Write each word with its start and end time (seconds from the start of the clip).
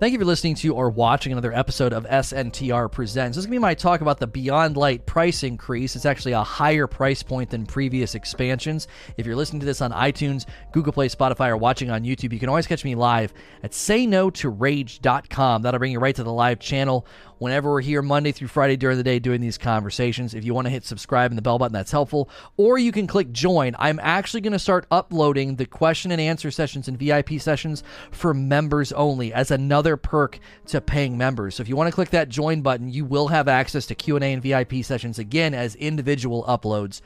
Thank 0.00 0.12
you 0.12 0.20
for 0.20 0.24
listening 0.24 0.54
to 0.56 0.76
or 0.76 0.90
watching 0.90 1.32
another 1.32 1.52
episode 1.52 1.92
of 1.92 2.04
SNTR 2.04 2.92
Presents. 2.92 3.34
This 3.34 3.42
is 3.42 3.46
going 3.46 3.56
to 3.56 3.58
be 3.58 3.62
my 3.62 3.74
talk 3.74 4.00
about 4.00 4.20
the 4.20 4.28
Beyond 4.28 4.76
Light 4.76 5.06
price 5.06 5.42
increase. 5.42 5.96
It's 5.96 6.06
actually 6.06 6.34
a 6.34 6.44
higher 6.44 6.86
price 6.86 7.24
point 7.24 7.50
than 7.50 7.66
previous 7.66 8.14
expansions. 8.14 8.86
If 9.16 9.26
you're 9.26 9.34
listening 9.34 9.58
to 9.58 9.66
this 9.66 9.80
on 9.80 9.90
iTunes, 9.90 10.46
Google 10.70 10.92
Play, 10.92 11.08
Spotify, 11.08 11.48
or 11.48 11.56
watching 11.56 11.90
on 11.90 12.04
YouTube, 12.04 12.32
you 12.32 12.38
can 12.38 12.48
always 12.48 12.68
catch 12.68 12.84
me 12.84 12.94
live 12.94 13.34
at 13.64 13.72
sayno2rage.com. 13.72 15.62
That'll 15.62 15.80
bring 15.80 15.90
you 15.90 15.98
right 15.98 16.14
to 16.14 16.22
the 16.22 16.32
live 16.32 16.60
channel 16.60 17.04
whenever 17.38 17.70
we're 17.70 17.80
here 17.80 18.02
Monday 18.02 18.32
through 18.32 18.48
Friday 18.48 18.76
during 18.76 18.96
the 18.96 19.02
day 19.02 19.18
doing 19.18 19.40
these 19.40 19.58
conversations. 19.58 20.34
If 20.34 20.44
you 20.44 20.54
want 20.54 20.66
to 20.66 20.70
hit 20.70 20.84
subscribe 20.84 21.30
and 21.30 21.38
the 21.38 21.42
bell 21.42 21.58
button, 21.58 21.72
that's 21.72 21.90
helpful. 21.90 22.28
Or 22.56 22.78
you 22.78 22.92
can 22.92 23.06
click 23.06 23.32
join. 23.32 23.74
I'm 23.78 24.00
actually 24.02 24.40
going 24.40 24.52
to 24.52 24.58
start 24.58 24.86
uploading 24.90 25.56
the 25.56 25.66
question 25.66 26.10
and 26.10 26.20
answer 26.20 26.50
sessions 26.50 26.88
and 26.88 26.98
VIP 26.98 27.40
sessions 27.40 27.82
for 28.10 28.34
members 28.34 28.92
only 28.92 29.32
as 29.32 29.50
another 29.50 29.96
perk 29.96 30.38
to 30.66 30.80
paying 30.80 31.16
members. 31.16 31.56
So 31.56 31.62
if 31.62 31.68
you 31.68 31.76
want 31.76 31.88
to 31.88 31.94
click 31.94 32.10
that 32.10 32.28
join 32.28 32.62
button, 32.62 32.88
you 32.88 33.04
will 33.04 33.28
have 33.28 33.48
access 33.48 33.86
to 33.86 33.94
Q&A 33.94 34.20
and 34.20 34.42
VIP 34.42 34.84
sessions 34.84 35.18
again 35.18 35.54
as 35.54 35.74
individual 35.76 36.44
uploads 36.44 37.00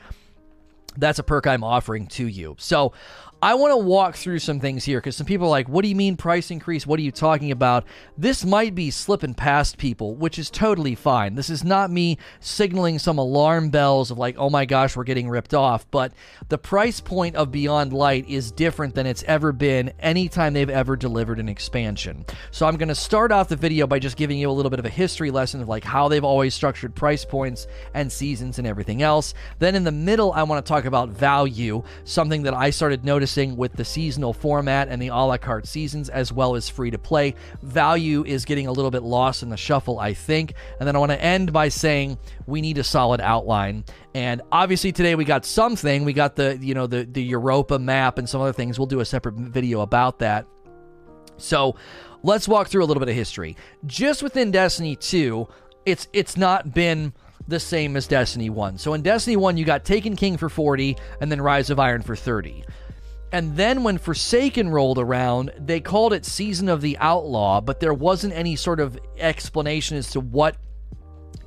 that's 0.97 1.19
a 1.19 1.23
perk 1.23 1.47
I'm 1.47 1.63
offering 1.63 2.07
to 2.07 2.27
you. 2.27 2.55
So 2.59 2.93
I 3.43 3.55
want 3.55 3.71
to 3.71 3.77
walk 3.77 4.15
through 4.15 4.39
some 4.39 4.61
things 4.61 4.85
here 4.85 5.01
because 5.01 5.17
some 5.17 5.25
people 5.25 5.47
are 5.47 5.49
like, 5.49 5.67
what 5.67 5.81
do 5.81 5.89
you 5.89 5.97
mean 5.97 6.15
price 6.15 6.49
increase? 6.49 6.87
What 6.87 6.97
are 6.97 7.03
you 7.03 7.11
talking 7.11 7.51
about? 7.51 7.83
This 8.17 8.45
might 8.45 8.73
be 8.73 8.89
slipping 8.89 9.33
past 9.33 9.77
people, 9.77 10.15
which 10.15 10.39
is 10.39 10.49
totally 10.49 10.95
fine. 10.95 11.35
This 11.35 11.49
is 11.49 11.61
not 11.61 11.91
me 11.91 12.19
signaling 12.39 12.99
some 12.99 13.17
alarm 13.17 13.69
bells 13.69 14.11
of 14.11 14.17
like, 14.17 14.37
oh 14.37 14.49
my 14.49 14.63
gosh, 14.63 14.95
we're 14.95 15.03
getting 15.03 15.27
ripped 15.27 15.53
off. 15.53 15.85
But 15.91 16.13
the 16.47 16.57
price 16.57 17.01
point 17.01 17.35
of 17.35 17.51
Beyond 17.51 17.91
Light 17.91 18.29
is 18.29 18.49
different 18.49 18.95
than 18.95 19.05
it's 19.05 19.23
ever 19.23 19.51
been 19.51 19.91
anytime 19.99 20.53
they've 20.53 20.69
ever 20.69 20.95
delivered 20.95 21.39
an 21.39 21.49
expansion. 21.49 22.25
So 22.51 22.65
I'm 22.65 22.77
going 22.77 22.87
to 22.87 22.95
start 22.95 23.33
off 23.33 23.49
the 23.49 23.57
video 23.57 23.87
by 23.87 23.99
just 23.99 24.15
giving 24.15 24.39
you 24.39 24.49
a 24.49 24.53
little 24.53 24.69
bit 24.69 24.79
of 24.79 24.85
a 24.85 24.89
history 24.89 25.31
lesson 25.31 25.61
of 25.61 25.67
like 25.67 25.83
how 25.83 26.07
they've 26.07 26.23
always 26.23 26.53
structured 26.53 26.95
price 26.95 27.25
points 27.25 27.67
and 27.93 28.09
seasons 28.09 28.57
and 28.57 28.65
everything 28.65 29.01
else. 29.01 29.33
Then 29.59 29.75
in 29.75 29.83
the 29.83 29.91
middle, 29.91 30.31
I 30.31 30.43
want 30.43 30.65
to 30.65 30.69
talk 30.69 30.85
about 30.85 31.09
value, 31.09 31.83
something 32.05 32.43
that 32.43 32.53
I 32.53 32.69
started 32.69 33.03
noticing 33.03 33.32
with 33.55 33.73
the 33.73 33.85
seasonal 33.85 34.33
format 34.33 34.87
and 34.87 35.01
the 35.01 35.07
a 35.07 35.15
la 35.15 35.37
carte 35.37 35.67
seasons, 35.67 36.09
as 36.09 36.31
well 36.31 36.55
as 36.55 36.69
free 36.69 36.91
to 36.91 36.97
play. 36.97 37.35
Value 37.61 38.23
is 38.25 38.45
getting 38.45 38.67
a 38.67 38.71
little 38.71 38.91
bit 38.91 39.03
lost 39.03 39.43
in 39.43 39.49
the 39.49 39.57
shuffle, 39.57 39.99
I 39.99 40.13
think. 40.13 40.53
And 40.79 40.87
then 40.87 40.95
I 40.95 40.99
want 40.99 41.11
to 41.11 41.21
end 41.21 41.51
by 41.51 41.69
saying 41.69 42.17
we 42.45 42.61
need 42.61 42.77
a 42.77 42.83
solid 42.83 43.21
outline. 43.21 43.85
And 44.13 44.41
obviously 44.51 44.91
today 44.91 45.15
we 45.15 45.25
got 45.25 45.45
something. 45.45 46.05
We 46.05 46.13
got 46.13 46.35
the 46.35 46.57
you 46.61 46.73
know 46.73 46.87
the 46.87 47.03
the 47.03 47.23
Europa 47.23 47.79
map 47.79 48.17
and 48.17 48.29
some 48.29 48.41
other 48.41 48.53
things. 48.53 48.77
We'll 48.77 48.85
do 48.85 48.99
a 48.99 49.05
separate 49.05 49.35
video 49.35 49.81
about 49.81 50.19
that. 50.19 50.45
So 51.37 51.75
let's 52.21 52.47
walk 52.47 52.67
through 52.67 52.83
a 52.83 52.87
little 52.87 53.01
bit 53.01 53.09
of 53.09 53.15
history. 53.15 53.57
Just 53.85 54.23
within 54.23 54.51
Destiny 54.51 54.95
2, 54.95 55.47
it's 55.85 56.07
it's 56.13 56.37
not 56.37 56.73
been 56.73 57.13
the 57.47 57.59
same 57.59 57.95
as 57.97 58.07
Destiny 58.07 58.49
1. 58.49 58.77
So 58.77 58.93
in 58.93 59.01
Destiny 59.01 59.35
1, 59.35 59.57
you 59.57 59.65
got 59.65 59.83
Taken 59.83 60.15
King 60.15 60.37
for 60.37 60.49
40 60.49 60.95
and 61.21 61.31
then 61.31 61.41
Rise 61.41 61.69
of 61.69 61.79
Iron 61.79 62.01
for 62.01 62.15
30. 62.15 62.63
And 63.33 63.57
then 63.57 63.83
when 63.83 63.97
Forsaken 63.97 64.69
rolled 64.69 64.99
around, 64.99 65.51
they 65.57 65.79
called 65.79 66.13
it 66.13 66.23
Season 66.23 66.69
of 66.69 66.81
the 66.81 66.95
Outlaw, 66.99 67.61
but 67.61 67.79
there 67.79 67.93
wasn't 67.93 68.35
any 68.35 68.55
sort 68.55 68.79
of 68.79 68.97
explanation 69.17 69.97
as 69.97 70.11
to 70.11 70.19
what 70.19 70.55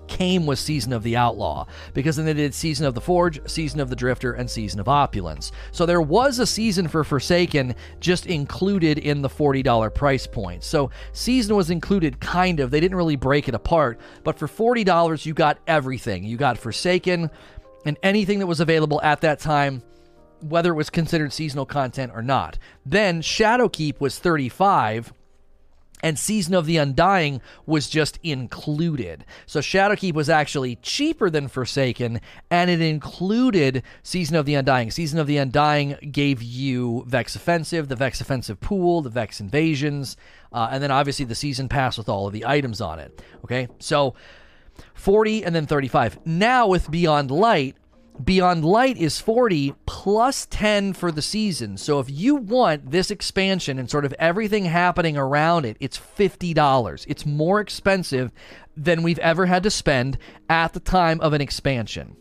came 0.09 0.47
with 0.47 0.59
Season 0.59 0.93
of 0.93 1.05
the 1.05 1.17
Outlaw, 1.17 1.67
because 1.95 2.17
then 2.17 2.27
they 2.27 2.35
did 2.35 2.55
Season 2.55 2.87
of 2.87 2.97
the 2.97 3.01
Forge, 3.01 3.41
Season 3.49 3.79
of 3.79 3.89
the 3.89 3.95
Drifter, 3.95 4.33
and 4.33 4.51
Season 4.51 4.81
of 4.81 4.89
Opulence. 4.89 5.53
So 5.71 5.87
there 5.87 6.01
was 6.01 6.41
a 6.41 6.47
season 6.47 6.89
for 6.89 7.05
Forsaken 7.05 7.77
just 8.01 8.27
included 8.27 8.99
in 8.99 9.23
the 9.23 9.29
$40 9.29 9.95
price 9.95 10.27
point. 10.27 10.65
So 10.65 10.91
season 11.13 11.55
was 11.55 11.71
included 11.71 12.19
kind 12.19 12.59
of. 12.59 12.73
They 12.73 12.81
didn't 12.81 12.97
really 12.97 13.15
break 13.15 13.47
it 13.47 13.55
apart, 13.55 14.01
but 14.25 14.41
for 14.41 14.49
$40 14.49 15.25
you 15.25 15.35
got 15.35 15.59
everything. 15.69 16.25
You 16.25 16.37
got 16.37 16.59
Forsaken 16.59 17.31
and 17.85 17.97
anything 18.03 18.41
that 18.41 18.47
was 18.49 18.59
available 18.59 19.01
at 19.03 19.21
that 19.21 19.39
time 19.39 19.83
whether 20.41 20.73
it 20.73 20.77
was 20.77 20.91
considered 20.91 21.33
seasonal 21.33 21.67
content 21.67 22.13
or 22.15 22.23
not. 22.23 22.59
Then 22.85 23.23
Shadowkeep 23.23 24.01
was 24.01 24.19
35 24.19 25.13
and 26.03 26.19
Season 26.19 26.55
of 26.55 26.67
the 26.67 26.77
Undying 26.77 27.41
was 27.65 27.89
just 27.89 28.19
included. 28.23 29.25
So 29.47 29.61
Shadowkeep 29.61 30.13
was 30.15 30.29
actually 30.29 30.77
cheaper 30.77 31.31
than 31.31 31.49
Forsaken, 31.49 32.21
and 32.51 32.71
it 32.71 32.81
included 32.81 33.83
Season 34.03 34.37
of 34.37 34.47
the 34.47 34.55
Undying. 34.55 34.91
Season 34.91 35.19
of 35.19 35.27
the 35.27 35.39
Undying 35.39 35.97
gave 36.13 36.43
you 36.43 37.05
Vex 37.07 37.35
Offensive, 37.35 37.89
the 37.89 37.97
Vex 37.97 38.21
Offensive 38.21 38.61
pool, 38.61 39.01
the 39.01 39.11
Vex 39.11 39.41
Invasions, 39.41 40.17
uh, 40.53 40.69
and 40.71 40.83
then 40.83 40.91
obviously 40.91 41.25
the 41.25 41.35
Season 41.35 41.69
Pass 41.69 41.97
with 41.97 42.09
all 42.09 42.27
of 42.27 42.33
the 42.33 42.45
items 42.47 42.81
on 42.81 42.99
it. 42.99 43.23
Okay, 43.45 43.69
so 43.79 44.15
40 44.95 45.45
and 45.45 45.55
then 45.55 45.67
35. 45.67 46.27
Now 46.27 46.67
with 46.67 46.91
Beyond 46.91 47.31
Light, 47.31 47.77
Beyond 48.25 48.65
Light 48.65 48.97
is 48.97 49.21
40 49.21 49.75
plus 49.85 50.47
10 50.47 50.95
for 50.95 51.13
the 51.13 51.23
season. 51.23 51.77
So 51.77 52.01
if 52.01 52.11
you 52.11 52.35
want 52.35 52.91
this 52.91 53.11
expansion 53.11 53.79
and 53.79 53.91
sort 53.91 54.05
of 54.05 54.15
everything 54.19 54.65
happening 54.65 55.17
around 55.17 55.67
it, 55.67 55.77
it's 55.81 55.99
$50. 55.99 57.05
It's 57.09 57.27
more 57.27 57.61
expensive 57.61 58.33
than 58.77 59.03
we've 59.03 59.19
ever 59.19 59.47
had 59.47 59.63
to 59.65 59.71
spend 59.71 60.19
at 60.49 60.73
the 60.73 60.81
time 60.81 61.21
of 61.21 61.35
an 61.35 61.41
expansion. 61.41 62.17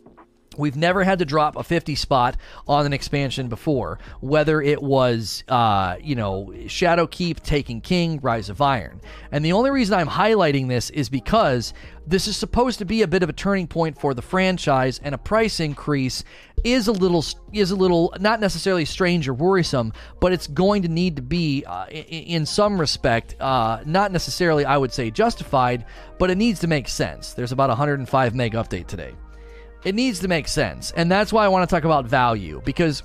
We've 0.57 0.75
never 0.75 1.03
had 1.03 1.19
to 1.19 1.25
drop 1.25 1.55
a 1.55 1.63
50 1.63 1.95
spot 1.95 2.37
on 2.67 2.85
an 2.85 2.93
expansion 2.93 3.47
before, 3.47 3.99
whether 4.21 4.61
it 4.61 4.81
was, 4.81 5.43
uh, 5.47 5.97
you 6.01 6.15
know, 6.15 6.51
Shadowkeep, 6.53 7.41
Taken 7.41 7.81
King, 7.81 8.19
Rise 8.21 8.49
of 8.49 8.61
Iron. 8.61 9.01
And 9.31 9.43
the 9.43 9.53
only 9.53 9.71
reason 9.71 9.97
I'm 9.97 10.07
highlighting 10.07 10.67
this 10.67 10.89
is 10.89 11.09
because 11.09 11.73
this 12.07 12.27
is 12.27 12.37
supposed 12.37 12.79
to 12.79 12.85
be 12.85 13.01
a 13.01 13.07
bit 13.07 13.23
of 13.23 13.29
a 13.29 13.33
turning 13.33 13.67
point 13.67 13.99
for 13.99 14.13
the 14.13 14.21
franchise, 14.21 14.99
and 15.03 15.15
a 15.15 15.17
price 15.17 15.59
increase 15.59 16.23
is 16.63 16.87
a 16.87 16.91
little 16.91 17.23
is 17.51 17.71
a 17.71 17.75
little 17.75 18.13
not 18.19 18.39
necessarily 18.39 18.85
strange 18.85 19.27
or 19.27 19.33
worrisome, 19.33 19.91
but 20.19 20.31
it's 20.31 20.47
going 20.47 20.83
to 20.83 20.87
need 20.87 21.15
to 21.15 21.21
be, 21.21 21.63
uh, 21.65 21.85
in, 21.87 22.03
in, 22.03 22.45
some 22.45 22.79
respect, 22.79 23.35
uh, 23.39 23.81
not 23.85 24.11
necessarily 24.11 24.65
I 24.65 24.77
would 24.77 24.93
say 24.93 25.11
justified, 25.11 25.85
but 26.19 26.29
it 26.29 26.37
needs 26.37 26.59
to 26.61 26.67
make 26.67 26.87
sense. 26.87 27.33
There's 27.33 27.51
about 27.51 27.69
105 27.69 28.35
meg 28.35 28.53
update 28.53 28.87
today. 28.87 29.13
It 29.85 29.95
needs 29.95 30.19
to 30.19 30.27
make 30.27 30.47
sense. 30.47 30.91
And 30.91 31.09
that's 31.09 31.31
why 31.31 31.45
I 31.45 31.47
want 31.47 31.69
to 31.69 31.73
talk 31.73 31.85
about 31.85 32.05
value 32.05 32.61
because 32.65 33.03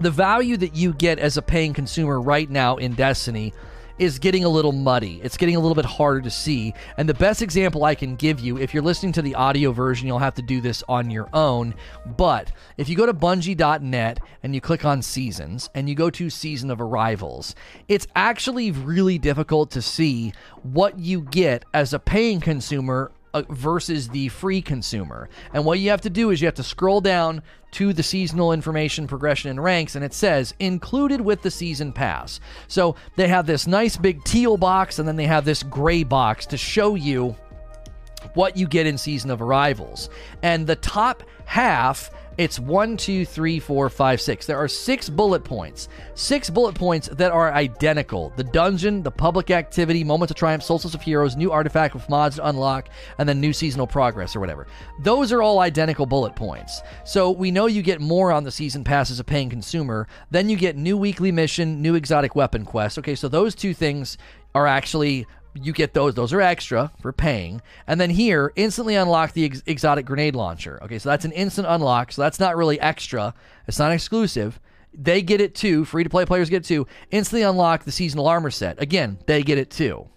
the 0.00 0.10
value 0.10 0.56
that 0.58 0.76
you 0.76 0.92
get 0.92 1.18
as 1.18 1.36
a 1.36 1.42
paying 1.42 1.72
consumer 1.72 2.20
right 2.20 2.48
now 2.48 2.76
in 2.76 2.92
Destiny 2.92 3.52
is 3.98 4.18
getting 4.18 4.44
a 4.44 4.48
little 4.48 4.70
muddy. 4.70 5.20
It's 5.24 5.36
getting 5.36 5.56
a 5.56 5.60
little 5.60 5.74
bit 5.74 5.84
harder 5.84 6.20
to 6.20 6.30
see. 6.30 6.72
And 6.98 7.08
the 7.08 7.14
best 7.14 7.42
example 7.42 7.84
I 7.84 7.94
can 7.94 8.14
give 8.14 8.38
you, 8.38 8.58
if 8.58 8.72
you're 8.72 8.82
listening 8.82 9.12
to 9.12 9.22
the 9.22 9.34
audio 9.34 9.72
version, 9.72 10.06
you'll 10.06 10.20
have 10.20 10.36
to 10.36 10.42
do 10.42 10.60
this 10.60 10.84
on 10.88 11.10
your 11.10 11.28
own. 11.32 11.74
But 12.16 12.52
if 12.76 12.88
you 12.88 12.96
go 12.96 13.06
to 13.06 13.14
bungie.net 13.14 14.20
and 14.42 14.54
you 14.54 14.60
click 14.60 14.84
on 14.84 15.02
seasons 15.02 15.68
and 15.74 15.88
you 15.88 15.96
go 15.96 16.10
to 16.10 16.30
season 16.30 16.70
of 16.70 16.80
arrivals, 16.80 17.54
it's 17.88 18.06
actually 18.14 18.70
really 18.70 19.18
difficult 19.18 19.70
to 19.72 19.82
see 19.82 20.32
what 20.62 20.98
you 20.98 21.22
get 21.22 21.64
as 21.74 21.92
a 21.92 21.98
paying 21.98 22.40
consumer 22.40 23.10
uh, 23.38 23.52
versus 23.52 24.08
the 24.08 24.28
free 24.28 24.62
consumer. 24.62 25.28
And 25.52 25.64
what 25.64 25.78
you 25.78 25.90
have 25.90 26.00
to 26.02 26.10
do 26.10 26.30
is 26.30 26.40
you 26.40 26.46
have 26.46 26.54
to 26.54 26.62
scroll 26.62 27.00
down 27.00 27.42
to 27.72 27.92
the 27.92 28.02
seasonal 28.02 28.52
information 28.52 29.06
progression 29.06 29.50
and 29.50 29.62
ranks, 29.62 29.94
and 29.94 30.04
it 30.04 30.14
says 30.14 30.54
included 30.58 31.20
with 31.20 31.42
the 31.42 31.50
season 31.50 31.92
pass. 31.92 32.40
So 32.66 32.96
they 33.16 33.28
have 33.28 33.46
this 33.46 33.66
nice 33.66 33.96
big 33.96 34.24
teal 34.24 34.56
box, 34.56 34.98
and 34.98 35.06
then 35.06 35.16
they 35.16 35.26
have 35.26 35.44
this 35.44 35.62
gray 35.62 36.02
box 36.02 36.46
to 36.46 36.56
show 36.56 36.94
you 36.94 37.36
what 38.34 38.56
you 38.56 38.66
get 38.66 38.86
in 38.86 38.98
season 38.98 39.30
of 39.30 39.42
arrivals. 39.42 40.10
And 40.42 40.66
the 40.66 40.76
top 40.76 41.22
half 41.44 42.10
it's 42.38 42.60
one, 42.60 42.96
two, 42.96 43.26
three, 43.26 43.58
four, 43.58 43.90
five, 43.90 44.20
six. 44.20 44.46
There 44.46 44.56
are 44.56 44.68
six 44.68 45.10
bullet 45.10 45.42
points. 45.42 45.88
Six 46.14 46.48
bullet 46.48 46.76
points 46.76 47.08
that 47.08 47.32
are 47.32 47.52
identical. 47.52 48.32
The 48.36 48.44
dungeon, 48.44 49.02
the 49.02 49.10
public 49.10 49.50
activity, 49.50 50.04
Moments 50.04 50.30
of 50.30 50.36
Triumph, 50.36 50.62
Solstice 50.62 50.94
of 50.94 51.02
Heroes, 51.02 51.34
new 51.34 51.50
artifact 51.50 51.94
with 51.94 52.08
mods 52.08 52.36
to 52.36 52.46
unlock, 52.46 52.90
and 53.18 53.28
then 53.28 53.40
new 53.40 53.52
seasonal 53.52 53.88
progress 53.88 54.36
or 54.36 54.40
whatever. 54.40 54.68
Those 55.00 55.32
are 55.32 55.42
all 55.42 55.58
identical 55.58 56.06
bullet 56.06 56.36
points. 56.36 56.80
So 57.04 57.32
we 57.32 57.50
know 57.50 57.66
you 57.66 57.82
get 57.82 58.00
more 58.00 58.30
on 58.30 58.44
the 58.44 58.52
season 58.52 58.84
pass 58.84 59.10
as 59.10 59.18
a 59.18 59.24
paying 59.24 59.50
consumer. 59.50 60.06
Then 60.30 60.48
you 60.48 60.56
get 60.56 60.76
new 60.76 60.96
weekly 60.96 61.32
mission, 61.32 61.82
new 61.82 61.96
exotic 61.96 62.36
weapon 62.36 62.64
quest. 62.64 62.98
Okay, 63.00 63.16
so 63.16 63.26
those 63.26 63.56
two 63.56 63.74
things 63.74 64.16
are 64.54 64.68
actually 64.68 65.26
you 65.62 65.72
get 65.72 65.94
those. 65.94 66.14
Those 66.14 66.32
are 66.32 66.40
extra 66.40 66.92
for 67.00 67.12
paying. 67.12 67.62
And 67.86 68.00
then 68.00 68.10
here, 68.10 68.52
instantly 68.56 68.94
unlock 68.94 69.32
the 69.32 69.44
ex- 69.44 69.62
exotic 69.66 70.06
grenade 70.06 70.34
launcher. 70.34 70.78
Okay, 70.82 70.98
so 70.98 71.08
that's 71.08 71.24
an 71.24 71.32
instant 71.32 71.66
unlock. 71.68 72.12
So 72.12 72.22
that's 72.22 72.40
not 72.40 72.56
really 72.56 72.80
extra. 72.80 73.34
It's 73.66 73.78
not 73.78 73.92
exclusive. 73.92 74.60
They 74.92 75.22
get 75.22 75.40
it 75.40 75.54
too. 75.54 75.84
Free 75.84 76.04
to 76.04 76.10
play 76.10 76.24
players 76.24 76.50
get 76.50 76.58
it 76.58 76.64
too. 76.64 76.86
Instantly 77.10 77.42
unlock 77.42 77.84
the 77.84 77.92
seasonal 77.92 78.26
armor 78.26 78.50
set. 78.50 78.80
Again, 78.80 79.18
they 79.26 79.42
get 79.42 79.58
it 79.58 79.70
too. 79.70 80.08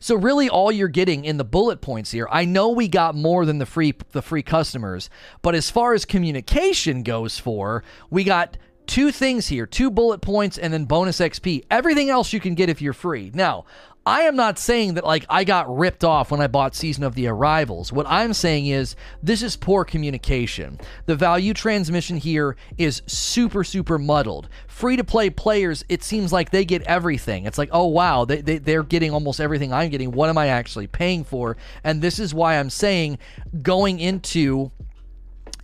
So 0.00 0.16
really 0.16 0.50
all 0.50 0.70
you're 0.70 0.88
getting 0.88 1.24
in 1.24 1.38
the 1.38 1.44
bullet 1.44 1.80
points 1.80 2.10
here, 2.10 2.28
I 2.30 2.44
know 2.44 2.68
we 2.68 2.88
got 2.88 3.14
more 3.14 3.46
than 3.46 3.56
the 3.56 3.64
free 3.64 3.94
the 4.12 4.20
free 4.20 4.42
customers, 4.42 5.08
but 5.40 5.54
as 5.54 5.70
far 5.70 5.94
as 5.94 6.04
communication 6.04 7.02
goes 7.02 7.38
for, 7.38 7.82
we 8.10 8.22
got 8.22 8.58
two 8.86 9.10
things 9.10 9.48
here 9.48 9.66
two 9.66 9.90
bullet 9.90 10.20
points 10.20 10.58
and 10.58 10.72
then 10.72 10.84
bonus 10.84 11.20
XP. 11.20 11.64
Everything 11.70 12.10
else 12.10 12.32
you 12.32 12.40
can 12.40 12.54
get 12.54 12.68
if 12.68 12.82
you're 12.82 12.92
free. 12.92 13.30
Now, 13.32 13.64
I 14.06 14.22
am 14.22 14.36
not 14.36 14.58
saying 14.58 14.94
that 14.94 15.04
like 15.04 15.24
I 15.30 15.44
got 15.44 15.74
ripped 15.74 16.04
off 16.04 16.30
when 16.30 16.42
I 16.42 16.46
bought 16.46 16.74
Season 16.74 17.04
of 17.04 17.14
the 17.14 17.26
Arrivals. 17.26 17.90
What 17.90 18.06
I'm 18.06 18.34
saying 18.34 18.66
is 18.66 18.96
this 19.22 19.42
is 19.42 19.56
poor 19.56 19.84
communication. 19.84 20.78
The 21.06 21.16
value 21.16 21.54
transmission 21.54 22.18
here 22.18 22.54
is 22.76 23.00
super, 23.06 23.64
super 23.64 23.98
muddled. 23.98 24.48
Free 24.66 24.96
to 24.96 25.04
play 25.04 25.30
players, 25.30 25.84
it 25.88 26.02
seems 26.02 26.32
like 26.32 26.50
they 26.50 26.66
get 26.66 26.82
everything. 26.82 27.46
It's 27.46 27.56
like, 27.56 27.70
oh 27.72 27.86
wow, 27.86 28.26
they, 28.26 28.42
they, 28.42 28.58
they're 28.58 28.82
getting 28.82 29.10
almost 29.10 29.40
everything 29.40 29.72
I'm 29.72 29.88
getting. 29.88 30.12
What 30.12 30.28
am 30.28 30.36
I 30.36 30.48
actually 30.48 30.86
paying 30.86 31.24
for? 31.24 31.56
And 31.82 32.02
this 32.02 32.18
is 32.18 32.34
why 32.34 32.58
I'm 32.58 32.70
saying 32.70 33.18
going 33.62 34.00
into 34.00 34.70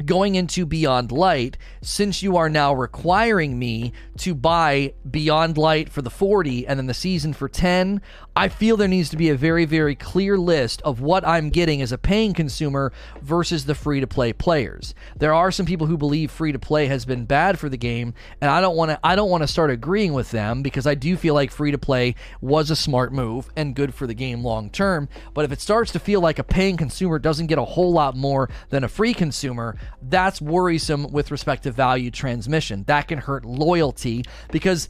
going 0.05 0.35
into 0.35 0.67
Beyond 0.67 1.13
Light, 1.13 1.57
since 1.83 2.23
you 2.23 2.37
are 2.37 2.49
now 2.49 2.73
requiring 2.73 3.59
me 3.59 3.93
to 4.19 4.35
buy 4.35 4.95
Beyond 5.11 5.59
Light 5.59 5.89
for 5.89 6.03
the 6.03 6.11
40 6.11 6.67
and 6.67 6.79
then 6.79 6.87
the 6.87 6.95
season 6.95 7.33
for 7.33 7.49
10, 7.49 8.01
I 8.37 8.49
feel 8.49 8.77
there 8.77 8.89
needs 8.89 9.11
to 9.11 9.17
be 9.17 9.29
a 9.29 9.35
very, 9.35 9.65
very 9.65 9.95
clear 9.95 10.39
list 10.39 10.81
of 10.83 11.01
what 11.01 11.27
I'm 11.27 11.51
getting 11.51 11.83
as 11.83 11.93
a 11.93 11.99
paying 11.99 12.33
consumer 12.33 12.93
versus 13.21 13.65
the 13.65 13.75
free 13.75 14.01
to 14.01 14.07
play 14.07 14.33
players. 14.33 14.95
There 15.17 15.35
are 15.35 15.51
some 15.51 15.67
people 15.67 15.87
who 15.87 15.99
believe 15.99 16.31
free 16.31 16.53
to 16.53 16.59
play 16.59 16.87
has 16.87 17.05
been 17.05 17.25
bad 17.25 17.59
for 17.59 17.69
the 17.69 17.77
game, 17.77 18.15
and 18.41 18.51
I 18.51 18.61
don't 18.61 18.77
want 18.77 18.93
to 18.93 19.01
I 19.03 19.17
don't 19.17 19.31
want 19.31 19.43
to 19.43 19.49
start 19.49 19.71
agreeing 19.71 20.13
with 20.13 20.31
them 20.31 20.63
because 20.63 20.87
I 20.87 20.95
do 20.95 21.17
feel 21.17 21.35
like 21.35 21.51
free 21.51 21.71
to 21.71 21.79
play 21.79 22.15
was 22.41 22.71
a 22.71 22.77
smart 22.77 23.13
move 23.13 23.51
and 23.57 23.75
good 23.75 23.95
for 23.95 24.07
the 24.07 24.15
game 24.15 24.45
long 24.45 24.71
term. 24.71 25.09
But 25.35 25.45
if 25.45 25.53
it 25.53 25.61
starts 25.61 25.93
to 25.93 25.99
feel 25.99 26.21
like 26.21 26.39
a 26.39 26.45
paying 26.45 26.77
consumer 26.77 27.19
doesn't 27.19 27.49
get 27.49 27.59
a 27.59 27.65
whole 27.65 27.93
lot 27.93 28.17
more 28.17 28.49
than 28.71 28.85
a 28.85 28.89
free 28.89 29.13
consumer, 29.13 29.77
that's 30.03 30.41
worrisome 30.41 31.11
with 31.13 31.31
respect 31.31 31.65
to 31.65 31.73
value 31.73 32.11
transmission. 32.11 32.85
That 32.85 33.09
can 33.09 33.19
hurt 33.19 33.45
loyalty 33.45 34.25
because 34.51 34.89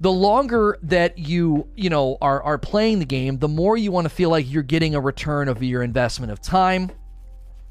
the 0.00 0.12
longer 0.12 0.78
that 0.82 1.18
you 1.18 1.68
you 1.76 1.90
know 1.90 2.16
are 2.20 2.42
are 2.42 2.58
playing 2.58 3.00
the 3.00 3.04
game, 3.04 3.38
the 3.38 3.48
more 3.48 3.76
you 3.76 3.92
want 3.92 4.06
to 4.06 4.08
feel 4.08 4.30
like 4.30 4.50
you're 4.50 4.62
getting 4.62 4.94
a 4.94 5.00
return 5.00 5.48
of 5.48 5.62
your 5.62 5.82
investment 5.82 6.32
of 6.32 6.40
time 6.40 6.90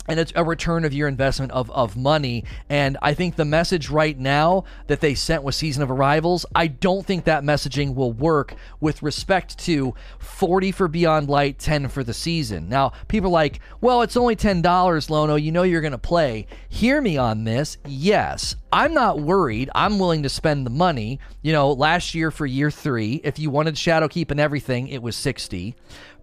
and 0.10 0.20
it's 0.20 0.34
a 0.36 0.44
return 0.44 0.84
of 0.86 0.94
your 0.94 1.08
investment 1.08 1.52
of, 1.52 1.70
of 1.72 1.96
money. 1.96 2.44
And 2.68 2.98
I 3.02 3.14
think 3.14 3.36
the 3.36 3.46
message 3.46 3.90
right 3.90 4.18
now 4.18 4.64
that 4.88 5.02
they 5.02 5.14
sent 5.14 5.44
with 5.44 5.56
Season 5.56 5.84
of 5.84 5.92
Arrivals, 5.92 6.46
I 6.56 6.68
don't 6.68 7.06
think 7.06 7.26
that 7.26 7.44
messaging 7.44 7.94
will 7.94 8.12
work 8.12 8.56
with 8.80 9.04
respect 9.04 9.58
to 9.60 9.94
40 10.18 10.72
for 10.72 10.88
Beyond 10.88 11.30
Light, 11.30 11.60
10 11.60 11.90
for 11.90 12.04
the 12.04 12.14
season. 12.14 12.68
Now, 12.70 12.94
people 13.08 13.30
are 13.30 13.34
like, 13.34 13.60
well, 13.82 14.02
it's 14.02 14.18
only 14.18 14.36
$10, 14.36 15.10
Lono. 15.10 15.36
You 15.36 15.52
know 15.52 15.64
you're 15.64 15.82
going 15.82 15.92
to 15.92 15.98
play. 15.98 16.48
Hear 16.68 17.02
me 17.02 17.18
on 17.18 17.44
this. 17.44 17.78
Yes, 17.86 18.56
I'm 18.72 18.94
not 18.94 19.20
worried. 19.20 19.70
I'm 19.76 20.00
willing 20.00 20.24
to 20.24 20.30
spend 20.30 20.66
the 20.66 20.72
money. 20.72 21.20
You 21.42 21.54
know, 21.54 21.72
last 21.72 22.16
year 22.16 22.32
for 22.32 22.46
year 22.46 22.72
three, 22.72 23.22
if 23.24 23.38
you 23.38 23.50
wanted 23.52 23.76
Shadowkeep 23.76 24.32
and 24.32 24.40
everything, 24.40 24.88
it 24.88 25.04
was 25.04 25.16
60. 25.16 25.76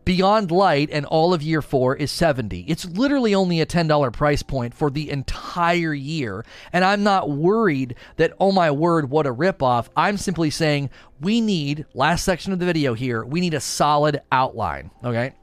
Beyond 0.06 0.52
Light 0.52 0.88
and 0.92 1.04
all 1.04 1.34
of 1.34 1.42
year 1.42 1.60
four 1.60 1.96
is 1.96 2.12
70. 2.12 2.60
It's 2.68 2.84
literally 2.84 3.34
only 3.34 3.60
a 3.60 3.66
$10 3.66 4.12
price 4.12 4.40
point 4.40 4.72
for 4.72 4.88
the 4.88 5.10
entire 5.10 5.92
year. 5.92 6.44
And 6.72 6.84
I'm 6.84 7.02
not 7.02 7.28
worried 7.28 7.96
that, 8.14 8.32
oh 8.38 8.52
my 8.52 8.70
word, 8.70 9.10
what 9.10 9.26
a 9.26 9.34
ripoff. 9.34 9.88
I'm 9.96 10.16
simply 10.16 10.48
saying 10.48 10.90
we 11.20 11.40
need, 11.40 11.86
last 11.92 12.24
section 12.24 12.52
of 12.52 12.60
the 12.60 12.66
video 12.66 12.94
here, 12.94 13.24
we 13.24 13.40
need 13.40 13.52
a 13.52 13.60
solid 13.60 14.22
outline. 14.30 14.92
Okay. 15.04 15.34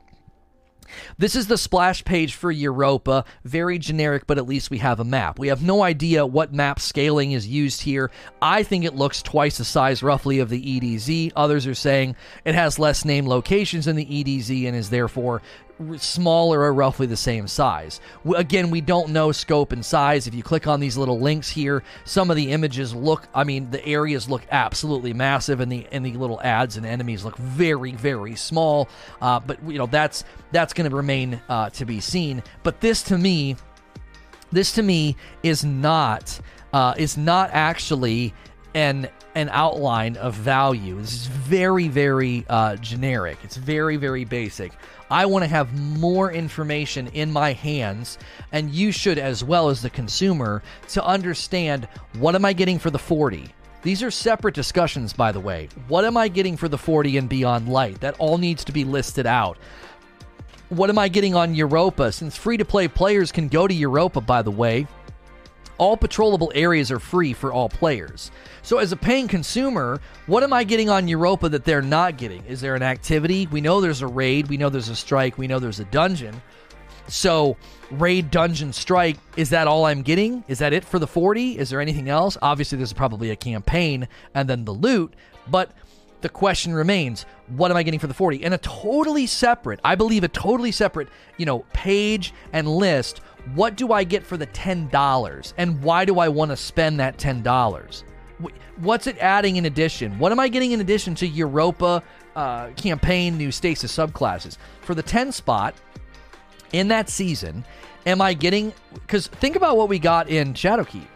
This 1.17 1.35
is 1.35 1.47
the 1.47 1.57
splash 1.57 2.03
page 2.03 2.35
for 2.35 2.51
Europa. 2.51 3.25
Very 3.43 3.79
generic, 3.79 4.27
but 4.27 4.37
at 4.37 4.47
least 4.47 4.69
we 4.69 4.79
have 4.79 4.99
a 4.99 5.05
map. 5.05 5.39
We 5.39 5.47
have 5.49 5.63
no 5.63 5.83
idea 5.83 6.25
what 6.25 6.53
map 6.53 6.79
scaling 6.79 7.31
is 7.31 7.47
used 7.47 7.81
here. 7.81 8.11
I 8.41 8.63
think 8.63 8.85
it 8.85 8.95
looks 8.95 9.21
twice 9.21 9.57
the 9.57 9.65
size 9.65 10.03
roughly 10.03 10.39
of 10.39 10.49
the 10.49 10.79
EDZ. 10.79 11.31
Others 11.35 11.67
are 11.67 11.75
saying 11.75 12.15
it 12.45 12.55
has 12.55 12.79
less 12.79 13.05
named 13.05 13.27
locations 13.27 13.85
than 13.85 13.95
the 13.95 14.05
EDZ 14.05 14.67
and 14.67 14.75
is 14.75 14.89
therefore 14.89 15.41
smaller 15.97 16.62
or 16.62 16.74
roughly 16.74 17.06
the 17.06 17.18
same 17.18 17.47
size. 17.47 18.00
Again, 18.35 18.69
we 18.69 18.81
don't 18.81 19.09
know 19.09 19.31
scope 19.31 19.71
and 19.71 19.85
size. 19.85 20.27
If 20.27 20.35
you 20.35 20.44
click 20.44 20.68
on 20.68 20.80
these 20.80 20.97
little 20.97 21.19
links 21.19 21.50
here, 21.50 21.83
some 22.06 22.30
of 22.30 22.35
the 22.35 22.51
images 22.51 22.94
look, 22.94 23.27
I 23.33 23.44
mean, 23.44 23.71
the 23.71 23.85
areas 23.85 24.30
look 24.30 24.44
absolutely 24.51 25.13
massive, 25.13 25.59
and 25.59 25.71
the 25.71 25.88
and 25.91 26.06
the 26.06 26.13
little 26.13 26.41
adds 26.41 26.77
and 26.77 26.85
enemies 26.85 27.24
look 27.24 27.38
very 27.38 27.91
very 27.91 28.35
small. 28.35 28.89
Uh, 29.21 29.39
but 29.39 29.57
you 29.68 29.77
know 29.77 29.88
that's 29.88 30.24
that's 30.51 30.74
going 30.74 30.89
to 30.89 30.95
remain 30.95 31.41
uh, 31.50 31.69
to 31.71 31.86
be 31.86 32.00
seen. 32.00 32.44
But 32.63 32.81
this 32.81 33.03
to 33.03 33.18
me, 33.18 33.56
this 34.51 34.74
to 34.74 34.83
me 34.83 35.15
is 35.41 35.63
not 35.63 36.39
uh, 36.74 36.94
is 36.97 37.18
not 37.18 37.50
actually 37.53 38.33
an 38.74 39.09
an 39.36 39.50
outline 39.51 40.15
of 40.18 40.36
value. 40.36 41.00
This 41.00 41.13
is 41.13 41.27
very, 41.27 41.88
very 41.88 42.45
uh, 42.50 42.75
generic. 42.77 43.38
It's 43.44 43.57
very, 43.57 43.97
very 43.97 44.25
basic. 44.25 44.74
I 45.13 45.27
want 45.27 45.44
to 45.44 45.48
have 45.48 45.80
more 46.00 46.31
information 46.31 47.06
in 47.10 47.31
my 47.31 47.54
hands, 47.54 48.18
and 48.51 48.71
you 48.71 48.92
should 48.92 49.19
as 49.19 49.44
well 49.44 49.69
as 49.69 49.80
the 49.80 49.92
consumer, 49.92 50.63
to 50.88 51.06
understand 51.06 51.88
what 52.18 52.33
am 52.33 52.44
I 52.45 52.54
getting 52.54 52.80
for 52.80 52.89
the 52.89 52.98
40? 52.98 53.48
These 53.83 54.01
are 54.01 54.10
separate 54.10 54.56
discussions, 54.56 55.13
by 55.13 55.31
the 55.31 55.39
way. 55.39 55.69
What 55.88 56.04
am 56.04 56.18
I 56.18 56.30
getting 56.30 56.57
for 56.57 56.68
the 56.68 56.80
40 56.80 57.18
and 57.19 57.30
beyond 57.30 57.69
light? 57.69 58.01
That 58.01 58.15
all 58.18 58.39
needs 58.39 58.63
to 58.63 58.71
be 58.71 58.86
listed 58.86 59.27
out. 59.27 59.60
What 60.69 60.89
am 60.89 60.98
I 60.98 61.10
getting 61.10 61.36
on 61.36 61.54
Europa? 61.54 62.12
Since 62.12 62.36
free 62.36 62.57
to 62.57 62.65
play 62.65 62.88
players 62.88 63.31
can 63.31 63.50
go 63.50 63.68
to 63.68 63.74
Europa, 63.74 64.19
by 64.19 64.42
the 64.42 64.50
way, 64.50 64.88
all 65.77 65.97
patrollable 65.97 66.51
areas 66.53 66.91
are 66.91 66.99
free 66.99 67.33
for 67.33 67.51
all 67.51 67.69
players. 67.69 68.31
So, 68.61 68.77
as 68.77 68.91
a 68.91 68.97
paying 68.97 69.27
consumer, 69.27 69.99
what 70.27 70.43
am 70.43 70.53
I 70.53 70.63
getting 70.63 70.89
on 70.89 71.07
Europa 71.07 71.49
that 71.49 71.65
they're 71.65 71.81
not 71.81 72.17
getting? 72.17 72.45
Is 72.45 72.61
there 72.61 72.75
an 72.75 72.83
activity? 72.83 73.47
We 73.47 73.61
know 73.61 73.81
there's 73.81 74.01
a 74.01 74.07
raid, 74.07 74.47
we 74.47 74.57
know 74.57 74.69
there's 74.69 74.89
a 74.89 74.95
strike, 74.95 75.37
we 75.37 75.47
know 75.47 75.59
there's 75.59 75.79
a 75.79 75.85
dungeon. 75.85 76.41
So, 77.07 77.57
raid, 77.91 78.31
dungeon, 78.31 78.71
strike, 78.71 79.17
is 79.35 79.49
that 79.49 79.67
all 79.67 79.85
I'm 79.85 80.01
getting? 80.01 80.43
Is 80.47 80.59
that 80.59 80.73
it 80.73 80.85
for 80.85 80.99
the 80.99 81.07
40? 81.07 81.57
Is 81.57 81.69
there 81.69 81.81
anything 81.81 82.07
else? 82.07 82.37
Obviously, 82.41 82.77
there's 82.77 82.93
probably 82.93 83.31
a 83.31 83.35
campaign 83.35 84.07
and 84.33 84.49
then 84.49 84.63
the 84.63 84.73
loot, 84.73 85.13
but 85.49 85.71
the 86.21 86.29
question 86.29 86.73
remains 86.73 87.25
what 87.47 87.69
am 87.69 87.77
I 87.77 87.83
getting 87.83 87.99
for 87.99 88.07
the 88.07 88.13
40? 88.13 88.45
And 88.45 88.53
a 88.53 88.57
totally 88.57 89.27
separate, 89.27 89.81
I 89.83 89.95
believe, 89.95 90.23
a 90.23 90.29
totally 90.29 90.71
separate, 90.71 91.09
you 91.37 91.45
know, 91.45 91.65
page 91.73 92.33
and 92.53 92.67
list 92.67 93.19
what 93.55 93.75
do 93.75 93.91
I 93.91 94.03
get 94.03 94.25
for 94.25 94.37
the 94.37 94.47
$10 94.47 95.53
and 95.57 95.83
why 95.83 96.05
do 96.05 96.19
I 96.19 96.29
want 96.29 96.51
to 96.51 96.57
spend 96.57 96.99
that 96.99 97.17
$10? 97.17 98.03
What's 98.77 99.07
it 99.07 99.17
adding 99.19 99.57
in 99.57 99.65
addition? 99.65 100.17
What 100.17 100.31
am 100.31 100.39
I 100.39 100.47
getting 100.47 100.71
in 100.71 100.81
addition 100.81 101.13
to 101.15 101.27
Europa 101.27 102.01
uh, 102.35 102.69
campaign 102.69 103.37
new 103.37 103.51
stasis 103.51 103.95
subclasses? 103.95 104.57
For 104.81 104.95
the 104.95 105.03
10 105.03 105.31
spot 105.31 105.75
in 106.71 106.88
that 106.88 107.09
season, 107.09 107.63
am 108.05 108.21
I 108.21 108.33
getting. 108.33 108.73
Because 108.93 109.27
think 109.27 109.55
about 109.55 109.77
what 109.77 109.89
we 109.89 110.00
got 110.00 110.29
in 110.29 110.53
Shadowkeep. 110.53 111.07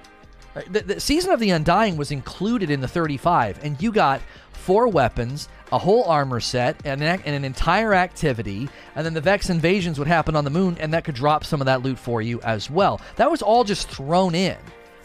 The, 0.69 0.81
the 0.81 0.99
season 0.99 1.31
of 1.31 1.39
the 1.39 1.49
Undying 1.51 1.97
was 1.97 2.11
included 2.11 2.69
in 2.69 2.81
the 2.81 2.87
35, 2.87 3.63
and 3.63 3.81
you 3.81 3.91
got 3.91 4.21
four 4.51 4.87
weapons, 4.87 5.47
a 5.71 5.77
whole 5.77 6.03
armor 6.03 6.39
set, 6.39 6.75
and 6.85 7.01
an, 7.01 7.21
and 7.25 7.35
an, 7.35 7.45
entire 7.45 7.93
activity, 7.93 8.67
and 8.95 9.05
then 9.05 9.13
the 9.13 9.21
Vex 9.21 9.49
invasions 9.49 9.97
would 9.97 10.07
happen 10.07 10.35
on 10.35 10.43
the 10.43 10.49
moon, 10.49 10.77
and 10.79 10.93
that 10.93 11.03
could 11.03 11.15
drop 11.15 11.45
some 11.45 11.61
of 11.61 11.65
that 11.65 11.83
loot 11.83 11.97
for 11.97 12.21
you 12.21 12.41
as 12.41 12.69
well. 12.69 12.99
That 13.15 13.31
was 13.31 13.41
all 13.41 13.63
just 13.63 13.87
thrown 13.87 14.35
in. 14.35 14.57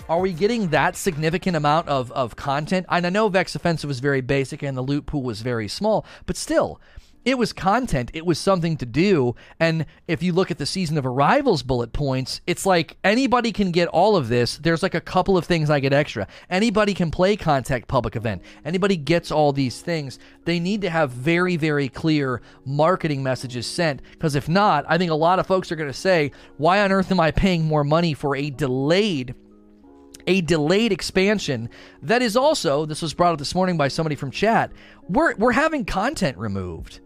Are 0.09 0.19
we 0.19 0.33
getting 0.33 0.69
that 0.69 0.97
significant 0.97 1.57
amount 1.57 1.89
of, 1.89 2.11
of 2.13 2.35
content? 2.35 2.87
And 2.89 3.07
I 3.07 3.11
know 3.11 3.29
Vex 3.29 3.55
Offensive 3.55 3.89
was 3.89 4.01
very 4.01 4.21
basic 4.21 4.63
and 4.63 4.77
the 4.77 4.83
loot 4.83 5.07
pool 5.07 5.23
was 5.23 5.43
very 5.43 5.69
small, 5.69 6.05
but 6.27 6.37
still, 6.37 6.81
it 7.25 7.38
was 7.38 7.52
content. 7.52 8.11
It 8.14 8.26
was 8.26 8.38
something 8.38 8.76
to 8.79 8.87
do. 8.87 9.37
And 9.61 9.87
if 10.09 10.23
you 10.23 10.33
look 10.33 10.50
at 10.50 10.59
the 10.59 10.67
season 10.67 10.99
of 10.99 11.07
arrivals 11.07 11.62
bullet 11.62 11.93
points, 11.93 12.41
it's 12.47 12.67
like 12.67 12.97
anybody 13.05 13.52
can 13.52 13.71
get 13.71 13.88
all 13.88 14.17
of 14.17 14.29
this. 14.29 14.57
There's 14.59 14.83
like 14.83 14.95
a 14.95 15.00
couple 15.00 15.37
of 15.37 15.45
things 15.45 15.71
I 15.71 15.81
get 15.81 15.93
extra. 15.93 16.26
Anybody 16.50 16.95
can 16.95 17.11
play 17.11 17.37
contact 17.37 17.87
public 17.87 18.17
event. 18.17 18.43
Anybody 18.64 18.97
gets 18.97 19.31
all 19.31 19.52
these 19.52 19.81
things. 19.81 20.19
They 20.45 20.59
need 20.59 20.81
to 20.83 20.91
have 20.91 21.11
very, 21.11 21.57
very 21.57 21.88
clear 21.88 22.43
marketing 22.64 23.23
messages 23.23 23.67
sent. 23.67 24.02
Because 24.11 24.35
if 24.35 24.49
not, 24.49 24.85
I 24.88 24.99
think 24.99 25.11
a 25.11 25.17
lot 25.17 25.38
of 25.38 25.47
folks 25.47 25.71
are 25.71 25.76
going 25.76 25.91
to 25.91 25.95
say, 25.95 26.33
why 26.57 26.81
on 26.81 26.91
earth 26.91 27.12
am 27.12 27.21
I 27.21 27.31
paying 27.31 27.64
more 27.64 27.85
money 27.85 28.14
for 28.14 28.35
a 28.35 28.50
delayed 28.50 29.35
a 30.26 30.41
delayed 30.43 30.93
expansion 30.93 31.69
that 32.00 32.23
is 32.23 32.37
also 32.37 32.87
this 32.87 33.02
was 33.02 33.12
brought 33.12 33.33
up 33.33 33.38
this 33.41 33.57
morning 33.57 33.76
by 33.76 33.88
somebody 33.88 34.14
from 34.14 34.31
chat 34.31 34.71
we're 35.09 35.35
we're 35.37 35.50
having 35.50 35.85
content 35.85 36.38
removed 36.38 37.00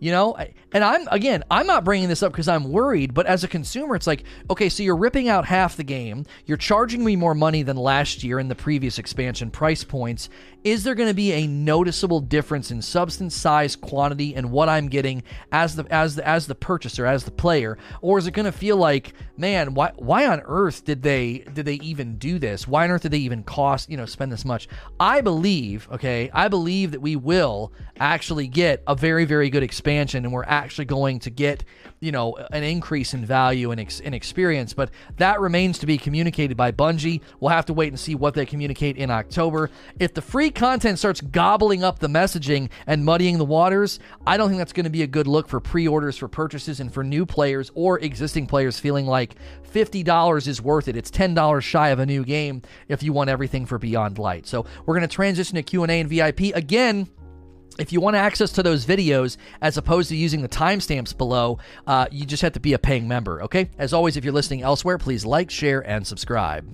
You 0.00 0.12
know, 0.12 0.34
and 0.72 0.82
I'm 0.82 1.06
again, 1.10 1.44
I'm 1.50 1.66
not 1.66 1.84
bringing 1.84 2.08
this 2.08 2.22
up 2.22 2.32
because 2.32 2.48
I'm 2.48 2.72
worried, 2.72 3.12
but 3.12 3.26
as 3.26 3.44
a 3.44 3.48
consumer, 3.48 3.94
it's 3.94 4.06
like, 4.06 4.24
okay, 4.48 4.70
so 4.70 4.82
you're 4.82 4.96
ripping 4.96 5.28
out 5.28 5.44
half 5.44 5.76
the 5.76 5.84
game, 5.84 6.24
you're 6.46 6.56
charging 6.56 7.04
me 7.04 7.16
more 7.16 7.34
money 7.34 7.62
than 7.62 7.76
last 7.76 8.24
year 8.24 8.38
in 8.38 8.48
the 8.48 8.54
previous 8.54 8.98
expansion 8.98 9.50
price 9.50 9.84
points. 9.84 10.30
Is 10.62 10.84
there 10.84 10.94
going 10.94 11.08
to 11.08 11.14
be 11.14 11.32
a 11.32 11.46
noticeable 11.46 12.20
difference 12.20 12.70
in 12.70 12.82
substance, 12.82 13.34
size, 13.34 13.76
quantity, 13.76 14.34
and 14.34 14.50
what 14.50 14.68
I'm 14.68 14.88
getting 14.88 15.22
as 15.50 15.74
the 15.74 15.86
as 15.90 16.16
the 16.16 16.28
as 16.28 16.46
the 16.46 16.54
purchaser, 16.54 17.06
as 17.06 17.24
the 17.24 17.30
player, 17.30 17.78
or 18.02 18.18
is 18.18 18.26
it 18.26 18.32
going 18.32 18.44
to 18.44 18.52
feel 18.52 18.76
like, 18.76 19.14
man, 19.38 19.72
why 19.72 19.92
why 19.96 20.26
on 20.26 20.42
earth 20.44 20.84
did 20.84 21.02
they 21.02 21.38
did 21.54 21.64
they 21.64 21.76
even 21.76 22.18
do 22.18 22.38
this? 22.38 22.68
Why 22.68 22.84
on 22.84 22.90
earth 22.90 23.02
did 23.02 23.12
they 23.12 23.18
even 23.18 23.42
cost 23.42 23.88
you 23.88 23.96
know 23.96 24.04
spend 24.04 24.30
this 24.30 24.44
much? 24.44 24.68
I 24.98 25.22
believe, 25.22 25.88
okay, 25.92 26.30
I 26.34 26.48
believe 26.48 26.90
that 26.90 27.00
we 27.00 27.16
will 27.16 27.72
actually 27.98 28.46
get 28.46 28.82
a 28.86 28.94
very 28.94 29.24
very 29.24 29.48
good 29.48 29.62
expansion 29.62 30.24
and 30.24 30.32
we're 30.32 30.44
actually 30.44 30.86
going 30.86 31.18
to 31.20 31.30
get 31.30 31.64
you 32.00 32.10
know 32.10 32.34
an 32.50 32.62
increase 32.62 33.12
in 33.12 33.24
value 33.24 33.70
and, 33.70 33.80
ex- 33.80 34.00
and 34.00 34.14
experience 34.14 34.72
but 34.72 34.90
that 35.18 35.38
remains 35.38 35.78
to 35.78 35.86
be 35.86 35.98
communicated 35.98 36.56
by 36.56 36.72
bungie 36.72 37.20
we'll 37.38 37.50
have 37.50 37.66
to 37.66 37.74
wait 37.74 37.88
and 37.88 38.00
see 38.00 38.14
what 38.14 38.32
they 38.32 38.46
communicate 38.46 38.96
in 38.96 39.10
october 39.10 39.70
if 39.98 40.14
the 40.14 40.22
free 40.22 40.49
content 40.54 40.98
starts 40.98 41.20
gobbling 41.20 41.82
up 41.82 41.98
the 41.98 42.08
messaging 42.08 42.70
and 42.86 43.04
muddying 43.04 43.38
the 43.38 43.44
waters 43.44 43.98
i 44.26 44.36
don't 44.36 44.48
think 44.48 44.58
that's 44.58 44.72
going 44.72 44.84
to 44.84 44.90
be 44.90 45.02
a 45.02 45.06
good 45.06 45.26
look 45.26 45.48
for 45.48 45.60
pre-orders 45.60 46.16
for 46.16 46.28
purchases 46.28 46.80
and 46.80 46.92
for 46.92 47.04
new 47.04 47.24
players 47.26 47.70
or 47.74 47.98
existing 48.00 48.46
players 48.46 48.78
feeling 48.78 49.06
like 49.06 49.36
$50 49.72 50.46
is 50.46 50.60
worth 50.60 50.88
it 50.88 50.96
it's 50.96 51.10
$10 51.10 51.62
shy 51.62 51.88
of 51.88 51.98
a 51.98 52.06
new 52.06 52.24
game 52.24 52.62
if 52.88 53.02
you 53.02 53.12
want 53.12 53.30
everything 53.30 53.66
for 53.66 53.78
beyond 53.78 54.18
light 54.18 54.46
so 54.46 54.64
we're 54.86 54.94
going 54.94 55.08
to 55.08 55.14
transition 55.14 55.56
to 55.56 55.62
q&a 55.62 55.86
and 55.88 56.08
vip 56.08 56.40
again 56.40 57.08
if 57.78 57.92
you 57.92 58.00
want 58.00 58.16
access 58.16 58.52
to 58.52 58.62
those 58.62 58.84
videos 58.84 59.38
as 59.62 59.78
opposed 59.78 60.10
to 60.10 60.16
using 60.16 60.42
the 60.42 60.48
timestamps 60.48 61.16
below, 61.16 61.58
uh, 61.86 62.06
you 62.10 62.26
just 62.26 62.42
have 62.42 62.52
to 62.52 62.60
be 62.60 62.74
a 62.74 62.78
paying 62.78 63.08
member, 63.08 63.42
okay? 63.44 63.70
As 63.78 63.94
always, 63.94 64.18
if 64.18 64.24
you're 64.24 64.34
listening 64.34 64.60
elsewhere, 64.60 64.98
please 64.98 65.24
like, 65.24 65.50
share, 65.50 65.80
and 65.88 66.06
subscribe. 66.06 66.68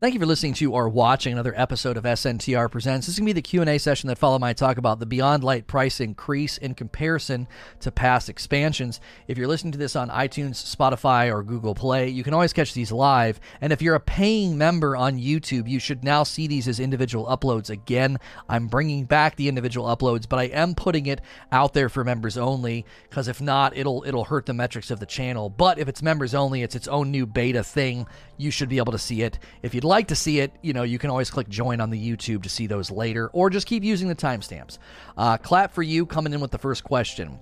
Thank 0.00 0.14
you 0.14 0.20
for 0.20 0.26
listening 0.26 0.54
to 0.54 0.72
or 0.72 0.88
watching 0.88 1.32
another 1.32 1.52
episode 1.56 1.96
of 1.96 2.04
SNTR 2.04 2.70
Presents. 2.70 3.08
This 3.08 3.14
is 3.14 3.18
going 3.18 3.26
to 3.26 3.34
be 3.34 3.40
the 3.40 3.42
Q&A 3.42 3.78
session 3.78 4.06
that 4.06 4.16
follow 4.16 4.38
my 4.38 4.52
talk 4.52 4.78
about 4.78 5.00
the 5.00 5.06
Beyond 5.06 5.42
Light 5.42 5.66
price 5.66 5.98
increase 5.98 6.56
in 6.56 6.74
comparison 6.74 7.48
to 7.80 7.90
past 7.90 8.28
expansions. 8.28 9.00
If 9.26 9.36
you're 9.36 9.48
listening 9.48 9.72
to 9.72 9.78
this 9.78 9.96
on 9.96 10.08
iTunes, 10.08 10.52
Spotify, 10.52 11.34
or 11.34 11.42
Google 11.42 11.74
Play, 11.74 12.10
you 12.10 12.22
can 12.22 12.32
always 12.32 12.52
catch 12.52 12.74
these 12.74 12.92
live. 12.92 13.40
And 13.60 13.72
if 13.72 13.82
you're 13.82 13.96
a 13.96 14.00
paying 14.00 14.56
member 14.56 14.94
on 14.94 15.18
YouTube, 15.18 15.68
you 15.68 15.80
should 15.80 16.04
now 16.04 16.22
see 16.22 16.46
these 16.46 16.68
as 16.68 16.78
individual 16.78 17.26
uploads 17.26 17.68
again. 17.68 18.20
I'm 18.48 18.68
bringing 18.68 19.04
back 19.04 19.34
the 19.34 19.48
individual 19.48 19.88
uploads, 19.88 20.28
but 20.28 20.38
I 20.38 20.44
am 20.44 20.76
putting 20.76 21.06
it 21.06 21.22
out 21.50 21.74
there 21.74 21.88
for 21.88 22.04
members 22.04 22.38
only 22.38 22.86
because 23.10 23.26
if 23.26 23.40
not, 23.40 23.76
it'll 23.76 24.04
it'll 24.06 24.26
hurt 24.26 24.46
the 24.46 24.54
metrics 24.54 24.92
of 24.92 25.00
the 25.00 25.06
channel. 25.06 25.50
But 25.50 25.80
if 25.80 25.88
it's 25.88 26.02
members 26.02 26.36
only, 26.36 26.62
it's 26.62 26.76
its 26.76 26.86
own 26.86 27.10
new 27.10 27.26
beta 27.26 27.64
thing. 27.64 28.06
You 28.36 28.52
should 28.52 28.68
be 28.68 28.78
able 28.78 28.92
to 28.92 28.98
see 28.98 29.22
it. 29.22 29.40
If 29.62 29.74
you'd 29.74 29.87
like 29.88 30.08
to 30.08 30.14
see 30.14 30.40
it, 30.40 30.52
you 30.62 30.72
know, 30.72 30.84
you 30.84 30.98
can 30.98 31.10
always 31.10 31.30
click 31.30 31.48
join 31.48 31.80
on 31.80 31.90
the 31.90 31.98
YouTube 31.98 32.44
to 32.44 32.48
see 32.48 32.66
those 32.66 32.90
later, 32.90 33.28
or 33.32 33.50
just 33.50 33.66
keep 33.66 33.82
using 33.82 34.08
the 34.08 34.14
timestamps. 34.14 34.78
Uh, 35.16 35.36
clap 35.36 35.72
for 35.72 35.82
you 35.82 36.06
coming 36.06 36.32
in 36.32 36.40
with 36.40 36.52
the 36.52 36.58
first 36.58 36.84
question. 36.84 37.40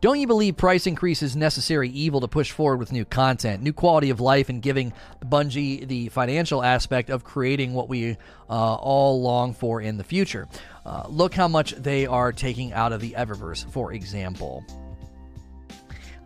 Don't 0.00 0.18
you 0.18 0.26
believe 0.26 0.56
price 0.56 0.86
increase 0.86 1.22
is 1.22 1.36
necessary 1.36 1.88
evil 1.90 2.20
to 2.22 2.28
push 2.28 2.50
forward 2.50 2.78
with 2.78 2.90
new 2.90 3.04
content, 3.04 3.62
new 3.62 3.72
quality 3.72 4.10
of 4.10 4.18
life, 4.18 4.48
and 4.48 4.62
giving 4.62 4.92
Bungie 5.24 5.86
the 5.86 6.08
financial 6.08 6.62
aspect 6.62 7.10
of 7.10 7.22
creating 7.22 7.74
what 7.74 7.88
we 7.88 8.16
uh, 8.48 8.74
all 8.74 9.22
long 9.22 9.54
for 9.54 9.80
in 9.80 9.96
the 9.96 10.04
future? 10.04 10.48
Uh, 10.84 11.06
look 11.08 11.34
how 11.34 11.48
much 11.48 11.72
they 11.72 12.06
are 12.06 12.32
taking 12.32 12.72
out 12.72 12.92
of 12.92 13.00
the 13.00 13.12
Eververse, 13.12 13.70
for 13.70 13.92
example. 13.92 14.64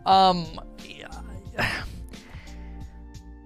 Um. 0.06 0.46
Yeah. 0.88 1.82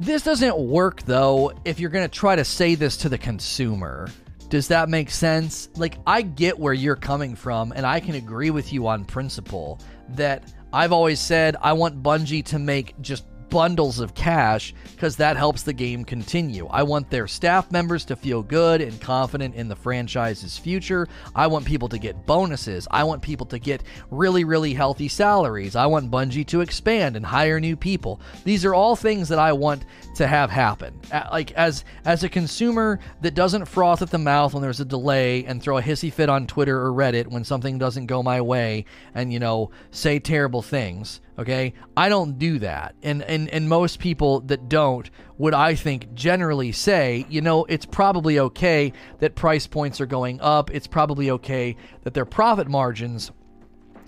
This 0.00 0.22
doesn't 0.22 0.56
work 0.56 1.02
though 1.02 1.52
if 1.64 1.80
you're 1.80 1.90
going 1.90 2.08
to 2.08 2.14
try 2.14 2.36
to 2.36 2.44
say 2.44 2.74
this 2.76 2.98
to 2.98 3.08
the 3.08 3.18
consumer. 3.18 4.08
Does 4.48 4.68
that 4.68 4.88
make 4.88 5.10
sense? 5.10 5.68
Like, 5.76 5.98
I 6.06 6.22
get 6.22 6.58
where 6.58 6.72
you're 6.72 6.96
coming 6.96 7.34
from, 7.34 7.72
and 7.72 7.84
I 7.84 8.00
can 8.00 8.14
agree 8.14 8.50
with 8.50 8.72
you 8.72 8.86
on 8.86 9.04
principle 9.04 9.78
that 10.10 10.50
I've 10.72 10.92
always 10.92 11.20
said 11.20 11.56
I 11.60 11.74
want 11.74 12.02
Bungie 12.02 12.44
to 12.46 12.58
make 12.58 12.98
just 13.02 13.24
bundles 13.50 14.00
of 14.00 14.14
cash 14.14 14.74
because 14.92 15.16
that 15.16 15.36
helps 15.36 15.62
the 15.62 15.72
game 15.72 16.04
continue. 16.04 16.66
I 16.66 16.82
want 16.82 17.10
their 17.10 17.26
staff 17.26 17.70
members 17.70 18.04
to 18.06 18.16
feel 18.16 18.42
good 18.42 18.80
and 18.80 19.00
confident 19.00 19.54
in 19.54 19.68
the 19.68 19.76
franchise's 19.76 20.58
future. 20.58 21.08
I 21.34 21.46
want 21.46 21.64
people 21.64 21.88
to 21.88 21.98
get 21.98 22.26
bonuses. 22.26 22.88
I 22.90 23.04
want 23.04 23.22
people 23.22 23.46
to 23.46 23.58
get 23.58 23.82
really, 24.10 24.44
really 24.44 24.74
healthy 24.74 25.08
salaries. 25.08 25.76
I 25.76 25.86
want 25.86 26.10
Bungie 26.10 26.46
to 26.48 26.60
expand 26.60 27.16
and 27.16 27.24
hire 27.24 27.60
new 27.60 27.76
people. 27.76 28.20
These 28.44 28.64
are 28.64 28.74
all 28.74 28.96
things 28.96 29.28
that 29.28 29.38
I 29.38 29.52
want 29.52 29.84
to 30.16 30.26
have 30.26 30.50
happen. 30.50 31.00
Like 31.30 31.52
as 31.52 31.84
as 32.04 32.24
a 32.24 32.28
consumer 32.28 32.98
that 33.22 33.34
doesn't 33.34 33.66
froth 33.66 34.02
at 34.02 34.10
the 34.10 34.18
mouth 34.18 34.52
when 34.52 34.62
there's 34.62 34.80
a 34.80 34.84
delay 34.84 35.44
and 35.44 35.62
throw 35.62 35.78
a 35.78 35.82
hissy 35.82 36.12
fit 36.12 36.28
on 36.28 36.46
Twitter 36.46 36.80
or 36.80 36.92
Reddit 36.92 37.28
when 37.28 37.44
something 37.44 37.78
doesn't 37.78 38.06
go 38.06 38.22
my 38.22 38.40
way 38.40 38.84
and 39.14 39.32
you 39.32 39.38
know 39.38 39.70
say 39.90 40.18
terrible 40.18 40.62
things. 40.62 41.20
Okay, 41.38 41.74
I 41.96 42.08
don't 42.08 42.36
do 42.36 42.58
that, 42.58 42.96
and 43.00 43.22
and 43.22 43.48
and 43.50 43.68
most 43.68 44.00
people 44.00 44.40
that 44.40 44.68
don't 44.68 45.08
would 45.36 45.54
I 45.54 45.76
think 45.76 46.12
generally 46.12 46.72
say, 46.72 47.26
you 47.28 47.40
know, 47.40 47.64
it's 47.66 47.86
probably 47.86 48.40
okay 48.40 48.92
that 49.20 49.36
price 49.36 49.64
points 49.68 50.00
are 50.00 50.06
going 50.06 50.40
up. 50.40 50.72
It's 50.72 50.88
probably 50.88 51.30
okay 51.30 51.76
that 52.02 52.12
their 52.12 52.24
profit 52.24 52.66
margins 52.66 53.30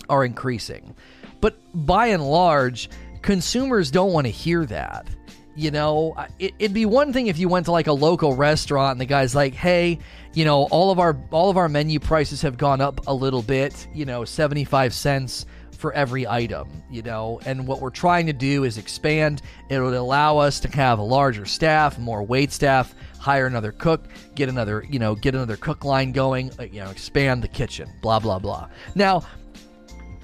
are 0.09 0.25
increasing, 0.25 0.93
but 1.39 1.57
by 1.73 2.07
and 2.07 2.21
large, 2.29 2.89
consumers 3.21 3.91
don't 3.91 4.11
want 4.11 4.27
to 4.27 4.31
hear 4.31 4.65
that. 4.65 5.07
You 5.55 5.71
know, 5.71 6.15
it, 6.37 6.53
would 6.59 6.73
be 6.73 6.85
one 6.85 7.13
thing 7.13 7.27
if 7.27 7.37
you 7.37 7.47
went 7.47 7.65
to 7.67 7.71
like 7.71 7.87
a 7.87 7.93
local 7.93 8.35
restaurant 8.35 8.93
and 8.93 9.01
the 9.01 9.05
guy's 9.05 9.33
like, 9.33 9.53
"Hey, 9.53 9.99
you 10.33 10.43
know, 10.43 10.63
all 10.63 10.91
of 10.91 10.99
our 10.99 11.17
all 11.31 11.49
of 11.49 11.55
our 11.55 11.69
menu 11.69 12.01
prices 12.01 12.41
have 12.41 12.57
gone 12.57 12.81
up 12.81 13.07
a 13.07 13.13
little 13.13 13.41
bit. 13.41 13.87
You 13.93 14.03
know, 14.03 14.25
seventy 14.25 14.65
five 14.65 14.93
cents." 14.93 15.45
For 15.81 15.91
every 15.93 16.27
item, 16.27 16.69
you 16.89 17.01
know. 17.01 17.41
And 17.45 17.67
what 17.67 17.81
we're 17.81 17.89
trying 17.89 18.27
to 18.27 18.33
do 18.33 18.63
is 18.63 18.77
expand. 18.77 19.41
It 19.69 19.79
would 19.79 19.95
allow 19.95 20.37
us 20.37 20.59
to 20.61 20.69
have 20.69 20.99
a 20.99 21.03
larger 21.03 21.45
staff, 21.45 21.97
more 21.97 22.23
wait 22.23 22.51
staff, 22.53 22.95
hire 23.19 23.47
another 23.47 23.71
cook, 23.71 24.07
get 24.35 24.47
another, 24.47 24.85
you 24.89 24.99
know, 24.99 25.15
get 25.15 25.35
another 25.35 25.57
cook 25.57 25.83
line 25.83 26.11
going, 26.11 26.51
uh, 26.59 26.63
you 26.63 26.81
know, 26.81 26.89
expand 26.89 27.43
the 27.43 27.47
kitchen, 27.47 27.89
blah 28.01 28.19
blah 28.19 28.39
blah. 28.39 28.69
Now, 28.95 29.23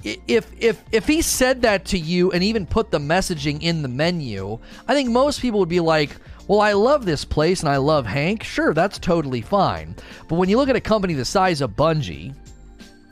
if 0.04 0.46
if 0.58 0.82
if 0.92 1.06
he 1.06 1.20
said 1.20 1.62
that 1.62 1.84
to 1.86 1.98
you 1.98 2.30
and 2.32 2.42
even 2.42 2.64
put 2.64 2.90
the 2.90 3.00
messaging 3.00 3.62
in 3.62 3.82
the 3.82 3.88
menu, 3.88 4.58
I 4.86 4.94
think 4.94 5.10
most 5.10 5.40
people 5.40 5.58
would 5.60 5.68
be 5.68 5.80
like, 5.80 6.16
"Well, 6.46 6.60
I 6.60 6.72
love 6.72 7.04
this 7.04 7.24
place 7.24 7.60
and 7.60 7.68
I 7.68 7.78
love 7.78 8.06
Hank. 8.06 8.44
Sure, 8.44 8.72
that's 8.72 8.98
totally 8.98 9.40
fine." 9.40 9.96
But 10.28 10.36
when 10.36 10.48
you 10.48 10.56
look 10.56 10.68
at 10.68 10.76
a 10.76 10.80
company 10.80 11.14
the 11.14 11.24
size 11.24 11.60
of 11.60 11.72
Bungie, 11.72 12.34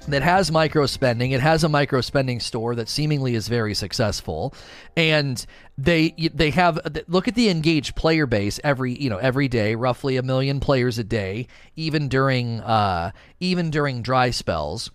that 0.09 0.23
has 0.23 0.51
micro 0.51 0.87
spending. 0.87 1.33
It 1.33 1.41
has 1.41 1.65
a 1.65 1.69
micro 1.69 2.01
spending 2.01 2.41
store 2.41 2.75
that 2.75 2.89
seemingly 2.89 3.35
is 3.35 3.49
very 3.49 3.75
successful, 3.75 4.55
and 4.97 5.45
they 5.77 6.11
they 6.35 6.51
have 6.51 6.79
look 7.09 7.29
at 7.29 7.35
the 7.35 7.49
engaged 7.49 7.97
player 7.97 8.27
base 8.27 8.61
every 8.63 8.95
you 8.95 9.11
know 9.11 9.19
every 9.19 9.49
day, 9.49 9.75
roughly 9.75 10.17
a 10.17 10.23
million 10.23 10.61
players 10.61 10.99
a 10.99 11.05
day, 11.05 11.49
even 11.75 12.09
during 12.09 12.61
uh, 12.61 13.13
even 13.41 13.71
during 13.71 14.03
dry 14.03 14.31
spells. 14.31 14.91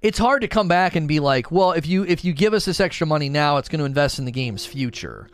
It's 0.00 0.18
hard 0.18 0.42
to 0.42 0.48
come 0.48 0.68
back 0.68 0.96
and 0.96 1.06
be 1.06 1.20
like, 1.20 1.50
well, 1.50 1.72
if 1.72 1.86
you 1.86 2.04
if 2.04 2.24
you 2.24 2.32
give 2.32 2.54
us 2.54 2.64
this 2.64 2.80
extra 2.80 3.06
money 3.06 3.28
now, 3.28 3.58
it's 3.58 3.68
going 3.68 3.80
to 3.80 3.84
invest 3.84 4.18
in 4.18 4.24
the 4.24 4.32
game's 4.32 4.64
future. 4.64 5.28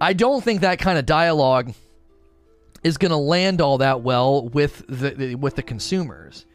I 0.00 0.14
don't 0.14 0.42
think 0.42 0.62
that 0.62 0.78
kind 0.78 0.98
of 0.98 1.04
dialogue 1.04 1.74
is 2.82 2.96
going 2.96 3.10
to 3.10 3.16
land 3.16 3.60
all 3.60 3.78
that 3.78 4.00
well 4.00 4.48
with 4.48 4.84
the 4.88 5.34
with 5.34 5.56
the 5.56 5.62
consumers. 5.62 6.46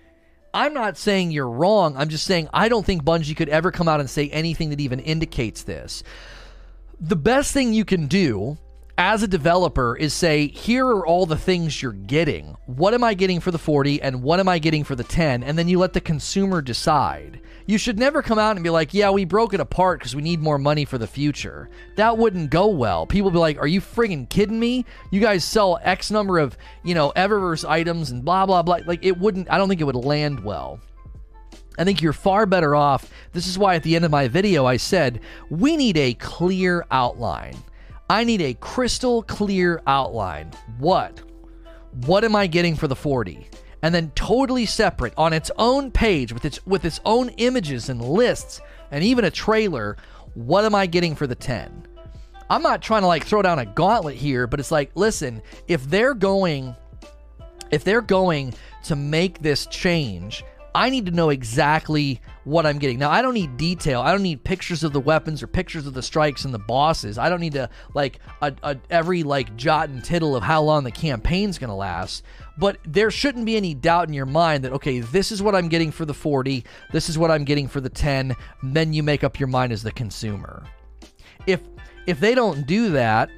I'm 0.55 0.73
not 0.73 0.97
saying 0.97 1.31
you're 1.31 1.49
wrong. 1.49 1.97
I'm 1.97 2.07
just 2.07 2.23
saying 2.23 2.47
I 2.53 2.69
don't 2.69 2.85
think 2.85 3.03
Bungie 3.03 3.35
could 3.35 3.49
ever 3.49 3.71
come 3.71 3.89
out 3.89 3.99
and 3.99 4.09
say 4.09 4.29
anything 4.29 4.69
that 4.69 4.79
even 4.79 5.01
indicates 5.01 5.63
this. 5.63 6.01
The 6.97 7.17
best 7.17 7.51
thing 7.51 7.73
you 7.73 7.83
can 7.83 8.07
do 8.07 8.57
as 8.97 9.21
a 9.21 9.27
developer 9.27 9.97
is 9.97 10.13
say, 10.13 10.47
here 10.47 10.87
are 10.87 11.05
all 11.05 11.25
the 11.25 11.35
things 11.35 11.81
you're 11.81 11.91
getting. 11.91 12.55
What 12.67 12.93
am 12.93 13.03
I 13.03 13.15
getting 13.15 13.41
for 13.41 13.51
the 13.51 13.57
40 13.57 14.01
and 14.01 14.23
what 14.23 14.39
am 14.39 14.47
I 14.47 14.59
getting 14.59 14.85
for 14.85 14.95
the 14.95 15.03
10? 15.03 15.43
And 15.43 15.59
then 15.59 15.67
you 15.67 15.77
let 15.77 15.91
the 15.91 15.99
consumer 15.99 16.61
decide. 16.61 17.41
You 17.67 17.79
should 17.79 17.97
never 17.97 18.21
come 18.21 18.37
out 18.37 18.55
and 18.55 18.63
be 18.63 18.69
like, 18.69 18.93
yeah, 18.93 19.09
we 19.09 19.25
broke 19.25 19.53
it 19.55 19.59
apart 19.59 19.99
because 19.99 20.15
we 20.15 20.21
need 20.21 20.39
more 20.39 20.59
money 20.59 20.85
for 20.85 20.99
the 20.99 21.07
future. 21.07 21.69
That 21.95 22.17
wouldn't 22.17 22.51
go 22.51 22.67
well. 22.67 23.07
People 23.07 23.31
be 23.31 23.39
like, 23.39 23.57
are 23.57 23.67
you 23.67 23.81
friggin' 23.81 24.29
kidding 24.29 24.59
me? 24.59 24.85
You 25.09 25.19
guys 25.19 25.43
sell 25.43 25.79
X 25.81 26.11
number 26.11 26.37
of, 26.37 26.55
you 26.83 26.93
know, 26.93 27.11
Eververse 27.15 27.67
items 27.67 28.11
and 28.11 28.23
blah, 28.23 28.45
blah, 28.45 28.61
blah. 28.61 28.79
Like, 28.85 29.03
it 29.03 29.17
wouldn't, 29.17 29.49
I 29.49 29.57
don't 29.57 29.67
think 29.67 29.81
it 29.81 29.85
would 29.85 29.95
land 29.95 30.43
well. 30.43 30.79
I 31.77 31.83
think 31.83 32.01
you're 32.01 32.13
far 32.13 32.45
better 32.45 32.75
off. 32.75 33.11
This 33.33 33.47
is 33.47 33.57
why 33.57 33.75
at 33.75 33.83
the 33.83 33.95
end 33.95 34.05
of 34.05 34.11
my 34.11 34.27
video 34.27 34.65
I 34.65 34.77
said, 34.77 35.21
we 35.49 35.75
need 35.75 35.97
a 35.97 36.13
clear 36.13 36.85
outline. 36.91 37.57
I 38.09 38.23
need 38.23 38.41
a 38.41 38.53
crystal 38.53 39.23
clear 39.23 39.81
outline. 39.87 40.51
What? 40.77 41.21
What 42.05 42.23
am 42.23 42.35
I 42.35 42.45
getting 42.45 42.75
for 42.75 42.87
the 42.87 42.95
40? 42.95 43.49
And 43.85 43.93
then 43.93 44.11
totally 44.15 44.65
separate 44.65 45.13
on 45.15 45.31
its 45.31 45.51
own 45.59 45.91
page 45.91 46.33
with 46.33 46.43
its 46.43 46.65
with 46.65 46.83
its 46.85 46.99
own 47.05 47.29
images 47.37 47.87
and 47.87 48.01
lists 48.01 48.59
and 48.89 49.03
even 49.03 49.25
a 49.25 49.29
trailer, 49.29 49.95
what 50.33 50.65
am 50.65 50.73
I 50.73 50.87
getting 50.87 51.13
for 51.13 51.27
the 51.27 51.35
10? 51.35 51.85
I'm 52.49 52.63
not 52.63 52.81
trying 52.81 53.03
to 53.03 53.07
like 53.07 53.25
throw 53.25 53.43
down 53.43 53.59
a 53.59 53.65
gauntlet 53.67 54.15
here, 54.15 54.47
but 54.47 54.59
it's 54.59 54.71
like, 54.71 54.89
listen, 54.95 55.39
if 55.67 55.87
they're 55.87 56.15
going 56.15 56.75
if 57.69 57.83
they're 57.83 58.01
going 58.01 58.55
to 58.85 58.95
make 58.95 59.43
this 59.43 59.67
change, 59.67 60.43
I 60.75 60.89
need 60.89 61.05
to 61.05 61.11
know 61.13 61.29
exactly 61.29 62.19
what 62.43 62.65
I'm 62.65 62.79
getting. 62.79 62.99
Now, 62.99 63.09
I 63.09 63.21
don't 63.21 63.33
need 63.33 63.55
detail. 63.55 64.01
I 64.01 64.11
don't 64.11 64.21
need 64.21 64.43
pictures 64.43 64.83
of 64.83 64.91
the 64.91 64.99
weapons 64.99 65.41
or 65.41 65.47
pictures 65.47 65.87
of 65.87 65.93
the 65.93 66.01
strikes 66.01 66.43
and 66.43 66.53
the 66.53 66.59
bosses. 66.59 67.17
I 67.17 67.29
don't 67.29 67.39
need 67.39 67.53
to 67.53 67.69
like 67.93 68.19
a, 68.41 68.53
a, 68.61 68.77
every 68.89 69.23
like 69.23 69.55
jot 69.55 69.87
and 69.87 70.03
tittle 70.03 70.35
of 70.35 70.43
how 70.43 70.61
long 70.61 70.83
the 70.83 70.91
campaign's 70.91 71.57
going 71.57 71.69
to 71.69 71.75
last. 71.75 72.23
But 72.57 72.77
there 72.85 73.09
shouldn't 73.09 73.45
be 73.45 73.55
any 73.55 73.73
doubt 73.73 74.09
in 74.09 74.13
your 74.13 74.25
mind 74.25 74.65
that 74.65 74.73
okay, 74.73 74.99
this 74.99 75.31
is 75.31 75.41
what 75.41 75.55
I'm 75.55 75.69
getting 75.69 75.91
for 75.91 76.03
the 76.03 76.13
40, 76.13 76.65
this 76.91 77.07
is 77.07 77.17
what 77.17 77.31
I'm 77.31 77.45
getting 77.45 77.69
for 77.69 77.79
the 77.79 77.89
10. 77.89 78.35
Then 78.61 78.91
you 78.91 79.01
make 79.01 79.23
up 79.23 79.39
your 79.39 79.47
mind 79.47 79.71
as 79.71 79.81
the 79.81 79.93
consumer. 79.93 80.65
If 81.47 81.61
if 82.05 82.19
they 82.19 82.35
don't 82.35 82.67
do 82.67 82.89
that, 82.89 83.29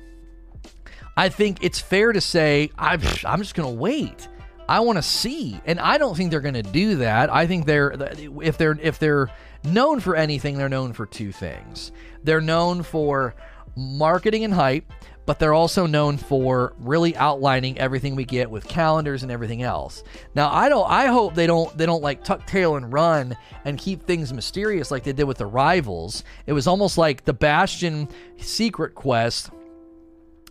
I 1.16 1.30
think 1.30 1.64
it's 1.64 1.80
fair 1.80 2.14
to 2.14 2.22
say 2.22 2.72
I'm, 2.80 3.00
I'm 3.26 3.40
just 3.40 3.54
going 3.54 3.70
to 3.70 3.80
wait. 3.80 4.28
I 4.70 4.82
want 4.82 4.98
to 4.98 5.02
see, 5.02 5.60
and 5.66 5.80
I 5.80 5.98
don't 5.98 6.16
think 6.16 6.32
they're 6.32 6.42
going 6.42 6.54
to 6.56 6.64
do 6.64 6.98
that. 6.98 7.34
I 7.34 7.48
think 7.48 7.66
they're 7.66 7.96
if 8.42 8.58
they're 8.58 8.78
if 8.82 9.00
they're 9.00 9.30
known 9.64 10.00
for 10.00 10.16
anything, 10.16 10.58
they're 10.58 10.70
known 10.70 10.94
for 10.94 11.06
two 11.06 11.32
things. 11.32 11.92
They're 12.24 12.42
known 12.42 12.84
for 12.84 13.36
marketing 13.76 14.44
and 14.44 14.54
hype, 14.54 14.92
but 15.26 15.40
they're 15.40 15.54
also 15.54 15.86
known 15.86 16.18
for 16.18 16.74
really 16.80 17.16
outlining 17.16 17.78
everything 17.78 18.16
we 18.16 18.26
get 18.26 18.50
with 18.50 18.68
calendars 18.68 19.24
and 19.24 19.32
everything 19.32 19.62
else. 19.62 20.04
Now, 20.36 20.52
I 20.52 20.70
don't 20.70 20.90
I 20.90 21.08
hope 21.08 21.36
they 21.36 21.48
don't 21.48 21.78
they 21.78 21.86
don't 21.86 22.02
like 22.02 22.24
tuck 22.24 22.46
tail 22.48 22.76
and 22.76 22.92
run 22.92 23.38
and 23.64 23.78
keep 23.78 24.04
things 24.04 24.34
mysterious 24.34 24.92
like 24.92 25.04
they 25.04 25.14
did 25.14 25.26
with 25.26 25.38
the 25.38 25.46
rivals. 25.46 26.24
It 26.46 26.54
was 26.54 26.68
almost 26.68 26.98
like 26.98 27.24
the 27.26 27.34
Bastion 27.34 28.08
secret 28.38 28.96
quest 28.96 29.52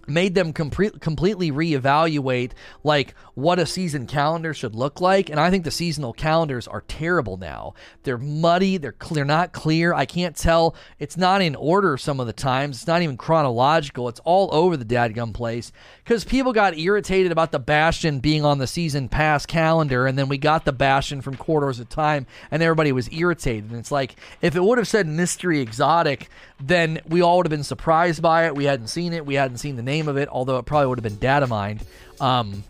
made 0.09 0.35
them 0.35 0.53
complete, 0.53 1.01
completely 1.01 1.51
reevaluate 1.51 2.53
like 2.85 3.15
what 3.35 3.59
a 3.59 3.67
season 3.67 4.07
calendar 4.07 4.55
should 4.55 4.75
look 4.75 5.01
like 5.01 5.29
and 5.29 5.39
i 5.39 5.51
think 5.51 5.65
the 5.65 5.71
seasonal 5.71 6.13
calendars 6.13 6.67
are 6.67 6.83
terrible 6.83 7.37
now. 7.37 7.75
They're 8.03 8.19
muddy 8.19 8.77
they're 8.77 8.93
clear 8.93 9.25
not 9.25 9.53
clear 9.53 9.93
i 9.93 10.05
can't 10.05 10.37
tell 10.37 10.75
it's 10.99 11.17
not 11.17 11.43
in 11.43 11.55
order 11.55 11.97
some 11.97 12.21
of 12.21 12.27
the 12.27 12.33
times 12.33 12.77
it's 12.77 12.87
not 12.87 13.03
even 13.03 13.17
chronological 13.17 14.09
it's 14.09 14.21
all 14.21 14.49
over 14.53 14.77
the 14.77 14.85
dadgum 14.85 15.35
place 15.35 15.73
because 16.05 16.25
people 16.25 16.53
got 16.53 16.79
irritated 16.79 17.33
about 17.33 17.53
the 17.53 17.59
bastion 17.59 18.21
being 18.21 18.45
on 18.45 18.59
the 18.59 18.67
season 18.67 19.09
pass 19.09 19.45
calendar 19.47 20.07
and 20.07 20.19
then 20.19 20.29
we 20.29 20.39
got 20.39 20.65
the 20.65 20.73
bastion 20.73 21.21
from 21.21 21.37
Corridors 21.37 21.81
of 21.81 21.89
Time 21.89 22.27
and 22.51 22.63
everybody 22.63 22.93
was 22.93 23.13
irritated 23.13 23.71
and 23.71 23.79
it's 23.79 23.93
like 23.93 24.17
if 24.41 24.55
it 24.57 24.63
would 24.63 24.79
have 24.79 24.89
said 24.89 25.07
mystery 25.07 25.61
exotic 25.61 26.29
then 26.61 27.01
we 27.09 27.23
all 27.23 27.39
would 27.39 27.47
have 27.47 27.51
been 27.51 27.63
surprised 27.63 28.23
by 28.23 28.47
it 28.47 28.55
we 28.55 28.65
hadn't 28.65 28.89
seen 28.89 29.13
it 29.13 29.27
we 29.27 29.35
hadn't 29.35 29.59
seen 29.59 29.77
the 29.77 29.83
name 29.83 30.09
of 30.09 30.17
it, 30.17 30.29
although 30.29 30.59
it 30.59 30.65
probably 30.65 30.87
would 30.87 30.99
have 30.99 31.05
been 31.05 31.19
data 31.19 31.47
mined. 31.47 31.85
Um, 32.21 32.65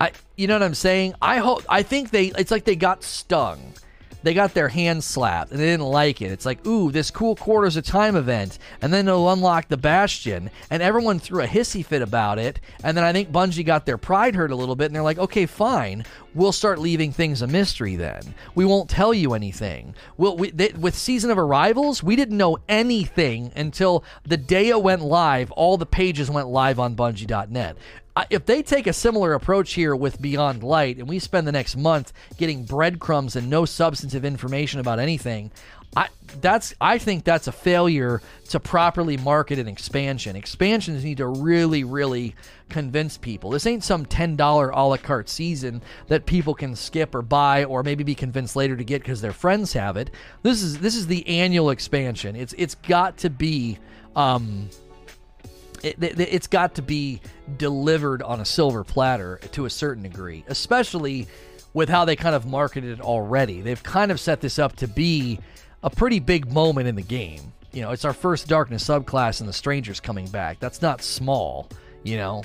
I, 0.00 0.12
you 0.36 0.46
know 0.46 0.54
what 0.54 0.62
I'm 0.62 0.74
saying? 0.74 1.14
I 1.22 1.38
hope. 1.38 1.64
I 1.70 1.82
think 1.82 2.10
they. 2.10 2.26
It's 2.26 2.50
like 2.50 2.64
they 2.64 2.76
got 2.76 3.02
stung 3.02 3.72
they 4.26 4.34
got 4.34 4.54
their 4.54 4.68
hands 4.68 5.04
slapped 5.04 5.52
and 5.52 5.60
they 5.60 5.66
didn't 5.66 5.86
like 5.86 6.20
it. 6.20 6.32
It's 6.32 6.44
like, 6.44 6.66
ooh, 6.66 6.90
this 6.90 7.12
cool 7.12 7.36
Corridors 7.36 7.76
of 7.76 7.84
Time 7.84 8.16
event, 8.16 8.58
and 8.82 8.92
then 8.92 9.06
they'll 9.06 9.30
unlock 9.30 9.68
the 9.68 9.76
Bastion, 9.76 10.50
and 10.68 10.82
everyone 10.82 11.20
threw 11.20 11.44
a 11.44 11.46
hissy 11.46 11.86
fit 11.86 12.02
about 12.02 12.40
it. 12.40 12.58
And 12.82 12.96
then 12.96 13.04
I 13.04 13.12
think 13.12 13.30
Bungie 13.30 13.64
got 13.64 13.86
their 13.86 13.98
pride 13.98 14.34
hurt 14.34 14.50
a 14.50 14.56
little 14.56 14.74
bit, 14.74 14.86
and 14.86 14.96
they're 14.96 15.02
like, 15.04 15.18
okay, 15.18 15.46
fine, 15.46 16.04
we'll 16.36 16.52
start 16.52 16.78
leaving 16.78 17.10
things 17.10 17.42
a 17.42 17.46
mystery 17.46 17.96
then. 17.96 18.34
We 18.54 18.64
won't 18.64 18.90
tell 18.90 19.12
you 19.12 19.34
anything. 19.34 19.94
We'll, 20.16 20.36
we, 20.36 20.50
they, 20.50 20.68
with 20.68 20.94
Season 20.94 21.30
of 21.30 21.38
Arrivals, 21.38 22.02
we 22.02 22.14
didn't 22.14 22.36
know 22.36 22.58
anything 22.68 23.50
until 23.56 24.04
the 24.24 24.36
day 24.36 24.68
it 24.68 24.82
went 24.82 25.02
live. 25.02 25.50
All 25.52 25.76
the 25.76 25.86
pages 25.86 26.30
went 26.30 26.48
live 26.48 26.78
on 26.78 26.94
Bungie.net 26.94 27.76
if 28.30 28.46
they 28.46 28.62
take 28.62 28.86
a 28.86 28.92
similar 28.92 29.34
approach 29.34 29.74
here 29.74 29.94
with 29.94 30.22
Beyond 30.22 30.62
Light 30.62 30.96
and 30.96 31.08
we 31.08 31.18
spend 31.18 31.46
the 31.46 31.52
next 31.52 31.76
month 31.76 32.12
getting 32.38 32.64
breadcrumbs 32.64 33.36
and 33.36 33.50
no 33.50 33.64
substantive 33.64 34.24
information 34.24 34.80
about 34.80 34.98
anything, 34.98 35.50
I 35.94 36.08
that's 36.40 36.74
I 36.80 36.98
think 36.98 37.24
that's 37.24 37.46
a 37.46 37.52
failure 37.52 38.20
to 38.50 38.60
properly 38.60 39.16
market 39.16 39.58
an 39.58 39.68
expansion. 39.68 40.36
Expansions 40.36 41.04
need 41.04 41.18
to 41.18 41.26
really, 41.26 41.84
really 41.84 42.34
convince 42.68 43.16
people. 43.16 43.50
This 43.50 43.66
ain't 43.66 43.84
some 43.84 44.06
ten 44.06 44.36
dollar 44.36 44.70
a 44.70 44.82
la 44.82 44.96
carte 44.96 45.28
season 45.28 45.82
that 46.08 46.26
people 46.26 46.54
can 46.54 46.74
skip 46.76 47.14
or 47.14 47.22
buy 47.22 47.64
or 47.64 47.82
maybe 47.82 48.04
be 48.04 48.14
convinced 48.14 48.56
later 48.56 48.76
to 48.76 48.84
get 48.84 49.02
because 49.02 49.20
their 49.20 49.32
friends 49.32 49.72
have 49.72 49.96
it. 49.96 50.10
This 50.42 50.62
is 50.62 50.78
this 50.78 50.96
is 50.96 51.06
the 51.06 51.26
annual 51.26 51.70
expansion. 51.70 52.36
It's 52.36 52.54
it's 52.58 52.74
got 52.74 53.18
to 53.18 53.30
be 53.30 53.78
um, 54.14 54.68
it, 55.82 56.32
has 56.32 56.46
got 56.46 56.74
to 56.76 56.82
be 56.82 57.20
delivered 57.56 58.22
on 58.22 58.40
a 58.40 58.44
silver 58.44 58.84
platter 58.84 59.38
to 59.52 59.66
a 59.66 59.70
certain 59.70 60.02
degree, 60.02 60.44
especially 60.48 61.28
with 61.74 61.88
how 61.88 62.04
they 62.06 62.16
kind 62.16 62.34
of 62.34 62.46
marketed 62.46 62.98
it 62.98 63.00
already. 63.00 63.60
They've 63.60 63.82
kind 63.82 64.10
of 64.10 64.18
set 64.18 64.40
this 64.40 64.58
up 64.58 64.76
to 64.76 64.88
be 64.88 65.38
a 65.82 65.90
pretty 65.90 66.18
big 66.20 66.50
moment 66.50 66.88
in 66.88 66.94
the 66.94 67.02
game. 67.02 67.52
You 67.72 67.82
know, 67.82 67.90
it's 67.90 68.04
our 68.04 68.12
first 68.12 68.48
darkness 68.48 68.88
subclass 68.88 69.40
and 69.40 69.48
the 69.48 69.52
strangers 69.52 70.00
coming 70.00 70.26
back. 70.28 70.58
That's 70.60 70.80
not 70.80 71.02
small, 71.02 71.68
you 72.04 72.16
know. 72.16 72.42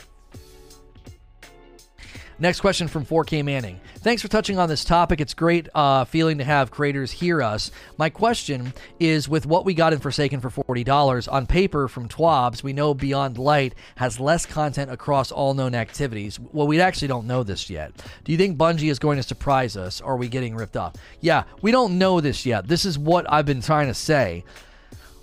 Next 2.42 2.60
question 2.60 2.88
from 2.88 3.06
4K 3.06 3.46
Manning. 3.46 3.80
Thanks 4.00 4.24
for 4.24 4.28
touching 4.28 4.58
on 4.58 4.68
this 4.68 4.84
topic. 4.84 5.22
It's 5.22 5.36
great 5.36 5.70
uh, 5.76 6.06
feeling 6.06 6.40
to 6.40 6.44
have 6.44 6.72
creators 6.72 7.12
hear 7.12 7.40
us. 7.40 7.70
My 8.00 8.10
question 8.10 8.74
is 9.00 9.30
with 9.30 9.46
what 9.46 9.64
we 9.64 9.76
got 9.76 9.94
in 9.94 10.00
Forsaken 10.00 10.40
for 10.40 10.50
$40, 10.50 11.32
on 11.32 11.46
paper 11.46 11.88
from 11.88 12.10
TWABs, 12.10 12.64
we 12.64 12.74
know 12.74 12.96
Beyond 12.96 13.38
Light 13.38 13.76
has 13.98 14.20
less 14.20 14.48
content 14.48 14.90
across 14.90 15.32
all 15.32 15.54
known 15.54 15.76
activities. 15.76 16.40
Well, 16.40 16.66
we 16.66 16.82
actually 16.82 17.10
don't 17.10 17.28
know 17.28 17.44
this 17.44 17.70
yet. 17.70 17.92
Do 18.24 18.32
you 18.32 18.40
think 18.40 18.58
Bungie 18.58 18.90
is 18.90 18.98
going 18.98 19.18
to 19.18 19.24
surprise 19.24 19.78
us? 19.78 20.02
Or 20.02 20.14
are 20.14 20.18
we 20.18 20.28
getting 20.28 20.56
ripped 20.56 20.76
off? 20.76 20.96
Yeah, 21.20 21.44
we 21.62 21.70
don't 21.70 22.00
know 22.00 22.22
this 22.22 22.44
yet. 22.44 22.68
This 22.68 22.86
is 22.86 22.98
what 22.98 23.32
I've 23.32 23.46
been 23.46 23.62
trying 23.62 23.86
to 23.86 23.94
say 23.94 24.46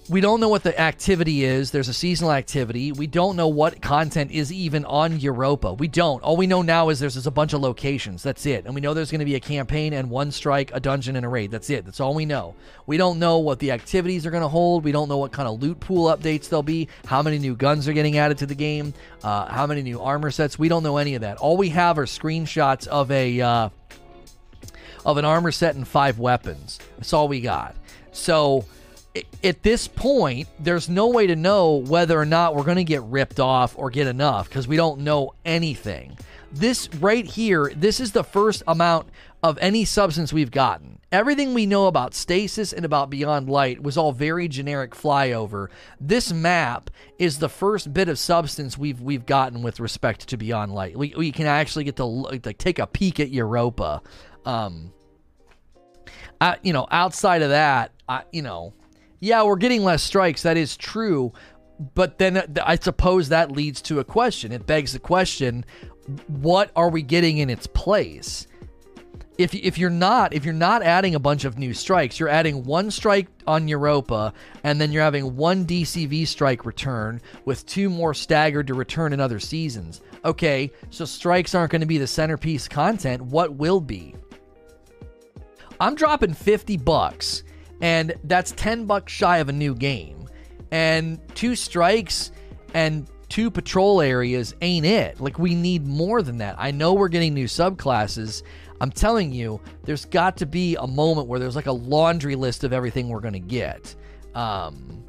we 0.08 0.20
don't 0.20 0.40
know 0.40 0.48
what 0.48 0.62
the 0.62 0.78
activity 0.80 1.44
is. 1.44 1.70
There's 1.70 1.88
a 1.88 1.94
seasonal 1.94 2.32
activity. 2.32 2.92
We 2.92 3.06
don't 3.06 3.36
know 3.36 3.48
what 3.48 3.82
content 3.82 4.30
is 4.30 4.50
even 4.52 4.84
on 4.86 5.20
Europa. 5.20 5.74
We 5.74 5.88
don't. 5.88 6.22
All 6.22 6.36
we 6.36 6.46
know 6.46 6.62
now 6.62 6.88
is 6.88 6.98
there's, 6.98 7.14
there's 7.14 7.26
a 7.26 7.30
bunch 7.30 7.52
of 7.52 7.60
locations. 7.60 8.22
That's 8.22 8.46
it. 8.46 8.64
And 8.64 8.74
we 8.74 8.80
know 8.80 8.94
there's 8.94 9.10
going 9.10 9.18
to 9.18 9.26
be 9.26 9.34
a 9.34 9.40
campaign 9.40 9.92
and 9.92 10.08
one 10.08 10.30
strike, 10.30 10.70
a 10.72 10.80
dungeon, 10.80 11.16
and 11.16 11.26
a 11.26 11.28
raid. 11.28 11.50
That's 11.50 11.68
it. 11.68 11.84
That's 11.84 12.00
all 12.00 12.14
we 12.14 12.24
know. 12.24 12.54
We 12.86 12.96
don't 12.96 13.18
know 13.18 13.38
what 13.38 13.58
the 13.58 13.70
activities 13.72 14.24
are 14.24 14.30
going 14.30 14.42
to 14.42 14.48
hold. 14.48 14.84
We 14.84 14.92
don't 14.92 15.08
know 15.08 15.18
what 15.18 15.32
kind 15.32 15.46
of 15.46 15.60
loot 15.60 15.78
pool 15.80 16.14
updates 16.14 16.48
there'll 16.48 16.62
be, 16.62 16.88
how 17.04 17.20
many 17.22 17.38
new 17.38 17.54
guns 17.54 17.86
are 17.86 17.92
getting 17.92 18.16
added 18.16 18.38
to 18.38 18.46
the 18.46 18.54
game, 18.54 18.94
uh, 19.22 19.46
how 19.46 19.66
many 19.66 19.82
new 19.82 20.00
armor 20.00 20.30
sets. 20.30 20.58
We 20.58 20.68
don't 20.68 20.82
know 20.82 20.96
any 20.96 21.16
of 21.16 21.20
that. 21.20 21.36
All 21.36 21.56
we 21.58 21.68
have 21.70 21.98
are 21.98 22.06
screenshots 22.06 22.86
of 22.86 23.10
a 23.10 23.40
uh, 23.40 23.68
of 25.04 25.16
an 25.16 25.24
armor 25.24 25.52
set 25.52 25.74
and 25.74 25.86
five 25.86 26.18
weapons. 26.18 26.78
That's 26.96 27.12
all 27.12 27.28
we 27.28 27.40
got. 27.40 27.76
So 28.12 28.64
at 29.42 29.62
this 29.62 29.88
point, 29.88 30.48
there's 30.58 30.88
no 30.88 31.08
way 31.08 31.26
to 31.26 31.36
know 31.36 31.76
whether 31.76 32.18
or 32.18 32.26
not 32.26 32.54
we're 32.54 32.64
going 32.64 32.76
to 32.76 32.84
get 32.84 33.02
ripped 33.02 33.40
off 33.40 33.78
or 33.78 33.90
get 33.90 34.06
enough 34.06 34.48
because 34.48 34.68
we 34.68 34.76
don't 34.76 35.00
know 35.00 35.34
anything. 35.44 36.16
This 36.50 36.88
right 36.94 37.26
here, 37.26 37.70
this 37.76 38.00
is 38.00 38.12
the 38.12 38.24
first 38.24 38.62
amount 38.66 39.08
of 39.42 39.58
any 39.58 39.84
substance 39.84 40.32
we've 40.32 40.50
gotten. 40.50 40.98
Everything 41.12 41.54
we 41.54 41.66
know 41.66 41.86
about 41.86 42.14
stasis 42.14 42.72
and 42.72 42.84
about 42.84 43.10
Beyond 43.10 43.48
Light 43.48 43.82
was 43.82 43.96
all 43.96 44.12
very 44.12 44.48
generic 44.48 44.92
flyover. 44.92 45.68
This 46.00 46.32
map 46.32 46.90
is 47.18 47.38
the 47.38 47.48
first 47.48 47.92
bit 47.94 48.08
of 48.08 48.18
substance 48.18 48.76
we've 48.76 49.00
we've 49.00 49.26
gotten 49.26 49.62
with 49.62 49.80
respect 49.80 50.28
to 50.28 50.36
Beyond 50.36 50.74
Light. 50.74 50.98
We, 50.98 51.14
we 51.16 51.32
can 51.32 51.46
actually 51.46 51.84
get 51.84 51.96
to 51.96 52.04
like 52.04 52.58
take 52.58 52.78
a 52.78 52.86
peek 52.86 53.20
at 53.20 53.30
Europa. 53.30 54.02
Um, 54.44 54.92
I, 56.40 56.56
you 56.62 56.72
know, 56.72 56.86
outside 56.90 57.42
of 57.42 57.50
that, 57.50 57.92
I, 58.08 58.22
you 58.32 58.42
know, 58.42 58.74
yeah, 59.20 59.42
we're 59.42 59.56
getting 59.56 59.82
less 59.82 60.02
strikes. 60.02 60.42
That 60.42 60.56
is 60.56 60.76
true. 60.76 61.32
But 61.94 62.18
then 62.18 62.38
uh, 62.38 62.46
I 62.64 62.76
suppose 62.76 63.28
that 63.28 63.52
leads 63.52 63.80
to 63.82 64.00
a 64.00 64.04
question. 64.04 64.52
It 64.52 64.66
begs 64.66 64.92
the 64.92 64.98
question 64.98 65.64
what 66.26 66.70
are 66.74 66.88
we 66.88 67.02
getting 67.02 67.38
in 67.38 67.50
its 67.50 67.66
place? 67.66 68.46
If, 69.36 69.54
if 69.54 69.78
you're 69.78 69.90
not 69.90 70.32
if 70.32 70.44
you're 70.44 70.54
not 70.54 70.82
adding 70.82 71.14
a 71.14 71.20
bunch 71.20 71.44
of 71.44 71.58
new 71.58 71.72
strikes, 71.72 72.18
you're 72.18 72.28
adding 72.28 72.64
one 72.64 72.90
strike 72.90 73.28
on 73.46 73.68
Europa, 73.68 74.32
and 74.64 74.80
then 74.80 74.90
you're 74.90 75.02
having 75.02 75.36
one 75.36 75.64
DCV 75.64 76.26
strike 76.26 76.64
return 76.64 77.20
with 77.44 77.64
two 77.66 77.88
more 77.88 78.14
staggered 78.14 78.66
to 78.66 78.74
return 78.74 79.12
in 79.12 79.20
other 79.20 79.38
seasons. 79.38 80.00
Okay, 80.24 80.72
so 80.90 81.04
strikes 81.04 81.54
aren't 81.54 81.70
going 81.70 81.82
to 81.82 81.86
be 81.86 81.98
the 81.98 82.06
centerpiece 82.06 82.66
content. 82.66 83.22
What 83.22 83.54
will 83.54 83.80
be? 83.80 84.16
I'm 85.78 85.94
dropping 85.94 86.34
50 86.34 86.76
bucks 86.78 87.44
and 87.80 88.14
that's 88.24 88.52
10 88.52 88.86
bucks 88.86 89.12
shy 89.12 89.38
of 89.38 89.48
a 89.48 89.52
new 89.52 89.74
game. 89.74 90.28
And 90.70 91.18
two 91.34 91.56
strikes 91.56 92.32
and 92.74 93.08
two 93.28 93.50
patrol 93.50 94.00
areas 94.00 94.54
ain't 94.60 94.86
it. 94.86 95.20
Like, 95.20 95.38
we 95.38 95.54
need 95.54 95.86
more 95.86 96.22
than 96.22 96.38
that. 96.38 96.56
I 96.58 96.70
know 96.70 96.94
we're 96.94 97.08
getting 97.08 97.34
new 97.34 97.46
subclasses. 97.46 98.42
I'm 98.80 98.90
telling 98.90 99.32
you, 99.32 99.60
there's 99.84 100.04
got 100.04 100.36
to 100.38 100.46
be 100.46 100.76
a 100.76 100.86
moment 100.86 101.26
where 101.28 101.40
there's 101.40 101.56
like 101.56 101.66
a 101.66 101.72
laundry 101.72 102.36
list 102.36 102.64
of 102.64 102.72
everything 102.72 103.08
we're 103.08 103.20
going 103.20 103.32
to 103.34 103.40
get. 103.40 103.94
Um, 104.34 105.04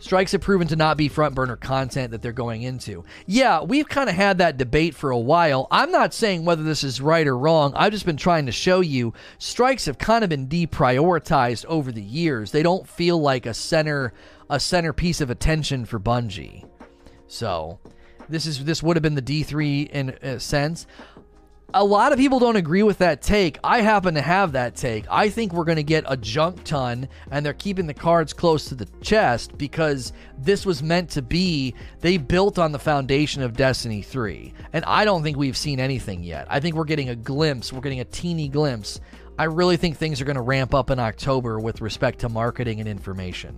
strikes 0.00 0.32
have 0.32 0.40
proven 0.40 0.66
to 0.68 0.76
not 0.76 0.96
be 0.96 1.08
front 1.08 1.36
burner 1.36 1.56
content 1.56 2.10
that 2.10 2.20
they're 2.22 2.32
going 2.32 2.62
into. 2.62 3.04
Yeah, 3.26 3.62
we've 3.62 3.88
kind 3.88 4.10
of 4.10 4.16
had 4.16 4.38
that 4.38 4.56
debate 4.56 4.96
for 4.96 5.10
a 5.10 5.18
while. 5.18 5.68
I'm 5.70 5.92
not 5.92 6.12
saying 6.12 6.44
whether 6.44 6.64
this 6.64 6.82
is 6.82 7.00
right 7.00 7.26
or 7.26 7.38
wrong. 7.38 7.72
I've 7.76 7.92
just 7.92 8.06
been 8.06 8.16
trying 8.16 8.46
to 8.46 8.52
show 8.52 8.80
you 8.80 9.14
strikes 9.38 9.86
have 9.86 9.98
kind 9.98 10.24
of 10.24 10.30
been 10.30 10.48
deprioritized 10.48 11.64
over 11.66 11.92
the 11.92 12.02
years. 12.02 12.50
They 12.50 12.64
don't 12.64 12.88
feel 12.88 13.20
like 13.20 13.46
a 13.46 13.54
center 13.54 14.12
a 14.48 14.58
centerpiece 14.58 15.20
of 15.20 15.30
attention 15.30 15.84
for 15.84 16.00
Bungie. 16.00 16.68
So, 17.28 17.78
this 18.28 18.46
is 18.46 18.64
this 18.64 18.82
would 18.82 18.96
have 18.96 19.02
been 19.02 19.14
the 19.14 19.22
D3 19.22 19.88
in 19.90 20.08
a 20.22 20.40
sense 20.40 20.86
a 21.74 21.84
lot 21.84 22.12
of 22.12 22.18
people 22.18 22.38
don't 22.38 22.56
agree 22.56 22.82
with 22.82 22.98
that 22.98 23.22
take. 23.22 23.58
I 23.62 23.80
happen 23.80 24.14
to 24.14 24.22
have 24.22 24.52
that 24.52 24.74
take. 24.74 25.04
I 25.10 25.28
think 25.28 25.52
we're 25.52 25.64
going 25.64 25.76
to 25.76 25.82
get 25.82 26.04
a 26.06 26.16
junk 26.16 26.64
ton, 26.64 27.08
and 27.30 27.44
they're 27.44 27.52
keeping 27.52 27.86
the 27.86 27.94
cards 27.94 28.32
close 28.32 28.66
to 28.66 28.74
the 28.74 28.88
chest 29.02 29.56
because 29.56 30.12
this 30.38 30.66
was 30.66 30.82
meant 30.82 31.10
to 31.10 31.22
be. 31.22 31.74
They 32.00 32.16
built 32.16 32.58
on 32.58 32.72
the 32.72 32.78
foundation 32.78 33.42
of 33.42 33.56
Destiny 33.56 34.02
3. 34.02 34.52
And 34.72 34.84
I 34.84 35.04
don't 35.04 35.22
think 35.22 35.36
we've 35.36 35.56
seen 35.56 35.80
anything 35.80 36.22
yet. 36.22 36.46
I 36.50 36.60
think 36.60 36.74
we're 36.74 36.84
getting 36.84 37.10
a 37.10 37.16
glimpse, 37.16 37.72
we're 37.72 37.80
getting 37.80 38.00
a 38.00 38.04
teeny 38.04 38.48
glimpse. 38.48 39.00
I 39.38 39.44
really 39.44 39.76
think 39.76 39.96
things 39.96 40.20
are 40.20 40.26
going 40.26 40.36
to 40.36 40.42
ramp 40.42 40.74
up 40.74 40.90
in 40.90 40.98
October 40.98 41.58
with 41.58 41.80
respect 41.80 42.18
to 42.20 42.28
marketing 42.28 42.80
and 42.80 42.88
information. 42.88 43.56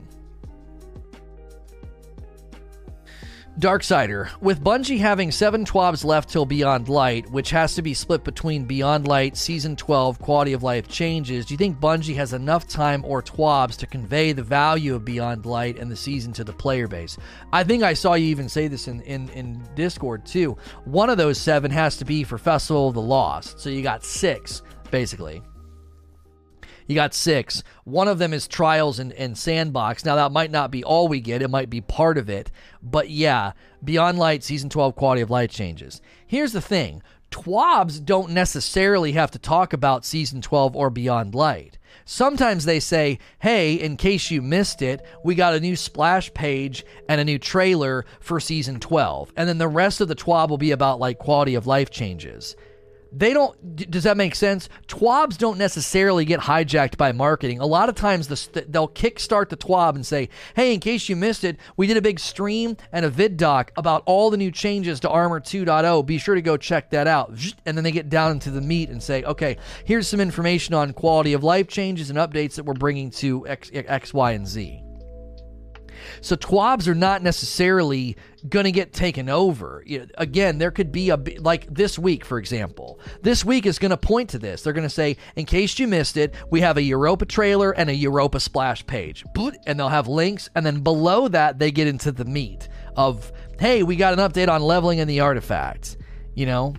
Darksider, 3.59 4.31
with 4.41 4.65
Bungie 4.65 4.99
having 4.99 5.31
seven 5.31 5.67
TWABs 5.67 6.07
left 6.07 6.31
till 6.31 6.47
Beyond 6.47 6.89
Light, 6.89 7.31
which 7.31 7.51
has 7.51 7.75
to 7.75 7.83
be 7.83 7.93
split 7.93 8.25
between 8.25 8.65
Beyond 8.65 9.07
Light, 9.07 9.37
Season 9.37 9.77
12, 9.77 10.19
quality 10.19 10.55
of 10.55 10.63
life 10.63 10.89
changes, 10.89 11.45
do 11.45 11.53
you 11.53 11.59
think 11.59 11.79
Bungie 11.79 12.15
has 12.15 12.33
enough 12.33 12.67
time 12.67 13.05
or 13.05 13.23
TWABs 13.23 13.77
to 13.77 13.87
convey 13.87 14.33
the 14.33 14.43
value 14.43 14.95
of 14.95 15.05
Beyond 15.05 15.45
Light 15.45 15.79
and 15.79 15.91
the 15.91 15.97
season 15.97 16.33
to 16.33 16.45
the 16.45 16.53
player 16.53 16.89
base? 16.89 17.19
I 17.53 17.63
think 17.63 17.83
I 17.83 17.93
saw 17.93 18.15
you 18.15 18.27
even 18.29 18.49
say 18.49 18.69
this 18.69 18.89
in, 18.89 19.03
in, 19.03 19.29
in 19.31 19.63
Discord 19.75 20.25
too. 20.25 20.57
One 20.85 21.11
of 21.11 21.19
those 21.19 21.37
seven 21.37 21.71
has 21.73 21.99
to 21.99 22.07
be 22.07 22.25
for 22.25 22.39
Festival 22.39 22.89
of 22.89 22.95
the 22.95 23.03
Lost. 23.03 23.61
So 23.61 23.69
you 23.69 23.83
got 23.83 24.03
six, 24.03 24.63
basically. 24.91 25.43
You 26.87 26.95
got 26.95 27.15
six. 27.15 27.63
One 27.85 28.09
of 28.09 28.19
them 28.19 28.33
is 28.33 28.49
Trials 28.49 28.99
and, 28.99 29.13
and 29.13 29.37
Sandbox. 29.37 30.05
Now, 30.05 30.17
that 30.17 30.33
might 30.33 30.51
not 30.51 30.71
be 30.71 30.85
all 30.85 31.09
we 31.09 31.21
get, 31.21 31.43
it 31.43 31.51
might 31.51 31.71
be 31.71 31.81
part 31.81 32.19
of 32.19 32.29
it. 32.29 32.51
But 32.83 33.11
yeah, 33.11 33.53
Beyond 33.83 34.19
Light, 34.19 34.45
Season 34.45 34.69
12 34.69 34.95
quality 34.95 35.23
of 35.23 35.31
life 35.31 35.51
changes. 35.51 36.01
Here's 36.27 36.53
the 36.53 36.61
thing 36.61 37.03
TWABs 37.31 38.05
don't 38.05 38.31
necessarily 38.31 39.13
have 39.13 39.31
to 39.33 39.39
talk 39.39 39.73
about 39.73 40.05
Season 40.05 40.41
12 40.41 40.77
or 40.77 40.91
Beyond 40.91 41.35
Light. 41.35 41.79
Sometimes 42.05 42.65
they 42.65 42.81
say, 42.81 43.19
hey, 43.39 43.75
in 43.75 43.97
case 43.97 44.31
you 44.31 44.43
missed 44.43 44.83
it, 44.83 45.05
we 45.25 45.35
got 45.35 45.55
a 45.55 45.61
new 45.61 45.77
splash 45.77 46.33
page 46.35 46.85
and 47.09 47.21
a 47.21 47.25
new 47.25 47.39
trailer 47.39 48.05
for 48.21 48.41
season 48.41 48.81
12. 48.81 49.33
And 49.37 49.49
then 49.49 49.59
the 49.59 49.69
rest 49.69 50.01
of 50.01 50.09
the 50.09 50.15
TWAB 50.15 50.51
will 50.51 50.59
be 50.59 50.73
about 50.73 51.01
like 51.01 51.19
quality 51.19 51.55
of 51.55 51.67
life 51.67 51.91
changes 51.91 52.57
they 53.13 53.33
don't 53.35 53.77
does 53.91 54.05
that 54.05 54.17
make 54.17 54.35
sense? 54.35 54.69
Twabs 54.89 55.37
don't 55.37 55.59
necessarily 55.59 56.25
get 56.25 56.41
hijacked 56.41 56.97
by 56.97 57.13
marketing. 57.13 57.61
A 57.61 57.67
lot 57.67 57.89
of 57.89 57.95
times 57.95 58.29
the, 58.29 58.65
they'll 58.69 58.89
kickstart 58.89 59.51
the 59.51 59.57
twab 59.57 59.95
and 59.95 60.07
say 60.07 60.29
hey 60.57 60.73
in 60.75 60.81
case 60.81 61.09
you 61.09 61.17
missed 61.17 61.45
it 61.45 61.59
we 61.77 61.87
did 61.87 61.97
a 61.97 62.03
big 62.03 62.19
stream 62.19 62.77
and 62.93 63.05
a 63.05 63.11
vid 63.11 63.37
doc 63.37 63.71
about 63.77 64.03
all 64.07 64.31
the 64.31 64.37
new 64.37 64.51
changes 64.51 65.01
to 65.01 65.11
armor 65.11 65.41
2.0 65.41 66.07
be 66.07 66.19
sure 66.19 66.35
to 66.35 66.43
go 66.43 66.57
check 66.57 66.91
that 66.91 67.07
out. 67.07 67.31
And 67.67 67.77
then 67.77 67.85
they 67.85 67.93
get 67.93 68.09
down 68.09 68.33
into 68.33 68.51
the 68.51 68.61
meat 68.61 68.89
and 68.89 69.03
say 69.03 69.23
okay 69.25 69.57
here's 69.85 70.09
some 70.09 70.21
information 70.21 70.75
on 70.75 70.93
quality 70.93 71.33
of 71.33 71.45
life 71.45 71.69
changes 71.69 72.11
and 72.11 72.19
updates 72.19 72.55
that 72.55 72.65
we're 72.65 72.75
bringing 72.75 73.11
to 73.11 73.47
x, 73.47 73.71
x 73.73 74.15
y 74.15 74.33
and 74.33 74.47
z 74.47 74.83
so 76.21 76.37
TWABs 76.37 76.89
are 76.89 76.95
not 76.95 77.23
necessarily 77.23 78.17
going 78.49 78.65
to 78.65 78.73
get 78.73 78.93
taken 78.93 79.29
over. 79.29 79.85
Again, 80.19 80.59
there 80.59 80.71
could 80.71 80.91
be 80.91 81.11
a 81.11 81.17
like 81.39 81.73
this 81.73 81.99
week, 81.99 82.25
for 82.25 82.39
example. 82.39 82.99
This 83.23 83.45
week 83.45 83.67
is 83.67 83.79
going 83.79 83.91
to 83.91 83.97
point 83.97 84.31
to 84.31 84.39
this. 84.39 84.63
They're 84.63 84.73
going 84.73 84.83
to 84.87 84.91
say, 84.91 85.17
in 85.37 85.47
case 85.47 85.79
you 85.79 85.87
missed 85.87 86.17
it, 86.17 86.35
we 86.51 86.61
have 86.61 86.77
a 86.77 86.83
Europa 86.83 87.27
trailer 87.27 87.71
and 87.73 87.89
a 87.89 87.95
Europa 87.95 88.41
splash 88.41 88.85
page, 88.87 89.25
and 89.67 89.79
they'll 89.79 89.89
have 89.89 90.09
links, 90.09 90.49
and 90.55 90.67
then 90.67 90.81
below 90.81 91.29
that 91.29 91.59
they 91.59 91.71
get 91.71 91.87
into 91.87 92.13
the 92.13 92.25
meat 92.25 92.69
of, 92.97 93.33
hey, 93.59 93.83
we 93.83 93.97
got 93.97 94.13
an 94.13 94.19
update 94.19 94.49
on 94.49 94.63
leveling 94.63 94.99
in 94.99 95.09
the 95.09 95.21
artifacts. 95.21 95.97
You 96.35 96.47
know, 96.47 96.75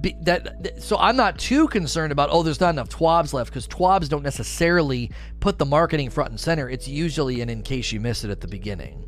be, 0.00 0.16
that 0.22 0.82
so 0.82 0.96
I'm 0.96 1.16
not 1.16 1.38
too 1.38 1.68
concerned 1.68 2.12
about 2.12 2.30
oh 2.32 2.42
there's 2.42 2.60
not 2.60 2.70
enough 2.70 2.88
TWABs 2.88 3.32
left 3.32 3.50
because 3.50 3.68
TWABs 3.68 4.08
don't 4.08 4.22
necessarily 4.22 5.10
put 5.40 5.58
the 5.58 5.66
marketing 5.66 6.10
front 6.10 6.30
and 6.30 6.40
center. 6.40 6.68
It's 6.68 6.88
usually 6.88 7.40
an 7.40 7.48
in 7.50 7.62
case 7.62 7.92
you 7.92 8.00
missed 8.00 8.24
it 8.24 8.30
at 8.30 8.40
the 8.40 8.48
beginning. 8.48 9.04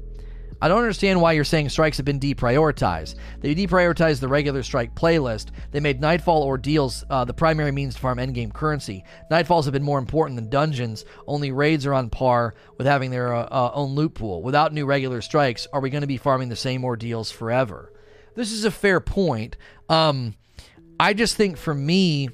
I 0.60 0.68
don't 0.68 0.78
understand 0.78 1.20
why 1.20 1.32
you're 1.32 1.44
saying 1.44 1.68
strikes 1.68 1.98
have 1.98 2.06
been 2.06 2.20
deprioritized. 2.20 3.16
They 3.40 3.54
deprioritized 3.54 4.20
the 4.20 4.28
regular 4.28 4.62
strike 4.62 4.94
playlist. 4.94 5.48
They 5.72 5.80
made 5.80 6.00
Nightfall 6.00 6.42
ordeals 6.42 7.04
uh, 7.10 7.24
the 7.24 7.34
primary 7.34 7.72
means 7.72 7.94
to 7.94 8.00
farm 8.00 8.18
endgame 8.18 8.52
currency. 8.52 9.04
Nightfalls 9.30 9.64
have 9.64 9.72
been 9.72 9.82
more 9.82 9.98
important 9.98 10.36
than 10.36 10.48
dungeons. 10.48 11.04
Only 11.26 11.52
raids 11.52 11.84
are 11.84 11.92
on 11.92 12.08
par 12.08 12.54
with 12.78 12.86
having 12.86 13.10
their 13.10 13.34
uh, 13.34 13.42
uh, 13.42 13.72
own 13.74 13.94
loot 13.94 14.14
pool. 14.14 14.42
Without 14.42 14.72
new 14.72 14.86
regular 14.86 15.20
strikes, 15.20 15.66
are 15.72 15.80
we 15.80 15.90
going 15.90 16.00
to 16.00 16.06
be 16.06 16.16
farming 16.16 16.48
the 16.48 16.56
same 16.56 16.84
ordeals 16.84 17.30
forever? 17.30 17.92
This 18.34 18.50
is 18.50 18.64
a 18.64 18.70
fair 18.70 19.00
point. 19.00 19.56
Um, 19.88 20.34
I 20.98 21.14
just 21.14 21.36
think 21.36 21.56
for 21.56 21.74
me, 21.74 22.28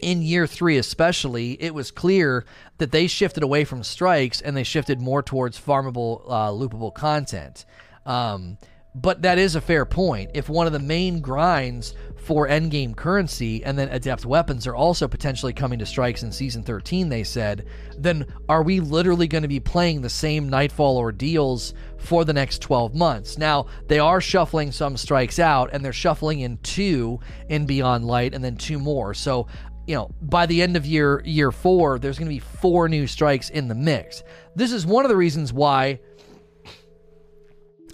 in 0.00 0.22
year 0.22 0.46
three 0.46 0.76
especially, 0.76 1.60
it 1.62 1.74
was 1.74 1.90
clear 1.90 2.44
that 2.78 2.92
they 2.92 3.06
shifted 3.06 3.42
away 3.42 3.64
from 3.64 3.82
strikes 3.82 4.40
and 4.40 4.56
they 4.56 4.62
shifted 4.62 5.00
more 5.00 5.22
towards 5.22 5.58
farmable, 5.60 6.22
uh, 6.26 6.50
loopable 6.50 6.94
content. 6.94 7.64
Um, 8.04 8.58
but 8.96 9.20
that 9.22 9.38
is 9.38 9.56
a 9.56 9.60
fair 9.60 9.84
point. 9.84 10.30
If 10.32 10.48
one 10.48 10.66
of 10.66 10.72
the 10.72 10.78
main 10.78 11.20
grinds 11.20 11.94
for 12.16 12.48
endgame 12.48 12.96
currency 12.96 13.62
and 13.62 13.78
then 13.78 13.90
adept 13.90 14.24
weapons 14.24 14.66
are 14.66 14.74
also 14.74 15.06
potentially 15.06 15.52
coming 15.52 15.78
to 15.78 15.86
strikes 15.86 16.22
in 16.22 16.32
season 16.32 16.62
13, 16.62 17.10
they 17.10 17.22
said, 17.22 17.66
then 17.98 18.26
are 18.48 18.62
we 18.62 18.80
literally 18.80 19.28
going 19.28 19.42
to 19.42 19.48
be 19.48 19.60
playing 19.60 20.00
the 20.00 20.08
same 20.08 20.48
Nightfall 20.48 20.96
ordeals 20.96 21.74
for 21.98 22.24
the 22.24 22.32
next 22.32 22.62
12 22.62 22.94
months? 22.94 23.36
Now, 23.36 23.66
they 23.86 23.98
are 23.98 24.20
shuffling 24.20 24.72
some 24.72 24.96
strikes 24.96 25.38
out 25.38 25.70
and 25.74 25.84
they're 25.84 25.92
shuffling 25.92 26.40
in 26.40 26.56
two 26.62 27.20
in 27.50 27.66
Beyond 27.66 28.06
Light 28.06 28.34
and 28.34 28.42
then 28.42 28.56
two 28.56 28.78
more. 28.78 29.12
So, 29.12 29.46
you 29.86 29.94
know, 29.94 30.10
by 30.22 30.46
the 30.46 30.62
end 30.62 30.74
of 30.74 30.86
year 30.86 31.22
year 31.24 31.52
4, 31.52 31.98
there's 31.98 32.18
going 32.18 32.30
to 32.30 32.34
be 32.34 32.40
four 32.40 32.88
new 32.88 33.06
strikes 33.06 33.50
in 33.50 33.68
the 33.68 33.74
mix. 33.74 34.22
This 34.56 34.72
is 34.72 34.86
one 34.86 35.04
of 35.04 35.10
the 35.10 35.16
reasons 35.16 35.52
why 35.52 36.00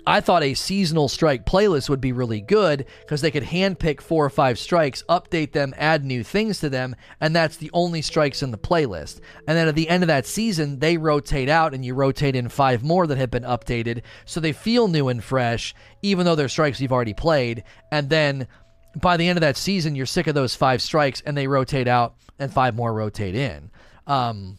I 0.06 0.20
thought 0.20 0.42
a 0.42 0.54
seasonal 0.54 1.08
strike 1.08 1.46
playlist 1.46 1.88
would 1.88 2.00
be 2.00 2.12
really 2.12 2.40
good 2.40 2.86
because 3.00 3.20
they 3.20 3.30
could 3.30 3.44
handpick 3.44 4.00
four 4.00 4.24
or 4.24 4.30
five 4.30 4.58
strikes, 4.58 5.04
update 5.08 5.52
them, 5.52 5.74
add 5.76 6.04
new 6.04 6.24
things 6.24 6.58
to 6.60 6.68
them, 6.68 6.96
and 7.20 7.36
that's 7.36 7.56
the 7.56 7.70
only 7.72 8.02
strikes 8.02 8.42
in 8.42 8.50
the 8.50 8.58
playlist. 8.58 9.20
And 9.46 9.56
then 9.56 9.68
at 9.68 9.76
the 9.76 9.88
end 9.88 10.02
of 10.02 10.08
that 10.08 10.26
season, 10.26 10.80
they 10.80 10.96
rotate 10.96 11.48
out 11.48 11.72
and 11.72 11.84
you 11.84 11.94
rotate 11.94 12.34
in 12.34 12.48
five 12.48 12.82
more 12.82 13.06
that 13.06 13.18
have 13.18 13.30
been 13.30 13.44
updated 13.44 14.02
so 14.24 14.40
they 14.40 14.52
feel 14.52 14.88
new 14.88 15.08
and 15.08 15.22
fresh, 15.22 15.74
even 16.02 16.26
though 16.26 16.34
they're 16.34 16.48
strikes 16.48 16.80
you've 16.80 16.92
already 16.92 17.14
played. 17.14 17.62
And 17.92 18.10
then 18.10 18.48
by 18.96 19.16
the 19.16 19.28
end 19.28 19.36
of 19.36 19.42
that 19.42 19.56
season, 19.56 19.94
you're 19.94 20.06
sick 20.06 20.26
of 20.26 20.34
those 20.34 20.56
five 20.56 20.82
strikes 20.82 21.20
and 21.24 21.36
they 21.36 21.46
rotate 21.46 21.88
out 21.88 22.16
and 22.40 22.52
five 22.52 22.74
more 22.74 22.92
rotate 22.92 23.36
in. 23.36 23.70
Um, 24.08 24.58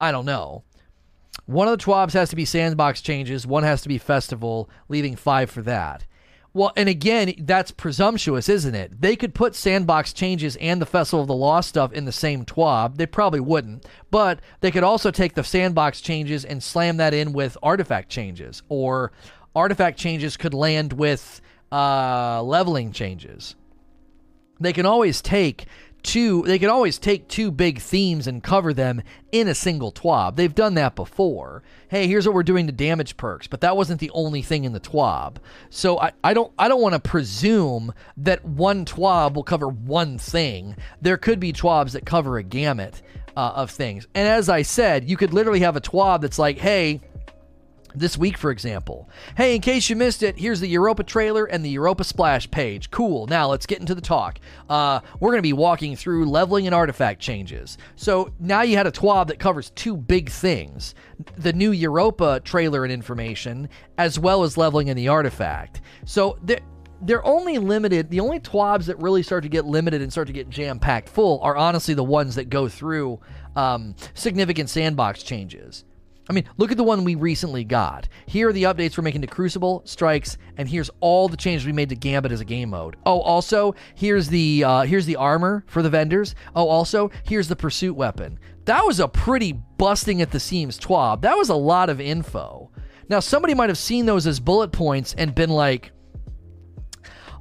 I 0.00 0.12
don't 0.12 0.26
know. 0.26 0.64
One 1.46 1.68
of 1.68 1.78
the 1.78 1.84
TWABs 1.84 2.12
has 2.14 2.30
to 2.30 2.36
be 2.36 2.44
sandbox 2.44 3.02
changes, 3.02 3.46
one 3.46 3.64
has 3.64 3.82
to 3.82 3.88
be 3.88 3.98
festival, 3.98 4.70
leaving 4.88 5.14
five 5.16 5.50
for 5.50 5.62
that. 5.62 6.06
Well, 6.54 6.72
and 6.76 6.88
again, 6.88 7.34
that's 7.40 7.72
presumptuous, 7.72 8.48
isn't 8.48 8.76
it? 8.76 9.00
They 9.00 9.16
could 9.16 9.34
put 9.34 9.56
sandbox 9.56 10.12
changes 10.12 10.54
and 10.56 10.80
the 10.80 10.86
Festival 10.86 11.22
of 11.22 11.26
the 11.26 11.34
Lost 11.34 11.68
stuff 11.68 11.92
in 11.92 12.04
the 12.04 12.12
same 12.12 12.44
TWAB. 12.44 12.96
They 12.96 13.06
probably 13.06 13.40
wouldn't. 13.40 13.84
But 14.12 14.38
they 14.60 14.70
could 14.70 14.84
also 14.84 15.10
take 15.10 15.34
the 15.34 15.42
sandbox 15.42 16.00
changes 16.00 16.44
and 16.44 16.62
slam 16.62 16.98
that 16.98 17.12
in 17.12 17.32
with 17.32 17.58
artifact 17.60 18.08
changes. 18.08 18.62
Or 18.68 19.10
artifact 19.56 19.98
changes 19.98 20.36
could 20.36 20.54
land 20.54 20.92
with 20.92 21.40
uh, 21.72 22.40
leveling 22.44 22.92
changes. 22.92 23.56
They 24.60 24.72
can 24.72 24.86
always 24.86 25.20
take 25.20 25.66
two 26.04 26.42
they 26.42 26.58
can 26.58 26.70
always 26.70 26.98
take 26.98 27.26
two 27.26 27.50
big 27.50 27.80
themes 27.80 28.26
and 28.28 28.42
cover 28.42 28.72
them 28.72 29.02
in 29.32 29.48
a 29.48 29.54
single 29.54 29.90
twab. 29.90 30.36
They've 30.36 30.54
done 30.54 30.74
that 30.74 30.94
before. 30.94 31.64
Hey 31.88 32.06
here's 32.06 32.26
what 32.26 32.34
we're 32.34 32.44
doing 32.44 32.66
to 32.66 32.72
damage 32.72 33.16
perks 33.16 33.48
but 33.48 33.62
that 33.62 33.76
wasn't 33.76 34.00
the 34.00 34.10
only 34.10 34.42
thing 34.42 34.64
in 34.64 34.72
the 34.72 34.80
twab. 34.80 35.36
So 35.70 35.98
i, 35.98 36.12
I 36.22 36.34
don't 36.34 36.52
i 36.58 36.68
don't 36.68 36.82
want 36.82 36.94
to 36.94 37.00
presume 37.00 37.92
that 38.18 38.44
one 38.44 38.84
twab 38.84 39.34
will 39.34 39.42
cover 39.42 39.68
one 39.68 40.18
thing. 40.18 40.76
There 41.00 41.16
could 41.16 41.40
be 41.40 41.52
twabs 41.52 41.92
that 41.92 42.06
cover 42.06 42.38
a 42.38 42.42
gamut 42.44 43.02
uh, 43.36 43.52
of 43.56 43.70
things. 43.70 44.06
And 44.14 44.28
as 44.28 44.48
i 44.48 44.62
said 44.62 45.08
you 45.08 45.16
could 45.16 45.32
literally 45.32 45.60
have 45.60 45.76
a 45.76 45.80
twab 45.80 46.20
that's 46.20 46.38
like 46.38 46.58
hey 46.58 47.00
This 47.96 48.18
week, 48.18 48.36
for 48.36 48.50
example. 48.50 49.08
Hey, 49.36 49.54
in 49.54 49.60
case 49.60 49.88
you 49.88 49.94
missed 49.94 50.24
it, 50.24 50.36
here's 50.36 50.58
the 50.58 50.68
Europa 50.68 51.04
trailer 51.04 51.44
and 51.44 51.64
the 51.64 51.70
Europa 51.70 52.02
splash 52.02 52.50
page. 52.50 52.90
Cool. 52.90 53.28
Now 53.28 53.48
let's 53.48 53.66
get 53.66 53.78
into 53.78 53.94
the 53.94 54.00
talk. 54.00 54.40
Uh, 54.68 54.98
we're 55.20 55.30
going 55.30 55.38
to 55.38 55.42
be 55.42 55.52
walking 55.52 55.94
through 55.94 56.28
leveling 56.28 56.66
and 56.66 56.74
artifact 56.74 57.20
changes. 57.20 57.78
So 57.94 58.32
now 58.40 58.62
you 58.62 58.76
had 58.76 58.88
a 58.88 58.90
TWAB 58.90 59.28
that 59.28 59.38
covers 59.38 59.70
two 59.70 59.96
big 59.96 60.28
things 60.28 60.94
the 61.38 61.52
new 61.52 61.70
Europa 61.70 62.40
trailer 62.40 62.82
and 62.82 62.92
information, 62.92 63.68
as 63.96 64.18
well 64.18 64.42
as 64.42 64.56
leveling 64.56 64.90
and 64.90 64.98
the 64.98 65.06
artifact. 65.06 65.80
So 66.04 66.36
they're, 66.42 66.60
they're 67.02 67.24
only 67.24 67.58
limited. 67.58 68.10
The 68.10 68.18
only 68.18 68.40
TWABs 68.40 68.86
that 68.86 68.98
really 68.98 69.22
start 69.22 69.44
to 69.44 69.48
get 69.48 69.66
limited 69.66 70.02
and 70.02 70.10
start 70.10 70.26
to 70.26 70.32
get 70.32 70.50
jam 70.50 70.80
packed 70.80 71.08
full 71.08 71.40
are 71.42 71.56
honestly 71.56 71.94
the 71.94 72.02
ones 72.02 72.34
that 72.34 72.50
go 72.50 72.68
through 72.68 73.20
um, 73.54 73.94
significant 74.14 74.68
sandbox 74.68 75.22
changes. 75.22 75.84
I 76.28 76.32
mean, 76.32 76.44
look 76.56 76.70
at 76.70 76.78
the 76.78 76.84
one 76.84 77.04
we 77.04 77.16
recently 77.16 77.64
got. 77.64 78.08
Here 78.26 78.48
are 78.48 78.52
the 78.52 78.62
updates 78.64 78.96
we're 78.96 79.04
making 79.04 79.20
to 79.20 79.26
Crucible, 79.26 79.82
Strikes, 79.84 80.38
and 80.56 80.68
here's 80.68 80.90
all 81.00 81.28
the 81.28 81.36
changes 81.36 81.66
we 81.66 81.72
made 81.72 81.90
to 81.90 81.96
Gambit 81.96 82.32
as 82.32 82.40
a 82.40 82.46
game 82.46 82.70
mode. 82.70 82.96
Oh, 83.04 83.20
also 83.20 83.74
here's 83.94 84.28
the 84.28 84.64
uh, 84.64 84.82
here's 84.82 85.06
the 85.06 85.16
armor 85.16 85.64
for 85.66 85.82
the 85.82 85.90
vendors. 85.90 86.34
Oh, 86.56 86.68
also 86.68 87.10
here's 87.24 87.48
the 87.48 87.56
pursuit 87.56 87.94
weapon. 87.94 88.38
That 88.64 88.86
was 88.86 89.00
a 89.00 89.08
pretty 89.08 89.52
busting 89.52 90.22
at 90.22 90.30
the 90.30 90.40
seams 90.40 90.78
twab. 90.78 91.20
That 91.20 91.36
was 91.36 91.50
a 91.50 91.54
lot 91.54 91.90
of 91.90 92.00
info. 92.00 92.70
Now 93.10 93.20
somebody 93.20 93.52
might 93.52 93.68
have 93.68 93.78
seen 93.78 94.06
those 94.06 94.26
as 94.26 94.40
bullet 94.40 94.72
points 94.72 95.14
and 95.18 95.34
been 95.34 95.50
like, 95.50 95.92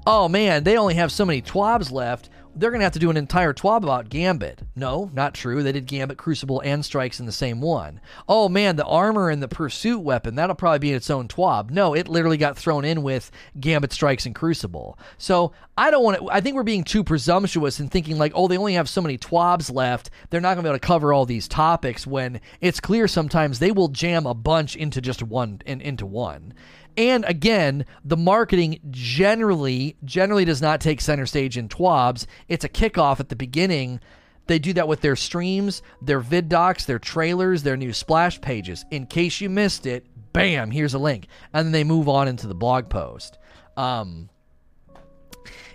"Oh 0.05 0.27
man, 0.27 0.65
they 0.65 0.75
only 0.75 0.95
have 0.95 1.11
so 1.11 1.23
many 1.23 1.41
twabs 1.41 1.89
left 1.89 2.29
they're 2.55 2.69
going 2.69 2.79
to 2.79 2.85
have 2.85 2.93
to 2.93 2.99
do 2.99 3.09
an 3.09 3.17
entire 3.17 3.53
twab 3.53 3.83
about 3.83 4.09
Gambit. 4.09 4.61
No, 4.75 5.09
not 5.13 5.33
true. 5.33 5.63
They 5.63 5.71
did 5.71 5.87
Gambit, 5.87 6.17
Crucible, 6.17 6.61
and 6.61 6.83
Strikes 6.85 7.19
in 7.19 7.25
the 7.25 7.31
same 7.31 7.61
one. 7.61 7.99
Oh 8.27 8.49
man, 8.49 8.75
the 8.75 8.85
armor 8.85 9.29
and 9.29 9.41
the 9.41 9.47
pursuit 9.47 9.99
weapon, 9.99 10.35
that'll 10.35 10.55
probably 10.55 10.79
be 10.79 10.91
in 10.91 10.95
its 10.95 11.09
own 11.09 11.27
twab. 11.27 11.71
No, 11.71 11.93
it 11.93 12.07
literally 12.07 12.37
got 12.37 12.57
thrown 12.57 12.85
in 12.85 13.03
with 13.03 13.31
Gambit, 13.59 13.91
Strikes, 13.91 14.25
and 14.25 14.35
Crucible. 14.35 14.97
So 15.17 15.53
I 15.77 15.89
don't 15.89 16.03
want 16.03 16.19
to, 16.19 16.29
I 16.29 16.41
think 16.41 16.55
we're 16.55 16.63
being 16.63 16.83
too 16.83 17.03
presumptuous 17.03 17.79
in 17.79 17.89
thinking 17.89 18.17
like, 18.17 18.33
oh, 18.35 18.47
they 18.47 18.57
only 18.57 18.73
have 18.73 18.87
so 18.87 19.01
many 19.01 19.17
twabs 19.17 19.73
left. 19.73 20.11
They're 20.29 20.41
not 20.41 20.55
going 20.55 20.63
to 20.63 20.63
be 20.63 20.69
able 20.69 20.79
to 20.79 20.87
cover 20.87 21.13
all 21.13 21.25
these 21.25 21.47
topics 21.47 22.05
when 22.05 22.39
it's 22.61 22.79
clear 22.79 23.07
sometimes 23.07 23.59
they 23.59 23.71
will 23.71 23.87
jam 23.87 24.25
a 24.25 24.33
bunch 24.33 24.75
into 24.75 25.01
just 25.01 25.23
one, 25.23 25.61
in, 25.65 25.81
into 25.81 26.05
one. 26.05 26.53
And 26.95 27.25
again, 27.25 27.85
the 28.03 28.17
marketing 28.17 28.79
generally 28.91 29.97
generally 30.03 30.45
does 30.45 30.61
not 30.61 30.81
take 30.81 31.01
center 31.01 31.25
stage 31.25 31.57
in 31.57 31.69
TWABs. 31.69 32.25
It's 32.47 32.63
a 32.63 32.69
kickoff 32.69 33.19
at 33.19 33.29
the 33.29 33.35
beginning. 33.35 33.99
They 34.47 34.59
do 34.59 34.73
that 34.73 34.87
with 34.87 35.01
their 35.01 35.15
streams, 35.15 35.81
their 36.01 36.19
vid 36.19 36.49
docs, 36.49 36.85
their 36.85 36.99
trailers, 36.99 37.63
their 37.63 37.77
new 37.77 37.93
splash 37.93 38.41
pages. 38.41 38.85
In 38.91 39.05
case 39.05 39.41
you 39.41 39.49
missed 39.49 39.85
it, 39.85 40.05
bam, 40.33 40.71
here's 40.71 40.93
a 40.93 40.99
link. 40.99 41.27
And 41.53 41.65
then 41.65 41.71
they 41.71 41.83
move 41.83 42.09
on 42.09 42.27
into 42.27 42.47
the 42.47 42.55
blog 42.55 42.89
post. 42.89 43.37
Um, 43.77 44.29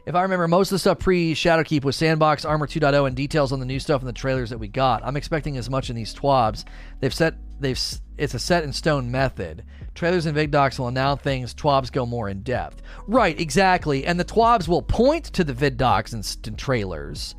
if 0.08 0.14
I 0.14 0.22
remember, 0.22 0.48
most 0.48 0.68
of 0.68 0.76
the 0.76 0.78
stuff 0.78 0.98
pre 1.00 1.34
Shadowkeep 1.34 1.84
was 1.84 1.96
Sandbox, 1.96 2.44
Armor 2.44 2.66
2.0, 2.66 3.06
and 3.06 3.16
details 3.16 3.52
on 3.52 3.60
the 3.60 3.66
new 3.66 3.78
stuff 3.78 4.00
in 4.00 4.06
the 4.06 4.12
trailers 4.12 4.50
that 4.50 4.58
we 4.58 4.68
got. 4.68 5.04
I'm 5.04 5.16
expecting 5.16 5.56
as 5.56 5.68
much 5.68 5.90
in 5.90 5.96
these 5.96 6.14
TWABs. 6.14 6.64
They've 7.00 7.12
set 7.12 7.34
they've 7.60 7.78
it's 8.16 8.34
a 8.34 8.38
set 8.38 8.64
in 8.64 8.72
stone 8.72 9.10
method. 9.10 9.64
Trailers 9.98 10.26
and 10.26 10.34
vid 10.36 10.52
docs 10.52 10.78
will 10.78 10.86
announce 10.86 11.22
things. 11.22 11.52
TWABs 11.52 11.90
go 11.90 12.06
more 12.06 12.28
in 12.28 12.44
depth. 12.44 12.82
Right, 13.08 13.38
exactly. 13.40 14.06
And 14.06 14.18
the 14.20 14.24
TWABs 14.24 14.68
will 14.68 14.80
point 14.80 15.24
to 15.24 15.42
the 15.42 15.52
vid 15.52 15.76
docs 15.76 16.12
and, 16.12 16.36
and 16.46 16.56
trailers. 16.56 17.34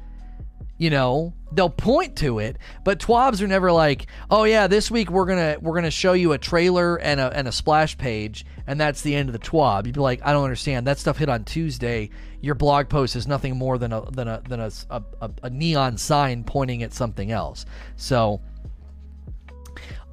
You 0.77 0.89
know, 0.89 1.33
they'll 1.53 1.69
point 1.69 2.17
to 2.17 2.39
it, 2.39 2.57
but 2.83 2.99
TWABs 2.99 3.41
are 3.41 3.47
never 3.47 3.71
like, 3.71 4.07
"Oh 4.29 4.43
yeah, 4.43 4.67
this 4.67 4.91
week 4.91 5.09
we're 5.09 5.25
gonna 5.25 5.55
we're 5.61 5.73
gonna 5.73 5.89
show 5.89 6.11
you 6.11 6.33
a 6.33 6.37
trailer 6.37 6.97
and 6.97 7.21
a 7.21 7.31
and 7.33 7.47
a 7.47 7.51
splash 7.53 7.97
page, 7.97 8.45
and 8.67 8.77
that's 8.77 9.03
the 9.03 9.15
end 9.15 9.29
of 9.29 9.33
the 9.33 9.39
TWAB." 9.39 9.85
You'd 9.85 9.95
be 9.95 10.01
like, 10.01 10.19
"I 10.25 10.33
don't 10.33 10.43
understand. 10.43 10.85
That 10.85 10.99
stuff 10.99 11.17
hit 11.17 11.29
on 11.29 11.45
Tuesday. 11.45 12.09
Your 12.41 12.55
blog 12.55 12.89
post 12.89 13.15
is 13.15 13.25
nothing 13.25 13.55
more 13.55 13.77
than 13.77 13.93
a 13.93 14.01
than 14.11 14.27
a 14.27 14.41
than 14.49 14.59
a, 14.59 14.71
a, 14.89 15.31
a 15.43 15.49
neon 15.49 15.97
sign 15.97 16.43
pointing 16.43 16.83
at 16.83 16.91
something 16.91 17.31
else." 17.31 17.65
So 17.95 18.41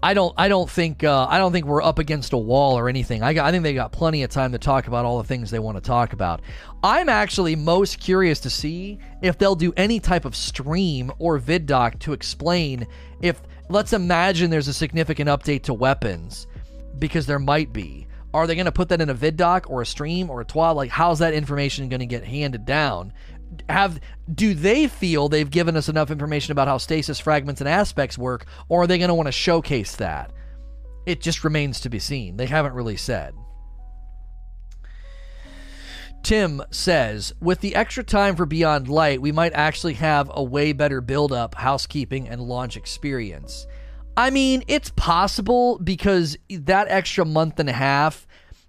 I 0.06 0.14
don't 0.14 0.32
I 0.36 0.46
don't 0.46 0.70
think 0.70 1.02
uh, 1.02 1.26
I 1.28 1.38
don't 1.38 1.50
think 1.50 1.66
we're 1.66 1.82
up 1.82 1.98
against 1.98 2.32
a 2.32 2.36
wall 2.38 2.78
or 2.78 2.88
anything. 2.88 3.24
I, 3.24 3.34
got, 3.34 3.44
I 3.44 3.50
think 3.50 3.64
they 3.64 3.74
got 3.74 3.90
plenty 3.90 4.22
of 4.22 4.30
time 4.30 4.52
to 4.52 4.58
talk 4.58 4.86
about 4.86 5.04
all 5.04 5.18
the 5.18 5.26
things 5.26 5.50
they 5.50 5.58
want 5.58 5.78
to 5.78 5.80
talk 5.80 6.12
about. 6.12 6.42
I'm 6.84 7.08
actually 7.08 7.56
most 7.56 7.98
curious 7.98 8.38
to 8.40 8.50
see 8.50 9.00
if 9.20 9.36
they'll 9.36 9.56
do 9.56 9.72
any 9.76 9.98
type 9.98 10.24
of 10.24 10.36
stream 10.36 11.10
or 11.18 11.38
vid 11.38 11.66
doc 11.66 11.98
to 11.98 12.12
explain 12.12 12.86
if 13.20 13.42
let's 13.68 13.92
imagine 13.92 14.48
there's 14.48 14.68
a 14.68 14.72
significant 14.72 15.28
update 15.28 15.64
to 15.64 15.74
weapons 15.74 16.46
because 17.00 17.26
there 17.26 17.40
might 17.40 17.72
be. 17.72 18.06
Are 18.32 18.46
they 18.46 18.54
going 18.54 18.66
to 18.66 18.72
put 18.72 18.90
that 18.90 19.00
in 19.00 19.10
a 19.10 19.14
vid 19.14 19.36
doc 19.36 19.68
or 19.68 19.82
a 19.82 19.86
stream 19.86 20.30
or 20.30 20.40
a 20.40 20.44
twab? 20.44 20.76
Like, 20.76 20.90
how's 20.90 21.18
that 21.18 21.34
information 21.34 21.88
going 21.88 21.98
to 21.98 22.06
get 22.06 22.22
handed 22.22 22.64
down? 22.64 23.12
Have 23.68 24.00
do 24.32 24.54
they 24.54 24.88
feel 24.88 25.28
they've 25.28 25.50
given 25.50 25.76
us 25.76 25.88
enough 25.88 26.10
information 26.10 26.52
about 26.52 26.68
how 26.68 26.78
stasis 26.78 27.20
fragments 27.20 27.60
and 27.60 27.68
aspects 27.68 28.18
work 28.18 28.46
or 28.68 28.82
are 28.82 28.86
they 28.86 28.98
going 28.98 29.08
to 29.08 29.14
want 29.14 29.26
to 29.26 29.32
showcase 29.32 29.96
that? 29.96 30.32
It 31.06 31.20
just 31.20 31.44
remains 31.44 31.80
to 31.80 31.88
be 31.88 31.98
seen. 31.98 32.36
They 32.36 32.46
haven't 32.46 32.74
really 32.74 32.96
said. 32.96 33.34
Tim 36.26 36.60
says, 36.72 37.32
with 37.40 37.60
the 37.60 37.76
extra 37.76 38.02
time 38.02 38.34
for 38.34 38.46
Beyond 38.46 38.88
Light, 38.88 39.22
we 39.22 39.30
might 39.30 39.52
actually 39.52 39.94
have 39.94 40.28
a 40.34 40.42
way 40.42 40.72
better 40.72 41.00
build 41.00 41.32
up, 41.32 41.54
housekeeping, 41.54 42.28
and 42.28 42.40
launch 42.40 42.76
experience. 42.76 43.64
I 44.16 44.30
mean, 44.30 44.64
it's 44.66 44.90
possible 44.96 45.78
because 45.78 46.36
that 46.50 46.88
extra 46.88 47.24
month 47.24 47.60
and 47.60 47.68
a 47.68 47.74
half 47.74 48.26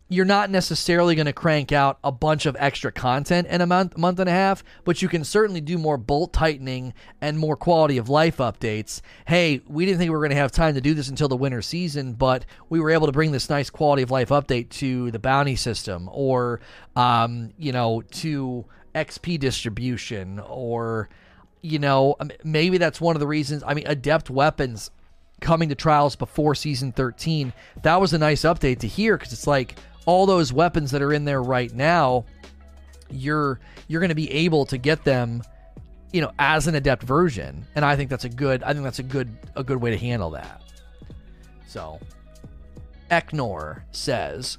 you're 0.10 0.26
not 0.26 0.50
necessarily 0.50 1.16
going 1.16 1.26
to 1.26 1.34
crank 1.34 1.72
out 1.72 2.00
a 2.04 2.12
bunch 2.12 2.46
of 2.46 2.56
extra 2.60 2.92
content 2.92 3.48
in 3.48 3.60
a 3.60 3.66
month, 3.66 3.98
month 3.98 4.20
and 4.20 4.30
a 4.30 4.34
half, 4.34 4.64
but 4.86 5.02
you 5.02 5.10
can 5.10 5.24
certainly 5.24 5.60
do 5.60 5.78
more 5.78 5.98
bolt 5.98 6.32
tightening 6.32 6.94
and 7.20 7.38
more 7.38 7.58
quality 7.58 7.98
of 7.98 8.08
life 8.08 8.38
updates. 8.38 9.02
Hey, 9.26 9.62
we 9.68 9.86
didn't 9.86 9.98
think 10.00 10.10
we 10.10 10.16
were 10.16 10.22
going 10.22 10.30
to 10.30 10.38
have 10.38 10.52
time 10.52 10.76
to 10.76 10.82
do 10.82 10.94
this 10.94 11.10
until 11.10 11.28
the 11.28 11.36
winter 11.36 11.62
season, 11.62 12.14
but 12.14 12.46
we 12.70 12.80
were 12.80 12.92
able 12.92 13.08
to 13.08 13.12
bring 13.12 13.34
this 13.34 13.50
nice 13.50 13.70
quality 13.70 14.02
of 14.02 14.12
life 14.12 14.30
update 14.30 14.70
to 14.70 15.12
the 15.12 15.20
bounty 15.20 15.58
system 15.58 16.10
or, 16.12 16.62
um, 16.96 17.52
you 17.58 17.74
know, 17.74 18.02
to 18.12 18.66
XP 18.96 19.40
distribution 19.40 20.40
or, 20.40 21.10
you 21.62 21.80
know, 21.80 22.16
um, 22.22 22.32
maybe 22.46 22.78
that's 22.78 23.02
one 23.02 23.18
of 23.18 23.20
the 23.20 23.28
reasons. 23.28 23.62
I 23.68 23.74
mean, 23.74 23.86
adept 23.88 24.30
weapons 24.30 24.90
coming 25.42 25.68
to 25.70 25.76
trials 25.76 26.16
before 26.16 26.56
season 26.56 26.92
13 26.92 27.54
that 27.84 28.02
was 28.02 28.12
a 28.12 28.18
nice 28.18 28.42
update 28.42 28.80
to 28.80 28.88
hear 28.88 29.16
because 29.16 29.32
it's 29.32 29.46
like 29.46 29.76
all 30.08 30.26
those 30.26 30.52
weapons 30.52 30.90
that 30.92 31.04
are 31.04 31.14
in 31.14 31.26
there 31.26 31.44
right 31.44 31.72
now, 31.72 32.26
you're 33.12 33.60
you're 33.88 34.00
going 34.00 34.10
to 34.10 34.16
be 34.16 34.32
able 34.32 34.66
to 34.66 34.78
get 34.78 35.04
them, 35.04 35.44
you 36.12 36.22
know, 36.22 36.32
as 36.40 36.66
an 36.66 36.74
adept 36.74 37.04
version, 37.04 37.68
and 37.76 37.86
I 37.86 37.96
think 37.96 38.10
that's 38.10 38.26
a 38.26 38.30
good 38.30 38.64
I 38.64 38.74
think 38.74 38.84
that's 38.84 39.00
a 39.00 39.04
good 39.04 39.38
a 39.56 39.64
good 39.64 39.80
way 39.80 39.92
to 39.92 39.98
handle 39.98 40.32
that. 40.32 40.64
So, 41.68 42.00
Eknor 43.12 43.84
says. 43.92 44.58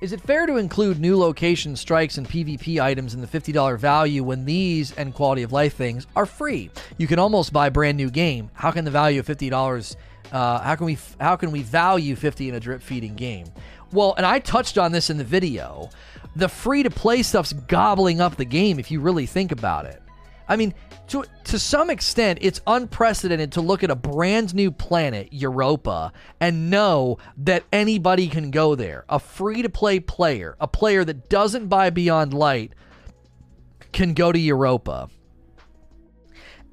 Is 0.00 0.12
it 0.12 0.20
fair 0.20 0.46
to 0.46 0.58
include 0.58 1.00
new 1.00 1.18
location 1.18 1.74
strikes 1.74 2.18
and 2.18 2.28
PvP 2.28 2.80
items 2.80 3.14
in 3.14 3.20
the 3.20 3.26
$50 3.26 3.76
value 3.80 4.22
when 4.22 4.44
these 4.44 4.92
and 4.92 5.12
quality 5.12 5.42
of 5.42 5.50
life 5.50 5.74
things 5.74 6.06
are 6.14 6.24
free? 6.24 6.70
You 6.98 7.08
can 7.08 7.18
almost 7.18 7.52
buy 7.52 7.66
a 7.66 7.70
brand 7.72 7.96
new 7.96 8.08
game. 8.08 8.48
How 8.52 8.70
can 8.70 8.84
the 8.84 8.92
value 8.92 9.18
of 9.18 9.26
$50 9.26 9.96
uh, 10.32 10.60
how 10.60 10.74
can 10.74 10.86
we 10.86 10.98
how 11.20 11.36
can 11.36 11.50
we 11.50 11.62
value 11.62 12.14
50 12.14 12.50
in 12.50 12.54
a 12.54 12.60
drip 12.60 12.82
feeding 12.82 13.14
game? 13.14 13.46
Well, 13.92 14.14
and 14.16 14.26
I 14.26 14.38
touched 14.38 14.78
on 14.78 14.92
this 14.92 15.10
in 15.10 15.16
the 15.16 15.24
video. 15.24 15.90
The 16.36 16.48
free 16.48 16.82
to 16.82 16.90
play 16.90 17.22
stuff's 17.22 17.52
gobbling 17.52 18.20
up 18.20 18.36
the 18.36 18.44
game 18.44 18.78
if 18.78 18.90
you 18.90 19.00
really 19.00 19.26
think 19.26 19.50
about 19.50 19.86
it. 19.86 20.02
I 20.48 20.56
mean, 20.56 20.74
to 21.08 21.24
to 21.44 21.58
some 21.58 21.90
extent, 21.90 22.38
it's 22.42 22.60
unprecedented 22.66 23.52
to 23.52 23.60
look 23.60 23.82
at 23.82 23.90
a 23.90 23.96
brand 23.96 24.54
new 24.54 24.70
planet, 24.70 25.28
Europa, 25.32 26.12
and 26.40 26.70
know 26.70 27.18
that 27.38 27.64
anybody 27.72 28.28
can 28.28 28.50
go 28.50 28.74
there. 28.74 29.04
A 29.08 29.18
free 29.18 29.62
to 29.62 29.68
play 29.68 30.00
player, 30.00 30.56
a 30.60 30.68
player 30.68 31.04
that 31.04 31.28
doesn't 31.28 31.68
buy 31.68 31.90
Beyond 31.90 32.34
Light, 32.34 32.72
can 33.92 34.14
go 34.14 34.32
to 34.32 34.38
Europa. 34.38 35.08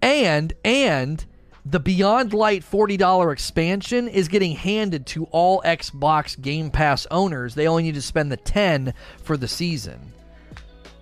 And 0.02 0.54
and 0.64 1.26
the 1.66 1.80
Beyond 1.80 2.32
Light 2.32 2.64
$40 2.64 3.34
expansion 3.34 4.08
is 4.08 4.28
getting 4.28 4.56
handed 4.56 5.08
to 5.08 5.26
all 5.26 5.64
Xbox 5.66 6.40
Game 6.40 6.70
Pass 6.70 7.08
owners. 7.10 7.56
They 7.56 7.68
only 7.68 7.84
need 7.84 7.96
to 7.96 8.04
spend 8.04 8.32
the 8.32 8.38
10 8.38 8.94
for 9.24 9.36
the 9.36 9.48
season. 9.48 10.14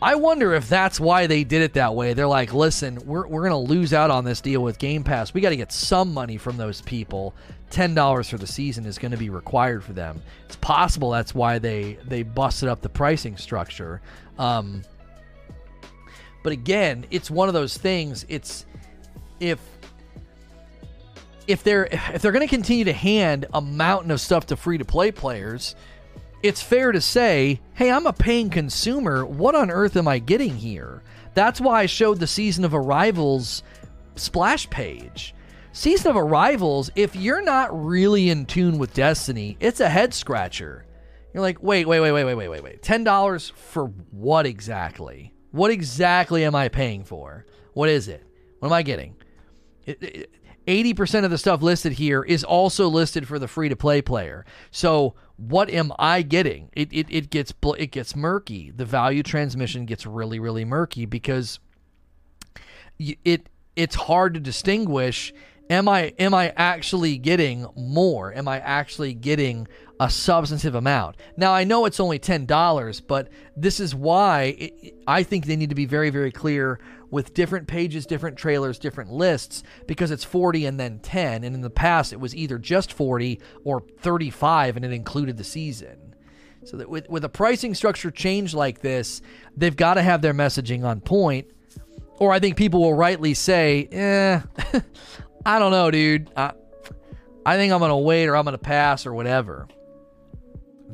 I 0.01 0.15
wonder 0.15 0.53
if 0.53 0.67
that's 0.69 0.99
why 0.99 1.27
they 1.27 1.43
did 1.43 1.61
it 1.61 1.73
that 1.73 1.95
way. 1.95 2.13
They're 2.13 2.27
like, 2.27 2.53
listen, 2.53 2.99
we're, 3.05 3.27
we're 3.27 3.47
going 3.47 3.51
to 3.51 3.73
lose 3.73 3.93
out 3.93 4.09
on 4.09 4.23
this 4.23 4.41
deal 4.41 4.61
with 4.61 4.79
Game 4.79 5.03
Pass. 5.03 5.33
We 5.33 5.41
got 5.41 5.49
to 5.49 5.57
get 5.57 5.71
some 5.71 6.13
money 6.13 6.37
from 6.37 6.55
those 6.57 6.81
people. 6.81 7.33
$10 7.71 8.29
for 8.29 8.37
the 8.37 8.47
season 8.47 8.85
is 8.85 8.97
going 8.97 9.11
to 9.11 9.17
be 9.17 9.29
required 9.29 9.83
for 9.83 9.93
them. 9.93 10.21
It's 10.45 10.57
possible 10.57 11.09
that's 11.09 11.33
why 11.33 11.59
they, 11.59 11.97
they 12.05 12.23
busted 12.23 12.69
up 12.69 12.81
the 12.81 12.89
pricing 12.89 13.35
structure. 13.35 14.01
Um, 14.37 14.83
but 16.43 16.53
again, 16.53 17.05
it's 17.09 17.31
one 17.31 17.47
of 17.47 17.53
those 17.53 17.77
things. 17.77 18.25
It's 18.29 18.65
if 19.39 19.59
if 21.47 21.63
they're 21.63 21.87
if 21.91 22.21
they're 22.21 22.31
going 22.31 22.47
to 22.47 22.55
continue 22.55 22.85
to 22.85 22.93
hand 22.93 23.45
a 23.53 23.61
mountain 23.61 24.11
of 24.11 24.21
stuff 24.21 24.47
to 24.47 24.55
free 24.55 24.77
to 24.77 24.85
play 24.85 25.11
players, 25.11 25.75
it's 26.41 26.61
fair 26.61 26.91
to 26.91 27.01
say, 27.01 27.59
hey, 27.73 27.91
I'm 27.91 28.05
a 28.05 28.13
paying 28.13 28.49
consumer. 28.49 29.25
What 29.25 29.55
on 29.55 29.71
earth 29.71 29.95
am 29.95 30.07
I 30.07 30.19
getting 30.19 30.55
here? 30.55 31.03
That's 31.33 31.61
why 31.61 31.81
I 31.81 31.85
showed 31.87 32.19
the 32.19 32.27
season 32.27 32.65
of 32.65 32.73
arrivals 32.73 33.63
splash 34.15 34.69
page. 34.69 35.33
Season 35.71 36.11
of 36.11 36.17
Arrivals, 36.17 36.91
if 36.95 37.15
you're 37.15 37.41
not 37.41 37.85
really 37.85 38.29
in 38.29 38.45
tune 38.45 38.77
with 38.77 38.93
Destiny, 38.93 39.57
it's 39.59 39.79
a 39.79 39.89
head 39.89 40.13
scratcher. 40.13 40.85
You're 41.33 41.41
like, 41.41 41.63
wait, 41.63 41.87
wait, 41.87 41.99
wait, 41.99 42.11
wait, 42.11 42.23
wait, 42.25 42.35
wait, 42.35 42.47
wait, 42.47 42.63
wait. 42.63 42.81
$10 42.83 43.51
for 43.53 43.85
what 44.11 44.45
exactly? 44.45 45.33
What 45.49 45.71
exactly 45.71 46.45
am 46.45 46.53
I 46.53 46.69
paying 46.69 47.03
for? 47.03 47.47
What 47.73 47.89
is 47.89 48.07
it? 48.07 48.23
What 48.59 48.67
am 48.67 48.73
I 48.73 48.83
getting? 48.83 49.15
It, 49.87 50.03
it, 50.03 50.29
80% 50.67 51.25
of 51.25 51.31
the 51.31 51.37
stuff 51.37 51.61
listed 51.61 51.93
here 51.93 52.23
is 52.23 52.43
also 52.43 52.87
listed 52.87 53.27
for 53.27 53.39
the 53.39 53.47
free 53.47 53.69
to 53.69 53.75
play 53.75 54.01
player. 54.01 54.45
So, 54.71 55.15
what 55.37 55.69
am 55.69 55.91
I 55.97 56.21
getting? 56.21 56.69
It, 56.73 56.89
it, 56.93 57.07
it 57.09 57.29
gets 57.29 57.53
it 57.77 57.87
gets 57.87 58.15
murky. 58.15 58.71
The 58.71 58.85
value 58.85 59.23
transmission 59.23 59.85
gets 59.85 60.05
really 60.05 60.39
really 60.39 60.63
murky 60.63 61.05
because 61.05 61.59
it 62.99 63.49
it's 63.75 63.95
hard 63.95 64.35
to 64.35 64.39
distinguish 64.39 65.33
am 65.69 65.87
I 65.87 66.13
am 66.19 66.33
I 66.33 66.53
actually 66.55 67.17
getting 67.17 67.67
more? 67.75 68.33
Am 68.33 68.47
I 68.47 68.59
actually 68.59 69.13
getting 69.13 69.67
a 69.99 70.09
substantive 70.09 70.75
amount? 70.75 71.17
Now 71.37 71.53
I 71.53 71.63
know 71.63 71.85
it's 71.85 71.99
only 71.99 72.19
ten 72.19 72.45
dollars, 72.45 73.01
but 73.01 73.29
this 73.55 73.79
is 73.79 73.95
why 73.95 74.55
it, 74.57 74.95
I 75.07 75.23
think 75.23 75.45
they 75.45 75.55
need 75.55 75.69
to 75.69 75.75
be 75.75 75.85
very 75.85 76.09
very 76.09 76.31
clear 76.31 76.79
with 77.13 77.35
different 77.35 77.67
pages, 77.67 78.07
different 78.07 78.35
trailers, 78.35 78.79
different 78.79 79.11
lists 79.11 79.61
because 79.85 80.09
it's 80.09 80.23
40 80.23 80.65
and 80.65 80.79
then 80.79 80.97
10 80.97 81.43
and 81.43 81.55
in 81.55 81.61
the 81.61 81.69
past 81.69 82.11
it 82.11 82.19
was 82.19 82.35
either 82.35 82.57
just 82.57 82.91
40 82.91 83.39
or 83.63 83.83
35 83.99 84.75
and 84.75 84.83
it 84.83 84.91
included 84.91 85.37
the 85.37 85.43
season. 85.43 86.15
So 86.65 86.77
that 86.77 86.89
with 86.89 87.07
with 87.09 87.23
a 87.23 87.29
pricing 87.29 87.75
structure 87.75 88.09
change 88.09 88.55
like 88.55 88.79
this, 88.79 89.21
they've 89.55 89.75
got 89.75 89.93
to 89.93 90.01
have 90.01 90.23
their 90.23 90.33
messaging 90.33 90.83
on 90.83 91.01
point 91.01 91.51
or 92.17 92.31
I 92.31 92.39
think 92.39 92.57
people 92.57 92.81
will 92.81 92.95
rightly 92.95 93.35
say, 93.35 93.87
"Eh, 93.91 94.41
I 95.45 95.59
don't 95.59 95.71
know, 95.71 95.91
dude. 95.91 96.31
I, 96.35 96.53
I 97.45 97.57
think 97.57 97.71
I'm 97.73 97.79
going 97.79 97.89
to 97.89 97.97
wait 97.97 98.27
or 98.27 98.35
I'm 98.35 98.45
going 98.45 98.53
to 98.53 98.57
pass 98.57 99.05
or 99.05 99.13
whatever. 99.13 99.67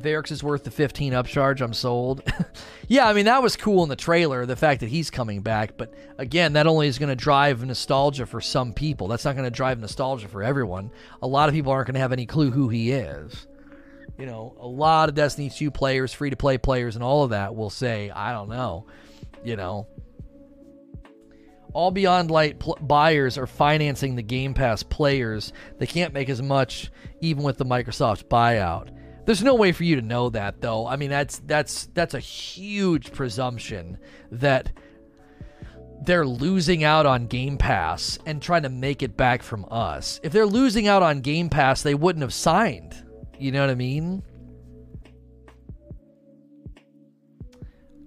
Variks 0.02 0.30
is 0.30 0.42
worth 0.42 0.64
the 0.64 0.70
15 0.70 1.12
upcharge. 1.12 1.60
I'm 1.60 1.74
sold. 1.74 2.22
yeah, 2.88 3.08
I 3.08 3.12
mean, 3.12 3.26
that 3.26 3.42
was 3.42 3.56
cool 3.56 3.82
in 3.82 3.88
the 3.88 3.96
trailer, 3.96 4.46
the 4.46 4.56
fact 4.56 4.80
that 4.80 4.88
he's 4.88 5.10
coming 5.10 5.40
back. 5.40 5.76
But 5.76 5.94
again, 6.18 6.54
that 6.54 6.66
only 6.66 6.88
is 6.88 6.98
going 6.98 7.08
to 7.08 7.16
drive 7.16 7.64
nostalgia 7.64 8.26
for 8.26 8.40
some 8.40 8.72
people. 8.72 9.08
That's 9.08 9.24
not 9.24 9.36
going 9.36 9.44
to 9.44 9.50
drive 9.50 9.78
nostalgia 9.78 10.28
for 10.28 10.42
everyone. 10.42 10.90
A 11.22 11.26
lot 11.26 11.48
of 11.48 11.54
people 11.54 11.72
aren't 11.72 11.86
going 11.86 11.94
to 11.94 12.00
have 12.00 12.12
any 12.12 12.26
clue 12.26 12.50
who 12.50 12.68
he 12.68 12.92
is. 12.92 13.46
You 14.18 14.26
know, 14.26 14.56
a 14.58 14.66
lot 14.66 15.08
of 15.08 15.14
Destiny 15.14 15.50
2 15.50 15.70
players, 15.70 16.12
free 16.12 16.30
to 16.30 16.36
play 16.36 16.58
players, 16.58 16.94
and 16.94 17.02
all 17.02 17.24
of 17.24 17.30
that 17.30 17.54
will 17.54 17.70
say, 17.70 18.10
I 18.10 18.32
don't 18.32 18.50
know. 18.50 18.86
You 19.42 19.56
know, 19.56 19.86
all 21.72 21.90
Beyond 21.90 22.30
Light 22.30 22.58
pl- 22.58 22.78
buyers 22.80 23.38
are 23.38 23.46
financing 23.46 24.16
the 24.16 24.22
Game 24.22 24.54
Pass 24.54 24.82
players. 24.82 25.52
They 25.78 25.86
can't 25.86 26.12
make 26.12 26.28
as 26.28 26.42
much 26.42 26.90
even 27.20 27.42
with 27.42 27.58
the 27.58 27.64
Microsoft 27.64 28.24
buyout. 28.24 28.88
There's 29.30 29.44
no 29.44 29.54
way 29.54 29.70
for 29.70 29.84
you 29.84 29.94
to 29.94 30.02
know 30.02 30.28
that 30.30 30.60
though. 30.60 30.88
I 30.88 30.96
mean 30.96 31.08
that's 31.08 31.38
that's 31.46 31.86
that's 31.94 32.14
a 32.14 32.18
huge 32.18 33.12
presumption 33.12 33.96
that 34.32 34.72
they're 36.02 36.26
losing 36.26 36.82
out 36.82 37.06
on 37.06 37.28
Game 37.28 37.56
Pass 37.56 38.18
and 38.26 38.42
trying 38.42 38.64
to 38.64 38.68
make 38.68 39.04
it 39.04 39.16
back 39.16 39.44
from 39.44 39.66
us. 39.70 40.18
If 40.24 40.32
they're 40.32 40.46
losing 40.46 40.88
out 40.88 41.04
on 41.04 41.20
Game 41.20 41.48
Pass, 41.48 41.82
they 41.82 41.94
wouldn't 41.94 42.24
have 42.24 42.34
signed. 42.34 42.92
You 43.38 43.52
know 43.52 43.60
what 43.60 43.70
I 43.70 43.76
mean? 43.76 44.24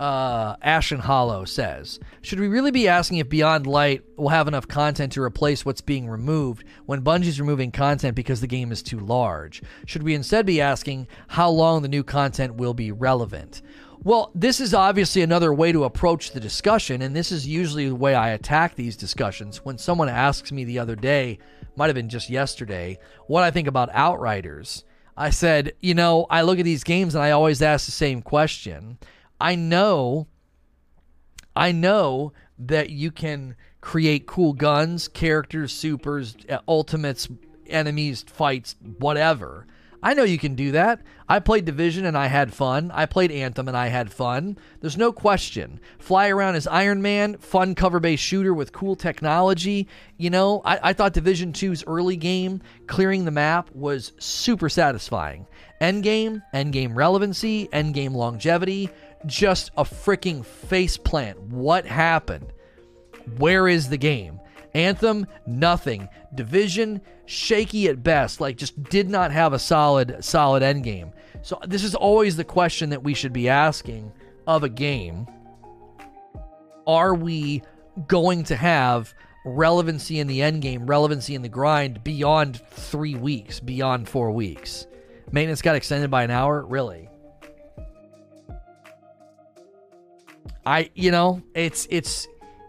Uh, 0.03 0.57
Ashen 0.61 0.99
Hollow 0.99 1.45
says, 1.45 1.97
should 2.21 2.41
we 2.41 2.49
really 2.49 2.71
be 2.71 2.89
asking 2.89 3.19
if 3.19 3.29
Beyond 3.29 3.65
Light 3.65 4.03
will 4.17 4.27
have 4.27 4.49
enough 4.49 4.67
content 4.67 5.13
to 5.13 5.21
replace 5.21 5.63
what's 5.63 5.79
being 5.79 6.09
removed 6.09 6.65
when 6.85 7.05
Bungie's 7.05 7.39
removing 7.39 7.71
content 7.71 8.13
because 8.13 8.41
the 8.41 8.47
game 8.47 8.73
is 8.73 8.83
too 8.83 8.99
large? 8.99 9.63
Should 9.85 10.03
we 10.03 10.13
instead 10.13 10.45
be 10.45 10.59
asking 10.59 11.07
how 11.29 11.49
long 11.49 11.81
the 11.81 11.87
new 11.87 12.03
content 12.03 12.55
will 12.55 12.73
be 12.73 12.91
relevant? 12.91 13.61
Well, 14.03 14.29
this 14.35 14.59
is 14.59 14.73
obviously 14.73 15.21
another 15.21 15.53
way 15.53 15.71
to 15.71 15.85
approach 15.85 16.31
the 16.31 16.41
discussion, 16.41 17.01
and 17.01 17.15
this 17.15 17.31
is 17.31 17.47
usually 17.47 17.87
the 17.87 17.95
way 17.95 18.13
I 18.13 18.31
attack 18.31 18.75
these 18.75 18.97
discussions. 18.97 19.63
When 19.63 19.77
someone 19.77 20.09
asks 20.09 20.51
me 20.51 20.65
the 20.65 20.79
other 20.79 20.97
day, 20.97 21.39
might 21.77 21.87
have 21.87 21.95
been 21.95 22.09
just 22.09 22.29
yesterday, 22.29 22.99
what 23.27 23.45
I 23.45 23.51
think 23.51 23.69
about 23.69 23.89
Outriders, 23.93 24.83
I 25.15 25.29
said, 25.29 25.75
you 25.79 25.93
know, 25.93 26.27
I 26.29 26.41
look 26.41 26.59
at 26.59 26.65
these 26.65 26.83
games 26.83 27.15
and 27.15 27.23
I 27.23 27.31
always 27.31 27.61
ask 27.61 27.85
the 27.85 27.93
same 27.93 28.21
question. 28.21 28.97
I 29.39 29.55
know 29.55 30.27
I 31.55 31.71
know 31.71 32.33
that 32.59 32.89
you 32.89 33.11
can 33.11 33.55
create 33.81 34.25
cool 34.25 34.53
guns, 34.53 35.07
characters, 35.07 35.71
supers, 35.71 36.35
uh, 36.49 36.59
ultimates, 36.67 37.27
enemies, 37.67 38.23
fights, 38.27 38.75
whatever. 38.99 39.67
I 40.01 40.13
know 40.13 40.23
you 40.23 40.37
can 40.37 40.55
do 40.55 40.71
that. 40.73 41.01
I 41.29 41.39
played 41.39 41.63
Division 41.63 42.05
and 42.05 42.17
I 42.17 42.27
had 42.27 42.53
fun. 42.53 42.91
I 42.93 43.05
played 43.05 43.31
Anthem 43.31 43.69
and 43.69 43.77
I 43.77 43.87
had 43.87 44.11
fun. 44.11 44.57
There's 44.81 44.97
no 44.97 45.13
question. 45.13 45.79
Fly 45.97 46.27
around 46.27 46.55
as 46.55 46.67
Iron 46.67 47.01
Man, 47.01 47.37
fun 47.37 47.73
cover 47.73 48.01
based 48.01 48.23
shooter 48.23 48.53
with 48.53 48.73
cool 48.73 48.97
technology. 48.97 49.87
You 50.17 50.29
know, 50.29 50.61
I, 50.65 50.89
I 50.89 50.93
thought 50.93 51.13
Division 51.13 51.53
2's 51.53 51.85
early 51.87 52.17
game, 52.17 52.61
clearing 52.85 53.23
the 53.23 53.31
map, 53.31 53.71
was 53.73 54.11
super 54.19 54.67
satisfying. 54.67 55.47
Endgame, 55.79 56.41
endgame 56.53 56.95
relevancy, 56.95 57.69
endgame 57.69 58.11
longevity, 58.11 58.89
just 59.25 59.71
a 59.77 59.83
freaking 59.83 60.45
face 60.45 60.97
plant. 60.97 61.39
What 61.41 61.85
happened? 61.85 62.53
Where 63.37 63.67
is 63.67 63.89
the 63.89 63.97
game? 63.97 64.39
Anthem, 64.73 65.27
nothing. 65.45 66.09
Division, 66.33 67.01
shaky 67.25 67.87
at 67.87 68.03
best. 68.03 68.41
Like 68.41 68.57
just 68.57 68.81
did 68.83 69.09
not 69.09 69.31
have 69.31 69.53
a 69.53 69.59
solid 69.59 70.23
solid 70.23 70.63
end 70.63 70.83
game. 70.83 71.11
So 71.41 71.59
this 71.67 71.83
is 71.83 71.95
always 71.95 72.35
the 72.35 72.43
question 72.43 72.89
that 72.89 73.03
we 73.03 73.13
should 73.13 73.33
be 73.33 73.49
asking 73.49 74.11
of 74.47 74.63
a 74.63 74.69
game. 74.69 75.27
Are 76.87 77.13
we 77.13 77.63
going 78.07 78.43
to 78.45 78.55
have 78.55 79.13
relevancy 79.45 80.19
in 80.19 80.27
the 80.27 80.41
end 80.41 80.61
game, 80.61 80.85
relevancy 80.85 81.35
in 81.35 81.41
the 81.41 81.49
grind 81.49 82.03
beyond 82.03 82.61
three 82.71 83.15
weeks, 83.15 83.59
beyond 83.59 84.09
four 84.09 84.31
weeks? 84.31 84.87
Maintenance 85.31 85.61
got 85.61 85.75
extended 85.75 86.09
by 86.09 86.23
an 86.23 86.31
hour? 86.31 86.65
Really? 86.65 87.09
I 90.65 90.89
you 90.95 91.11
know 91.11 91.41
it's 91.53 91.87
it's 91.89 92.27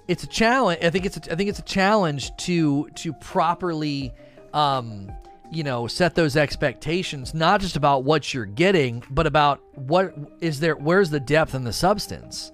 it's 0.09 0.25
a 0.25 0.27
challenge. 0.27 0.83
I 0.83 0.91
think 0.91 1.07
it's 1.07 1.17
a, 1.17 1.33
I 1.33 1.35
think 1.35 1.49
it's 1.49 1.59
a 1.59 1.63
challenge 1.63 2.37
to 2.39 2.89
to 2.91 3.13
properly 3.15 4.13
um, 4.53 5.13
you 5.51 5.63
know 5.63 5.87
set 5.87 6.15
those 6.15 6.37
expectations, 6.37 7.35
not 7.35 7.61
just 7.61 7.77
about 7.77 8.05
what 8.05 8.35
you're 8.35 8.45
getting, 8.45 9.03
but 9.11 9.27
about 9.27 9.61
what 9.77 10.15
is 10.41 10.61
there. 10.61 10.77
Where's 10.77 11.11
the 11.11 11.21
depth 11.21 11.55
and 11.55 11.67
the 11.67 11.73
substance? 11.73 12.53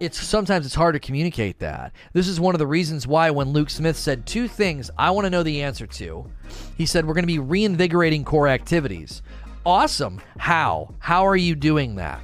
It's 0.00 0.20
sometimes 0.20 0.66
it's 0.66 0.74
hard 0.74 0.94
to 0.94 1.00
communicate 1.00 1.60
that. 1.60 1.92
This 2.12 2.26
is 2.26 2.40
one 2.40 2.56
of 2.56 2.58
the 2.58 2.66
reasons 2.66 3.06
why 3.06 3.30
when 3.30 3.50
Luke 3.50 3.70
Smith 3.70 3.96
said 3.96 4.26
two 4.26 4.48
things 4.48 4.90
I 4.98 5.12
want 5.12 5.26
to 5.26 5.30
know 5.30 5.44
the 5.44 5.62
answer 5.62 5.86
to. 5.86 6.28
He 6.76 6.86
said 6.86 7.06
we're 7.06 7.14
going 7.14 7.22
to 7.22 7.26
be 7.28 7.38
reinvigorating 7.38 8.24
core 8.24 8.48
activities. 8.48 9.22
Awesome. 9.64 10.20
How? 10.38 10.92
How 10.98 11.24
are 11.24 11.36
you 11.36 11.54
doing 11.54 11.94
that? 11.96 12.20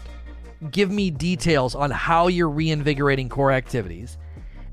Give 0.71 0.91
me 0.91 1.11
details 1.11 1.75
on 1.75 1.91
how 1.91 2.29
you're 2.29 2.49
reinvigorating 2.49 3.29
core 3.29 3.53
activities. 3.53 4.19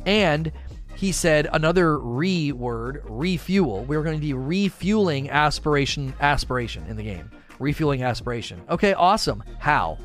And 0.05 0.51
he 0.95 1.11
said 1.11 1.47
another 1.51 1.99
re 1.99 2.51
word, 2.51 3.03
refuel. 3.05 3.83
We're 3.85 4.03
going 4.03 4.15
to 4.15 4.21
be 4.21 4.33
refueling 4.33 5.29
aspiration 5.29 6.13
aspiration 6.19 6.85
in 6.87 6.95
the 6.95 7.03
game. 7.03 7.29
Refueling 7.59 8.03
aspiration. 8.03 8.61
Okay, 8.69 8.93
awesome. 8.93 9.43
How? 9.59 9.97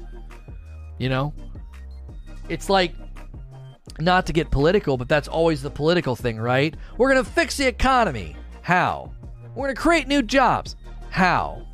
You 0.99 1.09
know? 1.09 1.35
It's 2.49 2.69
like 2.69 2.95
not 3.99 4.27
to 4.27 4.33
get 4.33 4.51
political, 4.51 4.97
but 4.97 5.09
that's 5.09 5.29
always 5.29 5.63
the 5.63 5.71
political 5.71 6.17
thing, 6.17 6.39
right? 6.39 6.75
We're 6.97 7.13
going 7.13 7.25
to 7.25 7.31
fix 7.31 7.57
the 7.57 7.67
economy. 7.67 8.37
How? 8.63 9.13
We're 9.55 9.67
going 9.67 9.77
to 9.77 9.81
create 9.81 10.09
new 10.09 10.23
jobs. 10.23 10.77
How? 11.11 11.67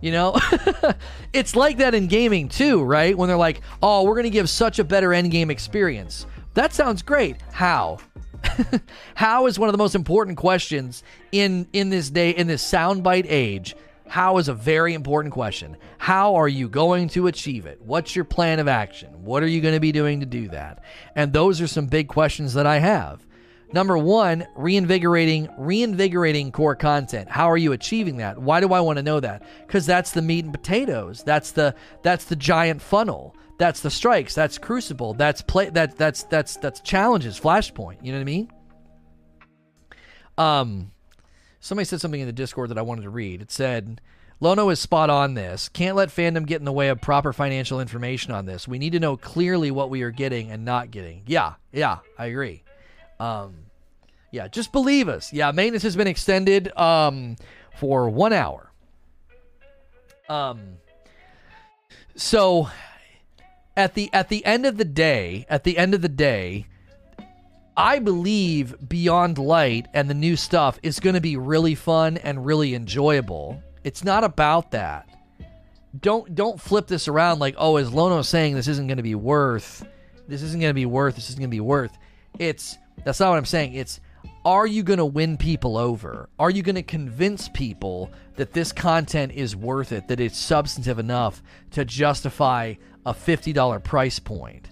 You 0.00 0.12
know, 0.12 0.38
it's 1.32 1.56
like 1.56 1.78
that 1.78 1.94
in 1.94 2.06
gaming 2.06 2.48
too, 2.48 2.82
right? 2.82 3.16
When 3.16 3.28
they're 3.28 3.36
like, 3.36 3.62
"Oh, 3.82 4.04
we're 4.04 4.14
going 4.14 4.24
to 4.24 4.30
give 4.30 4.48
such 4.48 4.78
a 4.78 4.84
better 4.84 5.12
end 5.12 5.30
game 5.30 5.50
experience." 5.50 6.26
That 6.54 6.72
sounds 6.72 7.02
great. 7.02 7.36
How? 7.52 7.98
How 9.14 9.46
is 9.46 9.58
one 9.58 9.68
of 9.68 9.72
the 9.72 9.78
most 9.78 9.94
important 9.94 10.36
questions 10.36 11.02
in 11.32 11.66
in 11.72 11.90
this 11.90 12.10
day 12.10 12.30
in 12.30 12.46
this 12.46 12.64
soundbite 12.64 13.26
age. 13.28 13.74
How 14.08 14.38
is 14.38 14.48
a 14.48 14.54
very 14.54 14.94
important 14.94 15.34
question. 15.34 15.76
How 15.98 16.36
are 16.36 16.48
you 16.48 16.68
going 16.68 17.08
to 17.10 17.26
achieve 17.26 17.66
it? 17.66 17.78
What's 17.82 18.16
your 18.16 18.24
plan 18.24 18.58
of 18.58 18.66
action? 18.66 19.22
What 19.22 19.42
are 19.42 19.46
you 19.48 19.60
going 19.60 19.74
to 19.74 19.80
be 19.80 19.92
doing 19.92 20.20
to 20.20 20.26
do 20.26 20.48
that? 20.48 20.82
And 21.14 21.32
those 21.32 21.60
are 21.60 21.66
some 21.66 21.86
big 21.86 22.08
questions 22.08 22.54
that 22.54 22.66
I 22.66 22.78
have. 22.78 23.26
Number 23.72 23.98
one, 23.98 24.46
reinvigorating, 24.56 25.48
reinvigorating 25.58 26.52
core 26.52 26.74
content. 26.74 27.28
How 27.28 27.50
are 27.50 27.56
you 27.56 27.72
achieving 27.72 28.16
that? 28.16 28.38
Why 28.38 28.60
do 28.60 28.72
I 28.72 28.80
want 28.80 28.96
to 28.96 29.02
know 29.02 29.20
that? 29.20 29.42
Because 29.66 29.84
that's 29.84 30.12
the 30.12 30.22
meat 30.22 30.44
and 30.44 30.54
potatoes. 30.54 31.22
That's 31.22 31.52
the 31.52 31.74
that's 32.02 32.24
the 32.24 32.36
giant 32.36 32.80
funnel. 32.80 33.36
That's 33.58 33.80
the 33.80 33.90
strikes. 33.90 34.34
That's 34.34 34.56
Crucible. 34.56 35.14
That's 35.14 35.42
play. 35.42 35.68
That 35.68 35.98
that's 35.98 36.22
that's 36.24 36.56
that's 36.56 36.80
challenges. 36.80 37.38
Flashpoint. 37.38 37.98
You 38.02 38.12
know 38.12 38.18
what 38.18 38.22
I 38.22 38.24
mean? 38.24 38.52
Um, 40.38 40.92
somebody 41.60 41.84
said 41.84 42.00
something 42.00 42.20
in 42.20 42.26
the 42.26 42.32
Discord 42.32 42.70
that 42.70 42.78
I 42.78 42.82
wanted 42.82 43.02
to 43.02 43.10
read. 43.10 43.42
It 43.42 43.50
said. 43.50 44.00
Lono 44.40 44.68
is 44.68 44.78
spot 44.78 45.10
on 45.10 45.34
this. 45.34 45.68
Can't 45.68 45.96
let 45.96 46.10
fandom 46.10 46.46
get 46.46 46.60
in 46.60 46.64
the 46.64 46.70
way 46.72 46.90
of 46.90 47.00
proper 47.00 47.32
financial 47.32 47.80
information 47.80 48.32
on 48.32 48.46
this. 48.46 48.68
We 48.68 48.78
need 48.78 48.92
to 48.92 49.00
know 49.00 49.16
clearly 49.16 49.72
what 49.72 49.90
we 49.90 50.02
are 50.02 50.12
getting 50.12 50.52
and 50.52 50.64
not 50.64 50.92
getting. 50.92 51.24
Yeah, 51.26 51.54
yeah, 51.72 51.98
I 52.16 52.26
agree. 52.26 52.62
Um, 53.20 53.54
yeah, 54.30 54.48
just 54.48 54.72
believe 54.72 55.08
us. 55.08 55.32
Yeah, 55.32 55.50
maintenance 55.52 55.82
has 55.82 55.96
been 55.96 56.06
extended 56.06 56.76
um, 56.76 57.36
for 57.76 58.08
one 58.08 58.32
hour. 58.32 58.70
Um, 60.28 60.76
so 62.14 62.68
at 63.76 63.94
the 63.94 64.10
at 64.12 64.28
the 64.28 64.44
end 64.44 64.66
of 64.66 64.76
the 64.76 64.84
day, 64.84 65.46
at 65.48 65.64
the 65.64 65.78
end 65.78 65.94
of 65.94 66.02
the 66.02 66.08
day, 66.08 66.66
I 67.76 68.00
believe 68.00 68.74
Beyond 68.88 69.38
Light 69.38 69.86
and 69.94 70.10
the 70.10 70.14
new 70.14 70.36
stuff 70.36 70.78
is 70.82 71.00
going 71.00 71.14
to 71.14 71.20
be 71.20 71.36
really 71.36 71.74
fun 71.76 72.16
and 72.18 72.44
really 72.44 72.74
enjoyable. 72.74 73.62
It's 73.84 74.02
not 74.02 74.24
about 74.24 74.72
that. 74.72 75.08
Don't 75.98 76.34
don't 76.34 76.60
flip 76.60 76.86
this 76.88 77.08
around 77.08 77.38
like, 77.38 77.54
oh, 77.56 77.78
is 77.78 77.92
Lono 77.92 78.20
saying 78.22 78.54
this 78.54 78.68
isn't 78.68 78.88
going 78.88 78.98
to 78.98 79.02
be 79.02 79.14
worth? 79.14 79.86
This 80.26 80.42
isn't 80.42 80.60
going 80.60 80.70
to 80.70 80.74
be 80.74 80.86
worth. 80.86 81.14
This 81.14 81.30
isn't 81.30 81.40
going 81.40 81.50
to 81.50 81.54
be 81.54 81.60
worth. 81.60 81.96
It's 82.38 82.76
that's 83.04 83.20
not 83.20 83.30
what 83.30 83.38
I'm 83.38 83.44
saying. 83.44 83.74
It's 83.74 84.00
are 84.44 84.66
you 84.66 84.82
going 84.82 84.98
to 84.98 85.04
win 85.04 85.36
people 85.36 85.76
over? 85.76 86.28
Are 86.38 86.50
you 86.50 86.62
going 86.62 86.76
to 86.76 86.82
convince 86.82 87.48
people 87.50 88.10
that 88.36 88.52
this 88.52 88.72
content 88.72 89.32
is 89.32 89.54
worth 89.54 89.92
it, 89.92 90.08
that 90.08 90.20
it's 90.20 90.38
substantive 90.38 90.98
enough 90.98 91.42
to 91.72 91.84
justify 91.84 92.74
a 93.04 93.12
$50 93.12 93.84
price 93.84 94.18
point? 94.18 94.70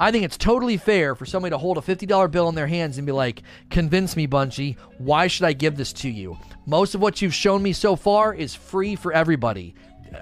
I 0.00 0.12
think 0.12 0.24
it's 0.24 0.36
totally 0.36 0.76
fair 0.76 1.14
for 1.14 1.26
somebody 1.26 1.50
to 1.50 1.58
hold 1.58 1.76
a 1.76 1.80
$50 1.80 2.30
bill 2.30 2.48
in 2.48 2.54
their 2.54 2.68
hands 2.68 2.98
and 2.98 3.06
be 3.06 3.12
like, 3.12 3.42
convince 3.68 4.14
me, 4.14 4.28
Bungie, 4.28 4.76
why 4.98 5.26
should 5.26 5.44
I 5.44 5.52
give 5.54 5.76
this 5.76 5.92
to 5.94 6.08
you? 6.08 6.38
Most 6.66 6.94
of 6.94 7.00
what 7.00 7.20
you've 7.20 7.34
shown 7.34 7.62
me 7.62 7.72
so 7.72 7.96
far 7.96 8.32
is 8.32 8.54
free 8.54 8.94
for 8.94 9.12
everybody. 9.12 9.74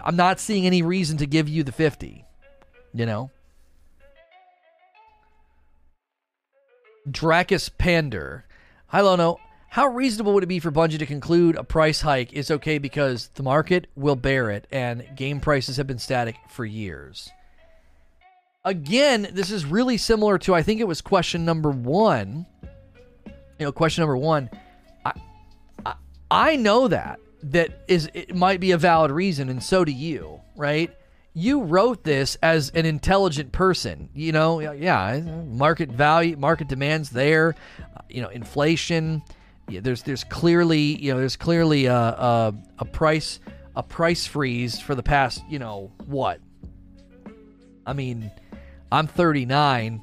I'm 0.02 0.16
not 0.16 0.40
seeing 0.40 0.66
any 0.66 0.82
reason 0.82 1.18
to 1.18 1.26
give 1.26 1.48
you 1.48 1.62
the 1.62 1.72
50. 1.72 2.24
You 2.94 3.06
know? 3.06 3.30
Dracus 7.10 7.68
Pander. 7.68 8.44
Hi, 8.88 9.00
Lono. 9.00 9.38
How 9.68 9.88
reasonable 9.88 10.32
would 10.34 10.42
it 10.42 10.46
be 10.46 10.58
for 10.58 10.70
Bungie 10.70 10.98
to 10.98 11.06
conclude 11.06 11.56
a 11.56 11.64
price 11.64 12.00
hike 12.00 12.32
is 12.32 12.50
okay 12.50 12.78
because 12.78 13.28
the 13.34 13.42
market 13.42 13.88
will 13.94 14.16
bear 14.16 14.50
it 14.50 14.66
and 14.72 15.04
game 15.14 15.38
prices 15.40 15.76
have 15.76 15.86
been 15.86 15.98
static 15.98 16.36
for 16.48 16.64
years? 16.64 17.30
Again, 18.64 19.28
this 19.32 19.50
is 19.50 19.66
really 19.66 19.98
similar 19.98 20.38
to 20.38 20.54
I 20.54 20.62
think 20.62 20.80
it 20.80 20.88
was 20.88 21.00
question 21.00 21.44
number 21.44 21.70
one. 21.70 22.46
You 23.58 23.66
know, 23.66 23.72
question 23.72 24.02
number 24.02 24.16
one. 24.16 24.48
I 25.04 25.12
I, 25.84 25.94
I 26.30 26.56
know 26.56 26.88
that 26.88 27.20
that 27.42 27.84
is 27.86 28.08
it 28.14 28.34
might 28.34 28.60
be 28.60 28.70
a 28.70 28.78
valid 28.78 29.10
reason, 29.10 29.48
and 29.48 29.62
so 29.62 29.84
do 29.84 29.92
you, 29.92 30.40
right? 30.56 30.95
You 31.36 31.64
wrote 31.64 32.02
this 32.02 32.38
as 32.42 32.70
an 32.70 32.86
intelligent 32.86 33.52
person. 33.52 34.08
You 34.14 34.32
know, 34.32 34.60
yeah, 34.60 35.20
market 35.46 35.90
value, 35.90 36.34
market 36.38 36.66
demands 36.66 37.10
there. 37.10 37.54
Uh, 37.78 38.00
you 38.08 38.22
know, 38.22 38.28
inflation. 38.30 39.22
Yeah, 39.68 39.80
there's 39.80 40.02
there's 40.02 40.24
clearly 40.24 40.96
you 40.96 41.12
know 41.12 41.20
there's 41.20 41.36
clearly 41.36 41.86
a, 41.86 41.94
a, 41.94 42.54
a 42.78 42.84
price 42.86 43.38
a 43.74 43.82
price 43.82 44.26
freeze 44.26 44.80
for 44.80 44.94
the 44.94 45.02
past 45.02 45.44
you 45.46 45.58
know 45.58 45.92
what. 46.06 46.40
I 47.84 47.92
mean, 47.92 48.30
I'm 48.90 49.06
39, 49.06 50.00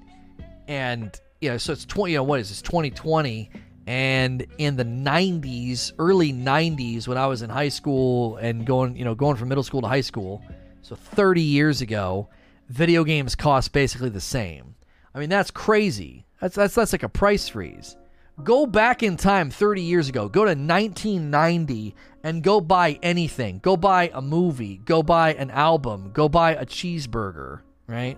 and 0.67 1.19
you 1.41 1.49
know, 1.49 1.57
so 1.57 1.73
it's 1.73 1.85
20. 1.85 2.11
You 2.11 2.19
know, 2.19 2.23
what 2.23 2.41
is 2.41 2.49
this? 2.49 2.61
2020. 2.61 3.49
And 3.85 4.45
in 4.59 4.77
the 4.77 4.85
90s, 4.85 5.91
early 5.99 6.31
90s, 6.31 7.05
when 7.05 7.17
I 7.17 7.27
was 7.27 7.41
in 7.41 7.49
high 7.49 7.67
school 7.67 8.37
and 8.37 8.65
going, 8.65 8.95
you 8.95 9.03
know, 9.03 9.13
going 9.13 9.35
from 9.35 9.49
middle 9.49 9.63
school 9.63 9.81
to 9.81 9.87
high 9.87 9.99
school, 9.99 10.41
so 10.83 10.95
30 10.95 11.41
years 11.41 11.81
ago, 11.81 12.27
video 12.67 13.05
games 13.05 13.35
cost 13.35 13.71
basically 13.71 14.09
the 14.09 14.21
same. 14.21 14.75
I 15.15 15.19
mean, 15.19 15.29
that's 15.29 15.49
crazy. 15.49 16.25
That's 16.41 16.55
that's 16.55 16.75
that's 16.75 16.91
like 16.91 17.03
a 17.03 17.09
price 17.09 17.47
freeze. 17.47 17.95
Go 18.43 18.65
back 18.65 19.01
in 19.01 19.15
time 19.15 19.49
30 19.49 19.81
years 19.81 20.09
ago. 20.09 20.27
Go 20.27 20.41
to 20.41 20.51
1990 20.51 21.95
and 22.23 22.43
go 22.43 22.59
buy 22.59 22.99
anything. 23.01 23.59
Go 23.59 23.77
buy 23.77 24.11
a 24.13 24.21
movie, 24.21 24.77
go 24.83 25.01
buy 25.01 25.35
an 25.35 25.51
album, 25.51 26.11
go 26.13 26.27
buy 26.27 26.55
a 26.55 26.65
cheeseburger, 26.65 27.61
right? 27.87 28.17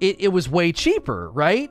It, 0.00 0.16
it 0.18 0.28
was 0.28 0.48
way 0.48 0.72
cheaper, 0.72 1.30
right? 1.30 1.70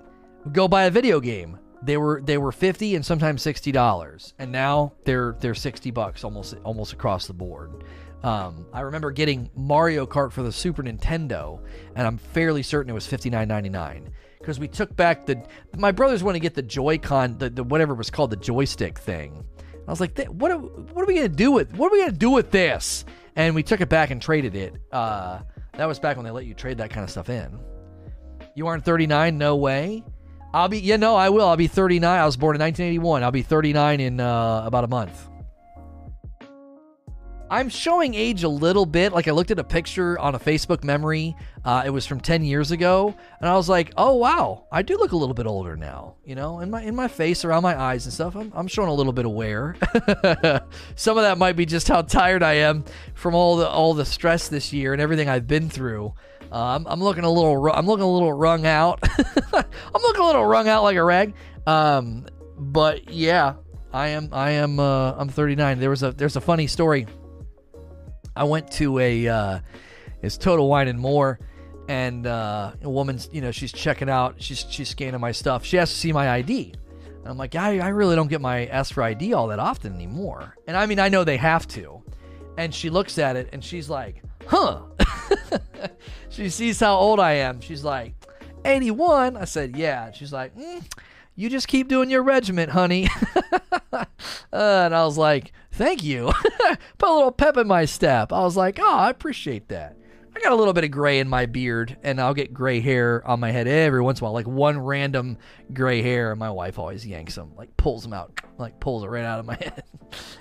Go 0.51 0.67
buy 0.67 0.85
a 0.85 0.91
video 0.91 1.19
game 1.19 1.59
they 1.83 1.97
were 1.97 2.21
they 2.23 2.37
were 2.37 2.51
50 2.51 2.95
and 2.95 3.05
sometimes 3.05 3.41
60 3.41 3.71
dollars 3.71 4.33
and 4.39 4.51
now 4.51 4.93
they're 5.05 5.35
they're 5.39 5.55
60 5.55 5.91
bucks 5.91 6.23
almost 6.23 6.55
almost 6.63 6.93
across 6.93 7.27
the 7.27 7.33
board 7.33 7.83
um, 8.23 8.67
I 8.71 8.81
remember 8.81 9.11
getting 9.11 9.49
Mario 9.55 10.05
Kart 10.05 10.31
for 10.31 10.43
the 10.43 10.51
Super 10.51 10.83
Nintendo, 10.83 11.59
and 11.95 12.05
I'm 12.05 12.17
fairly 12.17 12.61
certain 12.61 12.91
it 12.91 12.93
was 12.93 13.07
$59.99 13.07 14.11
because 14.37 14.59
we 14.59 14.67
took 14.67 14.95
back 14.95 15.25
the. 15.25 15.43
My 15.77 15.91
brothers 15.91 16.23
want 16.23 16.35
to 16.35 16.39
get 16.39 16.53
the 16.53 16.61
Joy-Con, 16.61 17.37
the, 17.39 17.49
the 17.49 17.63
whatever 17.63 17.95
was 17.95 18.11
called 18.11 18.29
the 18.29 18.37
joystick 18.37 18.99
thing. 18.99 19.43
I 19.87 19.91
was 19.91 19.99
like, 19.99 20.19
what 20.27 20.51
are, 20.51 20.57
what 20.59 21.03
are 21.03 21.05
we 21.07 21.15
gonna 21.15 21.29
do 21.29 21.51
with 21.51 21.75
what 21.75 21.87
are 21.87 21.93
we 21.93 22.01
gonna 22.01 22.11
do 22.11 22.29
with 22.29 22.51
this? 22.51 23.05
And 23.35 23.55
we 23.55 23.63
took 23.63 23.81
it 23.81 23.89
back 23.89 24.11
and 24.11 24.21
traded 24.21 24.55
it. 24.55 24.75
Uh, 24.91 25.39
that 25.73 25.85
was 25.85 25.99
back 25.99 26.17
when 26.17 26.25
they 26.25 26.31
let 26.31 26.45
you 26.45 26.53
trade 26.53 26.77
that 26.77 26.91
kind 26.91 27.03
of 27.03 27.09
stuff 27.09 27.29
in. 27.29 27.59
You 28.55 28.67
aren't 28.67 28.85
39? 28.85 29.37
No 29.37 29.55
way. 29.55 30.03
I'll 30.53 30.67
be, 30.67 30.79
yeah, 30.79 30.97
no, 30.97 31.15
I 31.15 31.29
will. 31.29 31.47
I'll 31.47 31.57
be 31.57 31.67
39. 31.67 32.19
I 32.19 32.25
was 32.25 32.37
born 32.37 32.55
in 32.55 32.61
1981. 32.61 33.23
I'll 33.23 33.31
be 33.31 33.41
39 33.41 33.99
in 33.99 34.19
uh, 34.19 34.63
about 34.65 34.83
a 34.83 34.87
month. 34.87 35.29
I'm 37.51 37.67
showing 37.67 38.15
age 38.15 38.43
a 38.43 38.49
little 38.49 38.85
bit. 38.85 39.11
Like 39.11 39.27
I 39.27 39.31
looked 39.31 39.51
at 39.51 39.59
a 39.59 39.63
picture 39.63 40.17
on 40.17 40.35
a 40.35 40.39
Facebook 40.39 40.85
memory. 40.85 41.35
Uh, 41.65 41.83
it 41.85 41.89
was 41.89 42.05
from 42.05 42.21
10 42.21 42.45
years 42.45 42.71
ago, 42.71 43.13
and 43.41 43.49
I 43.49 43.57
was 43.57 43.67
like, 43.67 43.91
"Oh 43.97 44.15
wow, 44.15 44.67
I 44.71 44.83
do 44.83 44.95
look 44.95 45.11
a 45.11 45.17
little 45.17 45.33
bit 45.33 45.45
older 45.45 45.75
now." 45.75 46.15
You 46.23 46.35
know, 46.35 46.61
in 46.61 46.71
my 46.71 46.81
in 46.81 46.95
my 46.95 47.09
face, 47.09 47.43
around 47.43 47.63
my 47.63 47.77
eyes 47.77 48.05
and 48.05 48.13
stuff. 48.13 48.37
I'm, 48.37 48.53
I'm 48.55 48.67
showing 48.67 48.87
a 48.87 48.93
little 48.93 49.11
bit 49.11 49.25
of 49.25 49.33
wear. 49.33 49.75
Some 50.95 51.17
of 51.17 51.23
that 51.23 51.37
might 51.37 51.57
be 51.57 51.65
just 51.65 51.89
how 51.89 52.03
tired 52.03 52.41
I 52.41 52.53
am 52.53 52.85
from 53.15 53.35
all 53.35 53.57
the 53.57 53.67
all 53.67 53.93
the 53.93 54.05
stress 54.05 54.47
this 54.47 54.71
year 54.71 54.93
and 54.93 55.01
everything 55.01 55.27
I've 55.27 55.45
been 55.47 55.69
through. 55.69 56.13
Uh, 56.51 56.75
I'm, 56.75 56.85
I'm, 56.87 57.01
looking 57.01 57.23
a 57.23 57.31
little. 57.31 57.71
I'm 57.71 57.85
looking 57.85 58.03
a 58.03 58.11
little 58.11 58.33
wrung 58.33 58.65
out. 58.65 58.99
I'm 59.53 60.01
looking 60.01 60.21
a 60.21 60.25
little 60.25 60.45
wrung 60.45 60.67
out 60.67 60.83
like 60.83 60.97
a 60.97 61.03
rag. 61.03 61.33
Um, 61.65 62.25
but 62.57 63.09
yeah, 63.09 63.55
I 63.93 64.09
am. 64.09 64.29
I 64.33 64.51
am. 64.51 64.79
Uh, 64.79 65.13
I'm 65.13 65.29
39. 65.29 65.79
There 65.79 65.89
was 65.89 66.03
a. 66.03 66.11
There's 66.11 66.35
a 66.35 66.41
funny 66.41 66.67
story. 66.67 67.07
I 68.35 68.43
went 68.43 68.71
to 68.73 68.99
a. 68.99 69.27
Uh, 69.27 69.59
it's 70.21 70.37
Total 70.37 70.67
Wine 70.67 70.89
and 70.89 70.99
More, 70.99 71.39
and 71.87 72.27
uh, 72.27 72.73
a 72.81 72.89
woman's. 72.89 73.29
You 73.31 73.41
know, 73.41 73.51
she's 73.51 73.71
checking 73.71 74.09
out. 74.09 74.41
She's 74.41 74.65
she's 74.69 74.89
scanning 74.89 75.21
my 75.21 75.31
stuff. 75.31 75.63
She 75.63 75.77
has 75.77 75.89
to 75.89 75.95
see 75.95 76.11
my 76.11 76.29
ID. 76.29 76.73
And 77.21 77.29
I'm 77.29 77.37
like, 77.37 77.55
I, 77.55 77.79
I 77.79 77.89
really 77.89 78.15
don't 78.15 78.29
get 78.29 78.41
my 78.41 78.65
S 78.65 78.91
for 78.91 79.03
ID 79.03 79.33
all 79.33 79.47
that 79.49 79.59
often 79.59 79.93
anymore. 79.93 80.57
And 80.67 80.75
I 80.75 80.87
mean, 80.87 80.99
I 80.99 81.09
know 81.09 81.23
they 81.23 81.37
have 81.37 81.67
to. 81.69 82.03
And 82.57 82.73
she 82.73 82.89
looks 82.89 83.19
at 83.19 83.35
it 83.35 83.49
and 83.53 83.63
she's 83.63 83.89
like, 83.89 84.23
huh. 84.47 84.81
she 86.29 86.49
sees 86.49 86.79
how 86.79 86.95
old 86.95 87.19
I 87.19 87.33
am. 87.33 87.61
She's 87.61 87.83
like, 87.83 88.13
81. 88.65 89.37
I 89.37 89.45
said, 89.45 89.75
yeah. 89.75 90.11
She's 90.11 90.33
like, 90.33 90.55
mm, 90.55 90.83
you 91.35 91.49
just 91.49 91.67
keep 91.67 91.87
doing 91.87 92.09
your 92.09 92.23
regiment, 92.23 92.71
honey. 92.71 93.07
uh, 93.93 94.05
and 94.51 94.95
I 94.95 95.05
was 95.05 95.17
like, 95.17 95.53
thank 95.71 96.03
you. 96.03 96.31
Put 96.97 97.09
a 97.09 97.13
little 97.13 97.31
pep 97.31 97.57
in 97.57 97.67
my 97.67 97.85
step. 97.85 98.31
I 98.33 98.41
was 98.41 98.57
like, 98.57 98.79
oh, 98.79 98.97
I 98.97 99.09
appreciate 99.09 99.69
that. 99.69 99.97
I 100.35 100.39
got 100.39 100.53
a 100.53 100.55
little 100.55 100.73
bit 100.73 100.85
of 100.85 100.91
gray 100.91 101.19
in 101.19 101.27
my 101.27 101.45
beard, 101.45 101.97
and 102.03 102.21
I'll 102.21 102.33
get 102.33 102.53
gray 102.53 102.79
hair 102.79 103.21
on 103.27 103.41
my 103.41 103.51
head 103.51 103.67
every 103.67 104.01
once 104.01 104.19
in 104.19 104.23
a 104.23 104.25
while, 104.25 104.33
like 104.33 104.47
one 104.47 104.79
random 104.79 105.37
gray 105.73 106.01
hair. 106.01 106.31
And 106.31 106.39
my 106.39 106.49
wife 106.49 106.79
always 106.79 107.05
yanks 107.05 107.35
them, 107.35 107.51
like 107.57 107.75
pulls 107.75 108.03
them 108.03 108.13
out, 108.13 108.39
like 108.57 108.79
pulls 108.79 109.03
it 109.03 109.07
right 109.07 109.25
out 109.25 109.39
of 109.39 109.45
my 109.45 109.55
head. 109.55 109.83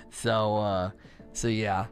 so, 0.09 0.57
uh, 0.57 0.91
so 1.33 1.49
yeah. 1.49 1.87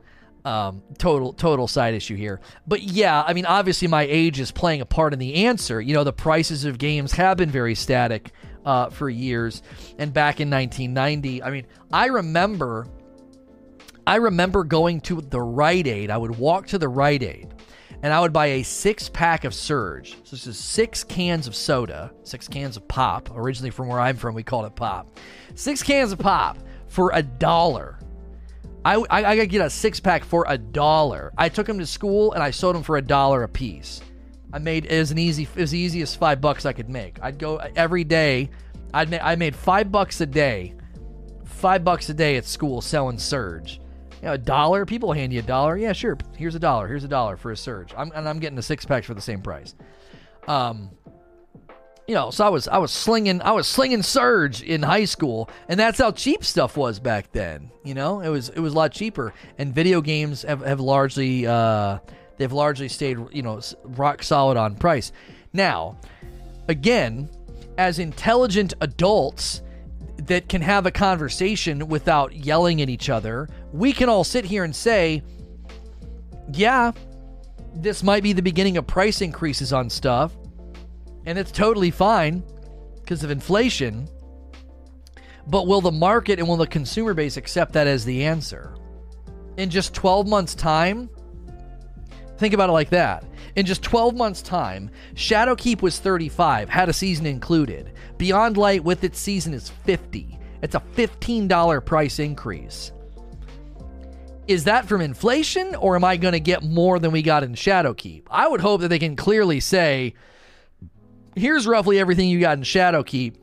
Um, 0.45 0.83
total 0.97 1.33
total 1.33 1.67
side 1.67 1.93
issue 1.93 2.15
here. 2.15 2.39
But 2.65 2.81
yeah, 2.81 3.21
I 3.27 3.33
mean, 3.33 3.45
obviously 3.45 3.89
my 3.89 4.03
age 4.03 4.39
is 4.39 4.51
playing 4.51 4.79
a 4.79 4.85
part 4.85 5.11
in 5.11 5.19
the 5.19 5.45
answer. 5.45 5.81
You 5.81 5.93
know, 5.93 6.05
the 6.05 6.13
prices 6.13 6.63
of 6.63 6.77
games 6.77 7.11
have 7.11 7.35
been 7.37 7.49
very 7.49 7.75
static 7.75 8.31
uh, 8.65 8.89
for 8.89 9.09
years. 9.09 9.61
And 9.97 10.13
back 10.13 10.39
in 10.39 10.49
1990, 10.49 11.43
I 11.43 11.51
mean, 11.51 11.65
I 11.91 12.07
remember, 12.07 12.87
I 14.05 14.15
remember 14.15 14.63
going 14.63 15.01
to 15.01 15.21
the 15.21 15.41
Rite 15.41 15.87
Aid. 15.87 16.09
I 16.09 16.17
would 16.17 16.37
walk 16.37 16.67
to 16.67 16.77
the 16.77 16.87
Rite 16.87 17.23
Aid, 17.23 17.53
and 18.01 18.13
I 18.13 18.19
would 18.19 18.33
buy 18.33 18.47
a 18.47 18.63
six 18.63 19.09
pack 19.09 19.43
of 19.43 19.53
Surge. 19.53 20.11
So 20.23 20.35
this 20.35 20.47
is 20.47 20.57
six 20.57 21.03
cans 21.03 21.47
of 21.47 21.55
soda, 21.55 22.11
six 22.23 22.47
cans 22.47 22.77
of 22.77 22.87
pop. 22.87 23.29
Originally 23.35 23.71
from 23.71 23.87
where 23.87 23.99
I'm 23.99 24.17
from, 24.17 24.35
we 24.35 24.43
called 24.43 24.65
it 24.65 24.75
pop. 24.75 25.17
Six 25.55 25.83
cans 25.83 26.11
of 26.11 26.19
pop 26.19 26.57
for 26.87 27.11
a 27.13 27.21
dollar. 27.21 27.98
I, 28.85 28.95
I, 29.09 29.25
I 29.25 29.45
get 29.45 29.61
a 29.61 29.69
six 29.69 29.99
pack 29.99 30.23
for 30.23 30.45
a 30.47 30.57
dollar. 30.57 31.33
I 31.37 31.49
took 31.49 31.67
them 31.67 31.79
to 31.79 31.85
school 31.85 32.33
and 32.33 32.41
I 32.41 32.51
sold 32.51 32.75
them 32.75 32.83
for 32.83 32.97
a 32.97 33.01
dollar 33.01 33.43
a 33.43 33.49
piece. 33.49 34.01
I 34.51 34.59
made 34.59 34.89
was 34.89 35.11
an 35.11 35.17
easy 35.17 35.45
the 35.45 35.77
easiest 35.77 36.17
five 36.17 36.41
bucks 36.41 36.65
I 36.65 36.73
could 36.73 36.89
make. 36.89 37.19
I'd 37.21 37.37
go 37.37 37.57
every 37.57 38.03
day. 38.03 38.49
I'd 38.93 39.11
ma- 39.11 39.19
I 39.21 39.35
made 39.35 39.55
five 39.55 39.91
bucks 39.91 40.21
a 40.21 40.25
day, 40.25 40.73
five 41.45 41.83
bucks 41.83 42.09
a 42.09 42.13
day 42.13 42.37
at 42.37 42.45
school 42.45 42.81
selling 42.81 43.19
Surge. 43.19 43.79
You 44.21 44.27
know, 44.27 44.33
a 44.33 44.37
dollar. 44.37 44.85
People 44.85 45.13
hand 45.13 45.31
you 45.31 45.39
a 45.39 45.43
dollar. 45.43 45.77
Yeah, 45.77 45.93
sure. 45.93 46.17
Here's 46.35 46.55
a 46.55 46.59
dollar. 46.59 46.87
Here's 46.87 47.03
a 47.03 47.07
dollar 47.07 47.37
for 47.37 47.51
a 47.51 47.57
Surge. 47.57 47.93
I'm, 47.95 48.11
and 48.13 48.27
I'm 48.27 48.39
getting 48.39 48.57
a 48.57 48.63
six 48.63 48.85
pack 48.85 49.03
for 49.03 49.13
the 49.13 49.21
same 49.21 49.41
price. 49.41 49.75
Um, 50.47 50.89
you 52.09 52.15
know, 52.15 52.31
so 52.31 52.43
I 52.43 52.49
was 52.49 52.67
I 52.67 52.79
was 52.79 52.89
slinging 52.91 53.39
I 53.43 53.51
was 53.51 53.67
slinging 53.67 54.01
Surge 54.01 54.63
in 54.63 54.81
high 54.81 55.05
school, 55.05 55.47
and 55.67 55.79
that's 55.79 55.99
how 55.99 56.09
cheap 56.09 56.43
stuff 56.43 56.75
was 56.75 56.99
back 56.99 57.31
then. 57.33 57.69
You 57.83 57.93
know, 57.93 58.21
it 58.21 58.29
was 58.29 58.49
it 58.49 58.59
was 58.59 58.73
a 58.73 58.75
lot 58.75 58.91
cheaper, 58.91 59.31
and 59.59 59.75
video 59.75 60.01
games 60.01 60.41
have, 60.41 60.61
have 60.61 60.79
largely 60.79 61.45
uh, 61.45 61.99
they've 62.37 62.51
largely 62.51 62.87
stayed 62.87 63.19
you 63.31 63.43
know 63.43 63.61
rock 63.83 64.23
solid 64.23 64.57
on 64.57 64.73
price. 64.73 65.11
Now, 65.53 65.99
again, 66.67 67.29
as 67.77 67.99
intelligent 67.99 68.73
adults 68.81 69.61
that 70.17 70.49
can 70.49 70.63
have 70.63 70.87
a 70.87 70.91
conversation 70.91 71.89
without 71.89 72.33
yelling 72.33 72.81
at 72.81 72.89
each 72.89 73.11
other, 73.11 73.47
we 73.71 73.93
can 73.93 74.09
all 74.09 74.23
sit 74.23 74.45
here 74.45 74.63
and 74.63 74.75
say, 74.75 75.21
yeah, 76.53 76.91
this 77.75 78.01
might 78.01 78.23
be 78.23 78.33
the 78.33 78.41
beginning 78.41 78.77
of 78.77 78.87
price 78.87 79.21
increases 79.21 79.71
on 79.71 79.91
stuff 79.91 80.35
and 81.29 81.37
it's 81.37 81.51
totally 81.51 81.91
fine 81.91 82.41
because 82.95 83.23
of 83.23 83.29
inflation. 83.29 84.09
But 85.45 85.67
will 85.67 85.79
the 85.79 85.91
market 85.91 86.39
and 86.39 86.47
will 86.47 86.57
the 86.57 86.65
consumer 86.65 87.13
base 87.13 87.37
accept 87.37 87.73
that 87.73 87.85
as 87.85 88.03
the 88.03 88.25
answer? 88.25 88.75
In 89.55 89.69
just 89.69 89.93
12 89.93 90.27
months' 90.27 90.55
time, 90.55 91.07
think 92.37 92.55
about 92.55 92.69
it 92.69 92.73
like 92.73 92.89
that. 92.89 93.23
In 93.55 93.67
just 93.67 93.83
12 93.83 94.15
months' 94.15 94.41
time, 94.41 94.89
Shadowkeep 95.13 95.83
was 95.83 95.99
35, 95.99 96.67
had 96.67 96.89
a 96.89 96.93
season 96.93 97.27
included. 97.27 97.93
Beyond 98.17 98.57
Light 98.57 98.83
with 98.83 99.03
its 99.03 99.19
season 99.19 99.53
is 99.53 99.69
50. 99.69 100.39
It's 100.63 100.73
a 100.73 100.83
$15 100.95 101.85
price 101.85 102.17
increase. 102.17 102.91
Is 104.47 104.63
that 104.63 104.87
from 104.87 105.01
inflation 105.01 105.75
or 105.75 105.95
am 105.95 106.03
I 106.03 106.17
going 106.17 106.31
to 106.31 106.39
get 106.39 106.63
more 106.63 106.97
than 106.97 107.11
we 107.11 107.21
got 107.21 107.43
in 107.43 107.53
Shadowkeep? 107.53 108.23
I 108.31 108.47
would 108.47 108.61
hope 108.61 108.81
that 108.81 108.87
they 108.87 108.97
can 108.97 109.15
clearly 109.15 109.59
say, 109.59 110.15
here's 111.35 111.67
roughly 111.67 111.99
everything 111.99 112.29
you 112.29 112.39
got 112.39 112.57
in 112.57 112.63
Shadowkeep. 112.63 113.35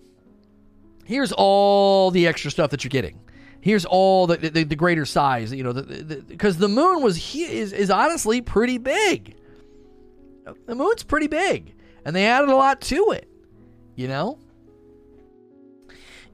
Here's 1.04 1.32
all 1.32 2.10
the 2.10 2.26
extra 2.26 2.50
stuff 2.50 2.70
that 2.70 2.82
you're 2.82 2.88
getting. 2.90 3.20
Here's 3.60 3.84
all 3.84 4.26
the 4.26 4.36
the, 4.36 4.64
the 4.64 4.76
greater 4.76 5.04
size, 5.04 5.52
you 5.52 5.64
know, 5.64 5.72
because 5.72 6.58
the, 6.58 6.66
the, 6.66 6.68
the, 6.68 6.68
moon 6.68 7.02
was 7.02 7.34
is 7.34 7.72
is 7.72 7.90
honestly 7.90 8.40
pretty 8.40 8.78
big. 8.78 9.36
The 10.66 10.74
moon's 10.74 11.02
pretty 11.02 11.26
big, 11.26 11.74
and 12.04 12.14
they 12.14 12.26
added 12.26 12.48
a 12.48 12.54
lot 12.54 12.80
to 12.82 13.10
it. 13.12 13.28
You 13.96 14.08
know, 14.08 14.38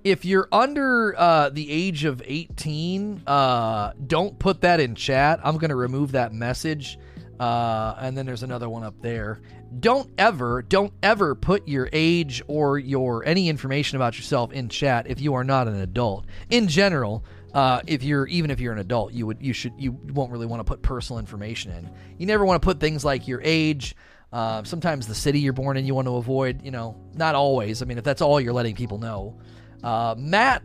if 0.05 0.24
you're 0.24 0.48
under 0.50 1.14
uh, 1.18 1.48
the 1.50 1.70
age 1.70 2.05
of 2.05 2.22
18, 2.24 3.22
uh, 3.26 3.92
don't 4.07 4.38
put 4.38 4.61
that 4.62 4.80
in 4.80 4.94
chat. 4.94 5.40
I'm 5.44 5.57
to 5.70 5.76
remove 5.76 6.12
that 6.12 6.32
message. 6.32 6.98
Uh, 7.43 7.97
and 7.99 8.16
then 8.16 8.24
there's 8.24 8.45
another 8.45 8.68
one 8.68 8.84
up 8.84 8.95
there 9.03 9.40
don't 9.80 10.09
ever, 10.16 10.62
don't 10.62 10.93
ever 11.03 11.34
put 11.34 11.66
your 11.66 11.88
age 11.93 12.40
or 12.47 12.78
your 12.78 13.24
any 13.24 13.49
information 13.49 13.97
about 13.97 14.16
yourself 14.16 14.53
in 14.53 14.68
chat 14.68 15.09
if 15.09 15.20
you 15.20 15.34
are 15.34 15.43
not 15.43 15.66
an 15.66 15.80
adult. 15.80 16.24
In 16.51 16.68
general, 16.68 17.24
uh, 17.53 17.80
if 17.88 18.05
you're 18.05 18.28
even 18.28 18.53
if 18.53 18.61
you're 18.61 18.72
an 18.72 18.78
adult, 18.78 19.12
you 19.12 19.26
would 19.26 19.38
you 19.43 19.53
should 19.53 19.72
you 19.76 19.90
won't 19.90 20.30
really 20.30 20.47
want 20.47 20.61
to 20.61 20.64
put 20.64 20.82
personal 20.82 21.18
information 21.18 21.72
in. 21.72 21.90
You 22.16 22.26
never 22.26 22.45
want 22.45 22.62
to 22.62 22.64
put 22.64 22.78
things 22.78 23.05
like 23.05 23.26
your 23.26 23.40
age. 23.43 23.97
Uh, 24.32 24.62
sometimes 24.62 25.09
the 25.09 25.14
city 25.14 25.40
you're 25.40 25.53
born 25.53 25.76
in 25.76 25.84
you 25.84 25.97
want 25.97 26.07
to 26.07 26.18
avoid. 26.18 26.62
You 26.62 26.70
know, 26.70 26.97
not 27.14 27.34
always. 27.34 27.82
I 27.82 27.86
mean, 27.86 27.99
if 27.99 28.05
that's 28.05 28.22
all 28.22 28.40
you're 28.40 28.53
letting 28.53 28.76
people 28.76 28.99
know. 28.99 29.40
Uh, 29.82 30.14
Matt 30.16 30.62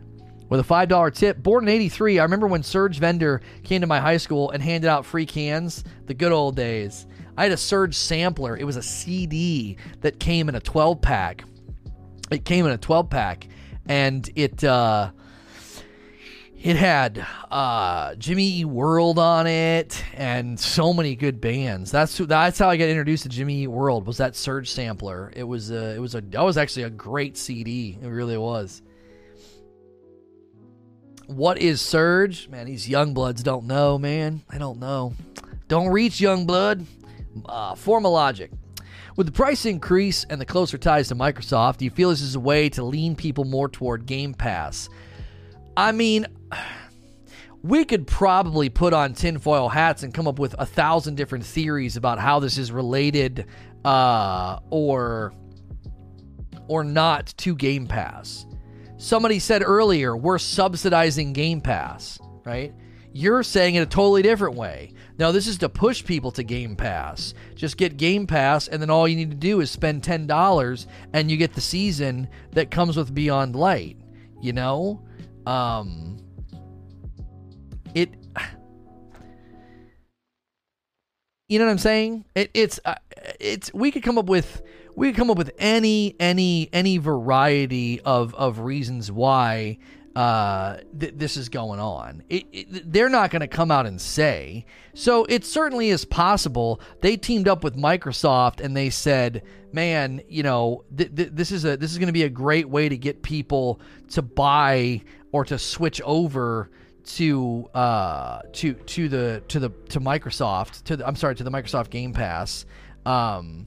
with 0.48 0.60
a 0.60 0.62
$5 0.62 1.14
tip. 1.14 1.42
Born 1.42 1.64
in 1.64 1.70
83, 1.70 2.18
I 2.18 2.22
remember 2.22 2.46
when 2.46 2.62
Surge 2.62 2.98
Vendor 2.98 3.40
came 3.64 3.80
to 3.80 3.86
my 3.86 4.00
high 4.00 4.16
school 4.16 4.50
and 4.50 4.62
handed 4.62 4.88
out 4.88 5.04
free 5.04 5.26
cans, 5.26 5.84
the 6.06 6.14
good 6.14 6.32
old 6.32 6.56
days. 6.56 7.06
I 7.36 7.44
had 7.44 7.52
a 7.52 7.56
Surge 7.56 7.94
sampler. 7.94 8.56
It 8.56 8.64
was 8.64 8.76
a 8.76 8.82
CD 8.82 9.76
that 10.00 10.18
came 10.18 10.48
in 10.48 10.54
a 10.54 10.60
12 10.60 11.00
pack. 11.00 11.44
It 12.30 12.44
came 12.44 12.66
in 12.66 12.72
a 12.72 12.78
12 12.78 13.08
pack, 13.08 13.48
and 13.86 14.28
it 14.34 14.62
uh, 14.64 15.12
it 16.60 16.76
had 16.76 17.24
uh, 17.50 18.16
Jimmy 18.16 18.64
World 18.64 19.18
on 19.18 19.46
it, 19.46 20.02
and 20.14 20.58
so 20.58 20.92
many 20.92 21.14
good 21.14 21.40
bands. 21.40 21.92
That's 21.92 22.18
that's 22.18 22.58
how 22.58 22.68
I 22.68 22.76
got 22.76 22.88
introduced 22.88 23.22
to 23.22 23.28
Jimmy 23.28 23.68
World. 23.68 24.06
Was 24.06 24.16
that 24.16 24.34
Surge 24.34 24.70
sampler? 24.70 25.32
It 25.36 25.44
was 25.44 25.70
a, 25.70 25.94
it 25.94 26.00
was 26.00 26.16
a 26.16 26.20
that 26.20 26.42
was 26.42 26.58
actually 26.58 26.82
a 26.82 26.90
great 26.90 27.36
CD. 27.36 27.96
It 28.02 28.08
really 28.08 28.36
was. 28.36 28.82
What 31.28 31.58
is 31.58 31.82
Surge? 31.82 32.48
Man, 32.48 32.64
these 32.64 32.88
young 32.88 33.12
bloods 33.12 33.42
don't 33.42 33.66
know, 33.66 33.98
man. 33.98 34.42
I 34.48 34.56
don't 34.56 34.80
know. 34.80 35.12
Don't 35.68 35.88
reach 35.88 36.22
young 36.22 36.46
blood 36.46 36.86
uh, 37.46 37.74
Formal 37.74 38.12
Logic. 38.12 38.50
With 39.14 39.26
the 39.26 39.32
price 39.32 39.66
increase 39.66 40.24
and 40.24 40.40
the 40.40 40.46
closer 40.46 40.78
ties 40.78 41.08
to 41.08 41.14
Microsoft, 41.14 41.76
do 41.76 41.84
you 41.84 41.90
feel 41.90 42.08
this 42.08 42.22
is 42.22 42.34
a 42.34 42.40
way 42.40 42.70
to 42.70 42.82
lean 42.82 43.14
people 43.14 43.44
more 43.44 43.68
toward 43.68 44.06
Game 44.06 44.32
Pass? 44.32 44.88
I 45.76 45.92
mean, 45.92 46.26
we 47.62 47.84
could 47.84 48.06
probably 48.06 48.70
put 48.70 48.94
on 48.94 49.12
tinfoil 49.12 49.68
hats 49.68 50.02
and 50.04 50.14
come 50.14 50.26
up 50.26 50.38
with 50.38 50.54
a 50.58 50.64
thousand 50.64 51.16
different 51.16 51.44
theories 51.44 51.98
about 51.98 52.18
how 52.18 52.38
this 52.40 52.56
is 52.56 52.72
related 52.72 53.44
uh, 53.84 54.60
or 54.70 55.34
or 56.68 56.84
not 56.84 57.34
to 57.36 57.54
Game 57.54 57.86
Pass. 57.86 58.46
Somebody 58.98 59.38
said 59.38 59.62
earlier, 59.64 60.16
we're 60.16 60.38
subsidizing 60.38 61.32
Game 61.32 61.60
Pass, 61.60 62.18
right? 62.44 62.74
You're 63.12 63.44
saying 63.44 63.76
it 63.76 63.80
a 63.80 63.86
totally 63.86 64.22
different 64.22 64.56
way. 64.56 64.92
Now, 65.18 65.30
this 65.30 65.46
is 65.46 65.58
to 65.58 65.68
push 65.68 66.04
people 66.04 66.32
to 66.32 66.42
Game 66.42 66.74
Pass. 66.74 67.32
Just 67.54 67.76
get 67.76 67.96
Game 67.96 68.26
Pass, 68.26 68.66
and 68.66 68.82
then 68.82 68.90
all 68.90 69.06
you 69.06 69.14
need 69.14 69.30
to 69.30 69.36
do 69.36 69.60
is 69.60 69.70
spend 69.70 70.02
$10 70.02 70.86
and 71.12 71.30
you 71.30 71.36
get 71.36 71.54
the 71.54 71.60
season 71.60 72.28
that 72.52 72.72
comes 72.72 72.96
with 72.96 73.14
Beyond 73.14 73.54
Light. 73.54 73.98
You 74.42 74.52
know? 74.52 75.06
Um, 75.46 76.18
it. 77.94 78.10
You 81.50 81.58
know 81.58 81.64
what 81.64 81.70
I'm 81.70 81.78
saying? 81.78 82.26
It, 82.34 82.50
it's 82.52 82.78
uh, 82.84 82.96
it's 83.40 83.72
we 83.72 83.90
could 83.90 84.02
come 84.02 84.18
up 84.18 84.26
with 84.26 84.60
we 84.98 85.08
could 85.08 85.16
come 85.16 85.30
up 85.30 85.38
with 85.38 85.52
any 85.58 86.16
any 86.18 86.68
any 86.72 86.98
variety 86.98 88.00
of 88.00 88.34
of 88.34 88.58
reasons 88.58 89.12
why 89.12 89.78
uh, 90.16 90.78
th- 90.98 91.14
this 91.16 91.36
is 91.36 91.48
going 91.48 91.78
on. 91.78 92.24
It, 92.28 92.46
it, 92.52 92.92
they're 92.92 93.08
not 93.08 93.30
going 93.30 93.40
to 93.40 93.46
come 93.46 93.70
out 93.70 93.86
and 93.86 94.00
say. 94.00 94.66
So 94.94 95.24
it 95.26 95.44
certainly 95.44 95.90
is 95.90 96.04
possible 96.04 96.80
they 97.00 97.16
teamed 97.16 97.46
up 97.46 97.62
with 97.62 97.76
Microsoft 97.76 98.58
and 98.60 98.76
they 98.76 98.90
said, 98.90 99.44
"Man, 99.72 100.20
you 100.28 100.42
know, 100.42 100.84
th- 100.96 101.14
th- 101.14 101.30
this 101.32 101.52
is 101.52 101.64
a 101.64 101.76
this 101.76 101.92
is 101.92 101.98
going 101.98 102.08
to 102.08 102.12
be 102.12 102.24
a 102.24 102.28
great 102.28 102.68
way 102.68 102.88
to 102.88 102.96
get 102.96 103.22
people 103.22 103.80
to 104.10 104.22
buy 104.22 105.02
or 105.32 105.44
to 105.46 105.58
switch 105.58 106.00
over." 106.02 106.70
to 107.04 107.66
uh 107.72 108.42
to 108.52 108.74
to 108.74 109.08
the 109.08 109.42
to 109.48 109.58
the 109.58 109.70
to 109.88 109.98
Microsoft 109.98 110.82
to 110.82 110.94
the, 110.94 111.08
I'm 111.08 111.16
sorry 111.16 111.34
to 111.36 111.42
the 111.42 111.50
Microsoft 111.50 111.88
Game 111.88 112.12
Pass 112.12 112.66
um 113.06 113.66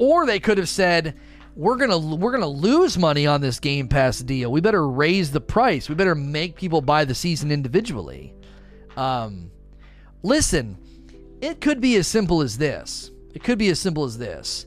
or 0.00 0.26
they 0.26 0.40
could 0.40 0.58
have 0.58 0.68
said 0.68 1.14
we're 1.54 1.76
gonna 1.76 1.98
we're 1.98 2.32
gonna 2.32 2.46
lose 2.46 2.96
money 2.96 3.26
on 3.26 3.40
this 3.40 3.60
Game 3.60 3.86
Pass 3.86 4.20
deal. 4.20 4.50
We 4.50 4.60
better 4.60 4.88
raise 4.88 5.30
the 5.30 5.40
price. 5.40 5.88
We 5.88 5.94
better 5.94 6.14
make 6.14 6.56
people 6.56 6.80
buy 6.80 7.04
the 7.04 7.14
season 7.14 7.52
individually. 7.52 8.32
Um, 8.96 9.50
listen, 10.22 10.78
it 11.42 11.60
could 11.60 11.80
be 11.80 11.96
as 11.96 12.06
simple 12.06 12.40
as 12.40 12.56
this. 12.56 13.10
It 13.34 13.44
could 13.44 13.58
be 13.58 13.68
as 13.68 13.78
simple 13.78 14.04
as 14.04 14.16
this. 14.16 14.66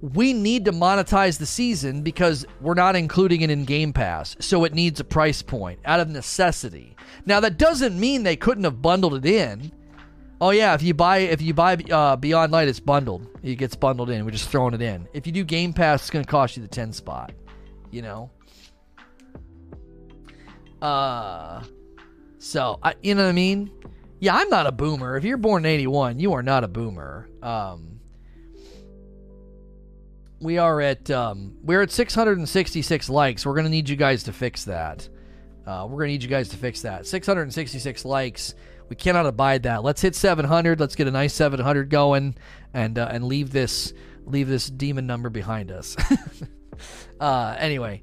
We 0.00 0.32
need 0.32 0.64
to 0.64 0.72
monetize 0.72 1.38
the 1.38 1.46
season 1.46 2.02
because 2.02 2.44
we're 2.60 2.74
not 2.74 2.96
including 2.96 3.42
it 3.42 3.50
in 3.50 3.64
Game 3.64 3.92
Pass, 3.92 4.36
so 4.40 4.64
it 4.64 4.74
needs 4.74 5.00
a 5.00 5.04
price 5.04 5.42
point 5.42 5.78
out 5.84 6.00
of 6.00 6.08
necessity. 6.08 6.96
Now 7.26 7.40
that 7.40 7.58
doesn't 7.58 7.98
mean 7.98 8.22
they 8.24 8.36
couldn't 8.36 8.64
have 8.64 8.82
bundled 8.82 9.14
it 9.14 9.26
in. 9.26 9.72
Oh 10.40 10.50
yeah, 10.50 10.74
if 10.74 10.82
you 10.82 10.94
buy 10.94 11.18
if 11.18 11.42
you 11.42 11.52
buy 11.52 11.74
uh, 11.74 12.16
Beyond 12.16 12.52
Light, 12.52 12.68
it's 12.68 12.80
bundled. 12.80 13.26
It 13.42 13.56
gets 13.56 13.74
bundled 13.74 14.10
in. 14.10 14.24
We're 14.24 14.30
just 14.30 14.48
throwing 14.48 14.74
it 14.74 14.82
in. 14.82 15.08
If 15.12 15.26
you 15.26 15.32
do 15.32 15.44
Game 15.44 15.72
Pass, 15.72 16.02
it's 16.02 16.10
going 16.10 16.24
to 16.24 16.30
cost 16.30 16.56
you 16.56 16.62
the 16.62 16.68
ten 16.68 16.92
spot. 16.92 17.32
You 17.90 18.02
know. 18.02 18.30
Uh, 20.80 21.64
so 22.38 22.78
I, 22.82 22.94
you 23.02 23.16
know 23.16 23.24
what 23.24 23.30
I 23.30 23.32
mean. 23.32 23.70
Yeah, 24.20 24.36
I'm 24.36 24.48
not 24.48 24.66
a 24.66 24.72
boomer. 24.72 25.16
If 25.16 25.24
you're 25.24 25.36
born 25.36 25.64
in 25.64 25.70
81, 25.70 26.18
you 26.18 26.32
are 26.32 26.42
not 26.42 26.64
a 26.64 26.68
boomer. 26.68 27.28
Um, 27.42 28.00
we 30.40 30.58
are 30.58 30.80
at 30.80 31.10
um, 31.10 31.56
we're 31.62 31.82
at 31.82 31.90
666 31.90 33.08
likes. 33.08 33.44
We're 33.44 33.54
gonna 33.54 33.68
need 33.68 33.88
you 33.88 33.96
guys 33.96 34.22
to 34.24 34.32
fix 34.32 34.64
that. 34.64 35.08
Uh, 35.66 35.86
we're 35.88 35.98
gonna 35.98 36.12
need 36.12 36.22
you 36.22 36.28
guys 36.28 36.48
to 36.50 36.56
fix 36.56 36.82
that. 36.82 37.06
666 37.06 38.04
likes. 38.04 38.54
We 38.88 38.96
cannot 38.96 39.26
abide 39.26 39.64
that. 39.64 39.82
Let's 39.84 40.00
hit 40.00 40.14
700. 40.14 40.80
Let's 40.80 40.94
get 40.94 41.06
a 41.06 41.10
nice 41.10 41.34
700 41.34 41.90
going, 41.90 42.34
and 42.72 42.98
uh, 42.98 43.08
and 43.10 43.24
leave 43.24 43.50
this 43.52 43.92
leave 44.24 44.48
this 44.48 44.68
demon 44.68 45.06
number 45.06 45.30
behind 45.30 45.70
us. 45.70 45.96
uh, 47.20 47.56
anyway, 47.58 48.02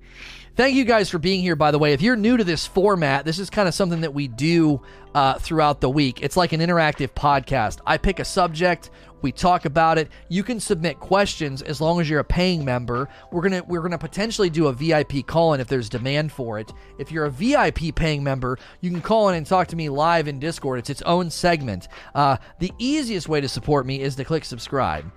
thank 0.56 0.76
you 0.76 0.86
guys 0.86 1.10
for 1.10 1.20
being 1.20 1.42
here. 1.42 1.56
By 1.56 1.72
the 1.72 1.80
way, 1.80 1.94
if 1.94 2.02
you're 2.02 2.16
new 2.16 2.38
to 2.38 2.44
this 2.44 2.66
format, 2.68 3.26
this 3.26 3.40
is 3.40 3.50
kind 3.50 3.68
of 3.68 3.74
something 3.74 4.02
that 4.02 4.14
we 4.14 4.28
do 4.28 4.82
uh, 5.14 5.40
throughout 5.40 5.82
the 5.82 5.90
week. 5.90 6.22
It's 6.22 6.38
like 6.38 6.54
an 6.54 6.62
interactive 6.62 7.10
podcast. 7.14 7.80
I 7.86 7.98
pick 7.98 8.20
a 8.20 8.26
subject. 8.26 8.90
We 9.26 9.32
talk 9.32 9.66
about 9.66 9.98
it. 9.98 10.10
You 10.30 10.44
can 10.44 10.60
submit 10.60 11.00
questions 11.00 11.64
as 11.64 11.82
long 11.82 12.00
as 12.00 12.08
you're 12.08 12.20
a 12.20 12.24
paying 12.24 12.64
member. 12.64 13.10
We're 13.32 13.42
gonna 13.42 13.64
we're 13.64 13.82
gonna 13.82 13.98
potentially 13.98 14.52
do 14.52 14.68
a 14.68 14.72
VIP 14.72 15.26
call 15.26 15.56
in 15.56 15.60
if 15.60 15.68
there's 15.68 15.90
demand 15.90 16.32
for 16.32 16.60
it. 16.60 16.72
If 17.00 17.12
you're 17.12 17.26
a 17.26 17.32
VIP 17.32 17.96
paying 17.96 18.24
member, 18.24 18.60
you 18.82 18.92
can 18.92 19.02
call 19.02 19.30
in 19.30 19.36
and 19.36 19.44
talk 19.44 19.68
to 19.70 19.76
me 19.76 19.90
live 19.90 20.28
in 20.28 20.38
Discord. 20.38 20.78
It's 20.78 20.92
its 20.92 21.02
own 21.02 21.32
segment. 21.32 21.88
Uh, 22.14 22.38
the 22.60 22.72
easiest 22.78 23.28
way 23.28 23.42
to 23.42 23.50
support 23.50 23.88
me 23.88 24.00
is 24.00 24.16
to 24.18 24.24
click 24.24 24.46
subscribe. 24.46 25.12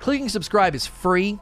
Clicking 0.00 0.28
subscribe 0.28 0.74
is 0.74 0.84
free. 0.84 1.38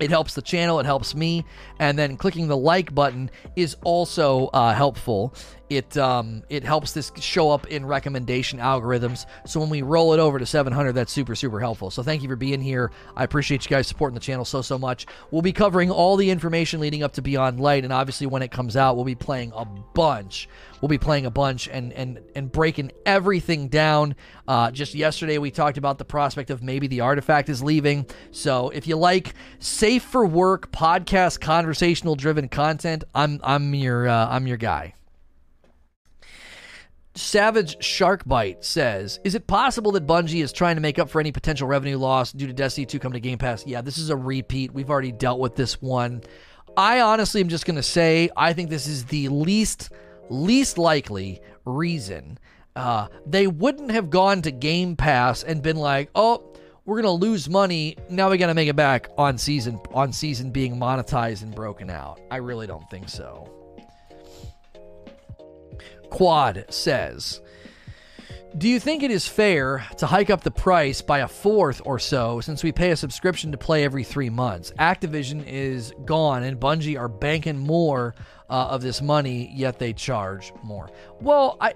It 0.00 0.10
helps 0.10 0.34
the 0.34 0.42
channel, 0.42 0.80
it 0.80 0.86
helps 0.86 1.14
me, 1.14 1.44
and 1.78 1.96
then 1.96 2.16
clicking 2.16 2.48
the 2.48 2.56
like 2.56 2.92
button 2.92 3.30
is 3.54 3.76
also 3.84 4.46
uh, 4.48 4.74
helpful. 4.74 5.34
It 5.70 5.96
um, 5.98 6.42
it 6.48 6.64
helps 6.64 6.92
this 6.92 7.12
show 7.20 7.50
up 7.50 7.66
in 7.66 7.84
recommendation 7.84 8.58
algorithms. 8.58 9.26
So 9.46 9.60
when 9.60 9.68
we 9.68 9.82
roll 9.82 10.14
it 10.14 10.20
over 10.20 10.38
to 10.38 10.46
700, 10.46 10.92
that's 10.92 11.12
super 11.12 11.34
super 11.34 11.60
helpful. 11.60 11.90
So 11.90 12.02
thank 12.02 12.22
you 12.22 12.28
for 12.28 12.36
being 12.36 12.60
here. 12.60 12.90
I 13.16 13.24
appreciate 13.24 13.64
you 13.64 13.68
guys 13.68 13.86
supporting 13.86 14.14
the 14.14 14.20
channel 14.20 14.44
so 14.44 14.62
so 14.62 14.78
much. 14.78 15.06
We'll 15.30 15.42
be 15.42 15.52
covering 15.52 15.90
all 15.90 16.16
the 16.16 16.30
information 16.30 16.80
leading 16.80 17.02
up 17.02 17.12
to 17.14 17.22
Beyond 17.22 17.60
Light, 17.60 17.84
and 17.84 17.92
obviously 17.92 18.26
when 18.26 18.42
it 18.42 18.50
comes 18.50 18.76
out, 18.76 18.96
we'll 18.96 19.04
be 19.04 19.14
playing 19.14 19.52
a 19.54 19.64
bunch. 19.64 20.48
We'll 20.80 20.88
be 20.88 20.98
playing 20.98 21.26
a 21.26 21.30
bunch 21.30 21.68
and 21.68 21.92
and 21.92 22.20
and 22.34 22.50
breaking 22.50 22.92
everything 23.04 23.68
down. 23.68 24.14
Uh, 24.46 24.70
just 24.70 24.94
yesterday 24.94 25.38
we 25.38 25.50
talked 25.50 25.76
about 25.76 25.98
the 25.98 26.04
prospect 26.04 26.50
of 26.50 26.62
maybe 26.62 26.86
the 26.86 27.00
artifact 27.00 27.48
is 27.48 27.62
leaving. 27.62 28.06
So 28.30 28.70
if 28.70 28.86
you 28.86 28.96
like 28.96 29.34
safe 29.58 30.02
for 30.02 30.24
work 30.24 30.72
podcast 30.72 31.40
conversational 31.40 32.14
driven 32.14 32.48
content, 32.48 33.04
I'm 33.14 33.40
I'm 33.42 33.74
your 33.74 34.08
uh, 34.08 34.28
I'm 34.28 34.46
your 34.46 34.56
guy. 34.56 34.94
Savage 37.18 37.78
Sharkbite 37.78 38.64
says, 38.64 39.18
"Is 39.24 39.34
it 39.34 39.46
possible 39.46 39.92
that 39.92 40.06
Bungie 40.06 40.42
is 40.42 40.52
trying 40.52 40.76
to 40.76 40.80
make 40.80 40.98
up 40.98 41.10
for 41.10 41.20
any 41.20 41.32
potential 41.32 41.66
revenue 41.66 41.98
loss 41.98 42.32
due 42.32 42.46
to 42.46 42.52
Destiny 42.52 42.86
2 42.86 42.98
coming 42.98 43.14
to 43.14 43.20
Game 43.20 43.38
Pass?" 43.38 43.66
Yeah, 43.66 43.80
this 43.80 43.98
is 43.98 44.10
a 44.10 44.16
repeat. 44.16 44.72
We've 44.72 44.90
already 44.90 45.12
dealt 45.12 45.40
with 45.40 45.56
this 45.56 45.82
one. 45.82 46.22
I 46.76 47.00
honestly 47.00 47.40
am 47.40 47.48
just 47.48 47.66
going 47.66 47.76
to 47.76 47.82
say 47.82 48.30
I 48.36 48.52
think 48.52 48.70
this 48.70 48.86
is 48.86 49.04
the 49.06 49.28
least 49.28 49.90
least 50.30 50.78
likely 50.78 51.40
reason. 51.64 52.38
Uh, 52.76 53.08
they 53.26 53.48
wouldn't 53.48 53.90
have 53.90 54.10
gone 54.10 54.42
to 54.42 54.52
Game 54.52 54.94
Pass 54.94 55.42
and 55.42 55.60
been 55.60 55.76
like, 55.76 56.10
"Oh, 56.14 56.52
we're 56.84 57.02
gonna 57.02 57.10
lose 57.10 57.48
money. 57.48 57.96
Now 58.08 58.30
we 58.30 58.38
gotta 58.38 58.54
make 58.54 58.68
it 58.68 58.76
back 58.76 59.08
on 59.18 59.38
season 59.38 59.80
on 59.92 60.12
season 60.12 60.52
being 60.52 60.76
monetized 60.76 61.42
and 61.42 61.52
broken 61.52 61.90
out." 61.90 62.20
I 62.30 62.36
really 62.36 62.68
don't 62.68 62.88
think 62.88 63.08
so. 63.08 63.57
Quad 66.10 66.64
says, 66.68 67.40
Do 68.56 68.68
you 68.68 68.80
think 68.80 69.02
it 69.02 69.10
is 69.10 69.28
fair 69.28 69.86
to 69.98 70.06
hike 70.06 70.30
up 70.30 70.42
the 70.42 70.50
price 70.50 71.02
by 71.02 71.20
a 71.20 71.28
fourth 71.28 71.80
or 71.84 71.98
so 71.98 72.40
since 72.40 72.62
we 72.62 72.72
pay 72.72 72.90
a 72.90 72.96
subscription 72.96 73.52
to 73.52 73.58
play 73.58 73.84
every 73.84 74.04
three 74.04 74.30
months? 74.30 74.72
Activision 74.78 75.46
is 75.46 75.92
gone 76.04 76.42
and 76.42 76.58
Bungie 76.58 76.98
are 76.98 77.08
banking 77.08 77.58
more 77.58 78.14
uh, 78.50 78.68
of 78.70 78.82
this 78.82 79.02
money, 79.02 79.52
yet 79.54 79.78
they 79.78 79.92
charge 79.92 80.52
more. 80.62 80.90
Well, 81.20 81.56
I. 81.60 81.74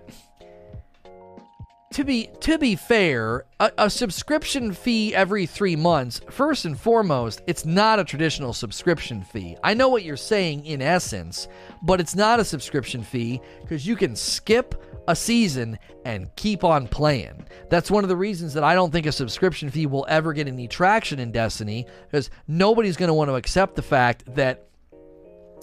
To 1.93 2.05
be 2.05 2.31
to 2.41 2.57
be 2.57 2.75
fair, 2.75 3.45
a, 3.61 3.71
a 3.77 3.91
subscription 3.91 4.73
fee 4.73 5.15
every 5.15 5.45
three 5.45 5.77
months. 5.77 6.23
First 6.31 6.65
and 6.65 6.79
foremost, 6.79 7.43
it's 7.47 7.67
not 7.67 7.99
a 7.99 8.05
traditional 8.05 8.55
subscription 8.55 9.23
fee. 9.23 9.59
I 9.63 9.75
know 9.75 9.91
what 9.91 10.03
you're 10.03 10.17
saying 10.17 10.65
in 10.65 10.81
essence, 10.81 11.49
but 11.83 12.01
it's 12.01 12.15
not 12.15 12.41
a 12.41 12.47
subscription 12.47 13.03
fee 13.03 13.43
because 13.61 13.87
you 13.87 13.95
can 13.95 14.17
skip 14.17 14.75
a 15.07 15.15
season 15.15 15.79
and 16.07 16.35
keep 16.37 16.65
on 16.65 16.89
playing. 16.89 17.47
That's 17.69 17.91
one 17.91 18.05
of 18.05 18.09
the 18.09 18.17
reasons 18.17 18.55
that 18.55 18.65
I 18.65 18.75
don't 18.75 18.91
think 18.91 19.05
a 19.05 19.13
subscription 19.13 19.69
fee 19.69 19.87
will 19.87 20.07
ever 20.09 20.33
get 20.33 20.49
any 20.49 20.69
traction 20.69 21.19
in 21.19 21.31
Destiny 21.31 21.87
because 22.11 22.31
nobody's 22.49 22.97
going 22.97 23.09
to 23.09 23.15
want 23.15 23.29
to 23.29 23.35
accept 23.35 23.77
the 23.77 23.83
fact 23.83 24.25
that 24.35 24.67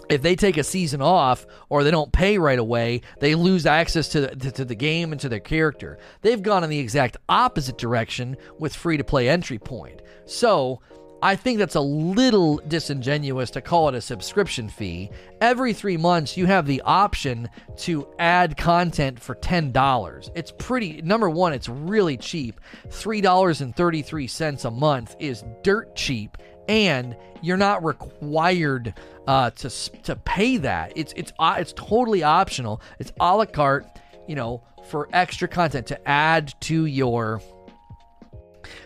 if 0.10 0.22
they 0.22 0.36
take 0.36 0.58
a 0.58 0.64
season 0.64 1.02
off 1.02 1.46
or 1.70 1.84
they 1.84 1.92
don't 1.92 2.12
pay 2.12 2.38
right 2.38 2.60
away, 2.60 3.02
they 3.20 3.36
lose 3.36 3.66
access 3.66 4.10
to 4.10 4.22
the, 4.22 4.36
to, 4.36 4.52
to 4.52 4.66
the 4.66 4.76
game 4.76 5.12
and 5.12 5.22
to 5.22 5.30
their 5.30 5.40
character. 5.40 6.00
They've 6.22 6.42
gone 6.42 6.64
in 6.64 6.70
the 6.70 6.80
exact 6.80 7.18
opposite 7.28 7.78
direction 7.78 8.38
with 8.58 8.76
free 8.76 8.98
to 8.98 9.04
play 9.04 9.30
entry 9.30 9.60
point. 9.60 10.02
So, 10.26 10.82
I 11.22 11.36
think 11.36 11.58
that's 11.58 11.76
a 11.76 11.82
little 11.82 12.62
disingenuous 12.68 13.52
to 13.52 13.62
call 13.62 13.90
it 13.90 13.96
a 13.96 14.00
subscription 14.00 14.70
fee. 14.70 15.12
Every 15.42 15.74
three 15.74 15.98
months, 15.98 16.38
you 16.38 16.46
have 16.46 16.66
the 16.66 16.82
option 16.84 17.50
to 17.80 18.08
add 18.20 18.56
content 18.56 19.20
for 19.20 19.36
$10. 19.36 20.30
It's 20.34 20.54
pretty, 20.58 21.02
number 21.02 21.30
one, 21.30 21.52
it's 21.52 21.68
really 21.68 22.16
cheap. 22.16 22.62
$3.33 22.88 24.66
a 24.66 24.72
month 24.72 25.16
is 25.20 25.44
dirt 25.62 25.94
cheap, 25.94 26.38
and 26.70 27.18
you're 27.42 27.58
not 27.58 27.84
required 27.84 28.94
uh, 29.28 29.50
to, 29.50 29.70
to 30.04 30.16
pay 30.16 30.58
that. 30.58 30.94
It's, 30.96 31.14
it's, 31.18 31.34
uh, 31.40 31.56
it's 31.58 31.74
totally 31.74 32.24
optional. 32.24 32.82
It's 33.00 33.12
a 33.20 33.36
la 33.36 33.46
carte, 33.46 33.88
you 34.28 34.36
know, 34.36 34.64
for 34.90 35.10
extra 35.12 35.48
content 35.48 35.88
to 35.88 36.08
add 36.08 36.54
to 36.62 36.86
your 36.86 37.42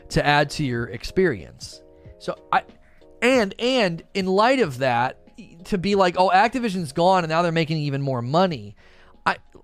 to 0.10 0.26
add 0.26 0.50
to 0.52 0.64
your 0.64 0.86
experience. 0.86 1.82
So 2.20 2.36
I 2.52 2.64
and 3.22 3.54
and 3.60 4.04
in 4.14 4.28
light 4.28 4.60
of 4.60 4.80
that, 4.80 5.20
to 5.66 5.78
be 5.78 5.96
like, 5.96 6.16
oh, 6.18 6.30
Activision's 6.30 6.94
gone 6.94 7.24
and 7.24 7.30
now 7.30 7.42
they're 7.42 7.52
making 7.52 7.78
even 7.78 8.02
more 8.02 8.22
money. 8.22 8.76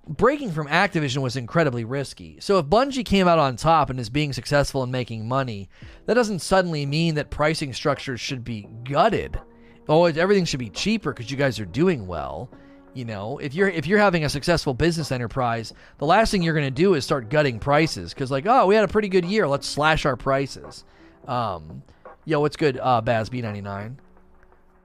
Breaking 0.09 0.51
from 0.51 0.67
Activision 0.67 1.21
was 1.21 1.35
incredibly 1.35 1.83
risky. 1.83 2.37
So 2.39 2.57
if 2.57 2.65
Bungie 2.65 3.05
came 3.05 3.27
out 3.27 3.37
on 3.37 3.55
top 3.55 3.91
and 3.91 3.99
is 3.99 4.09
being 4.09 4.33
successful 4.33 4.81
in 4.83 4.89
making 4.89 5.27
money, 5.27 5.69
that 6.07 6.15
doesn't 6.15 6.39
suddenly 6.39 6.85
mean 6.85 7.13
that 7.15 7.29
pricing 7.29 7.73
structures 7.73 8.19
should 8.19 8.43
be 8.43 8.67
gutted. 8.83 9.39
Oh, 9.87 10.05
everything 10.05 10.45
should 10.45 10.59
be 10.59 10.69
cheaper 10.69 11.13
because 11.13 11.29
you 11.29 11.37
guys 11.37 11.59
are 11.59 11.65
doing 11.65 12.07
well. 12.07 12.49
You 12.95 13.05
know, 13.05 13.37
if 13.37 13.53
you're 13.53 13.69
if 13.69 13.85
you're 13.85 13.99
having 13.99 14.25
a 14.25 14.29
successful 14.29 14.73
business 14.73 15.11
enterprise, 15.11 15.73
the 15.99 16.07
last 16.07 16.31
thing 16.31 16.41
you're 16.41 16.55
going 16.55 16.65
to 16.65 16.71
do 16.71 16.95
is 16.95 17.05
start 17.05 17.29
gutting 17.29 17.59
prices 17.59 18.11
because 18.11 18.31
like, 18.31 18.47
oh, 18.47 18.65
we 18.65 18.73
had 18.73 18.83
a 18.83 18.87
pretty 18.87 19.09
good 19.09 19.25
year, 19.25 19.47
let's 19.47 19.67
slash 19.67 20.07
our 20.07 20.15
prices. 20.15 20.85
Um, 21.27 21.83
Yo, 22.25 22.39
what's 22.39 22.57
good, 22.57 22.79
uh, 22.79 23.01
Baz 23.01 23.29
B99? 23.29 23.95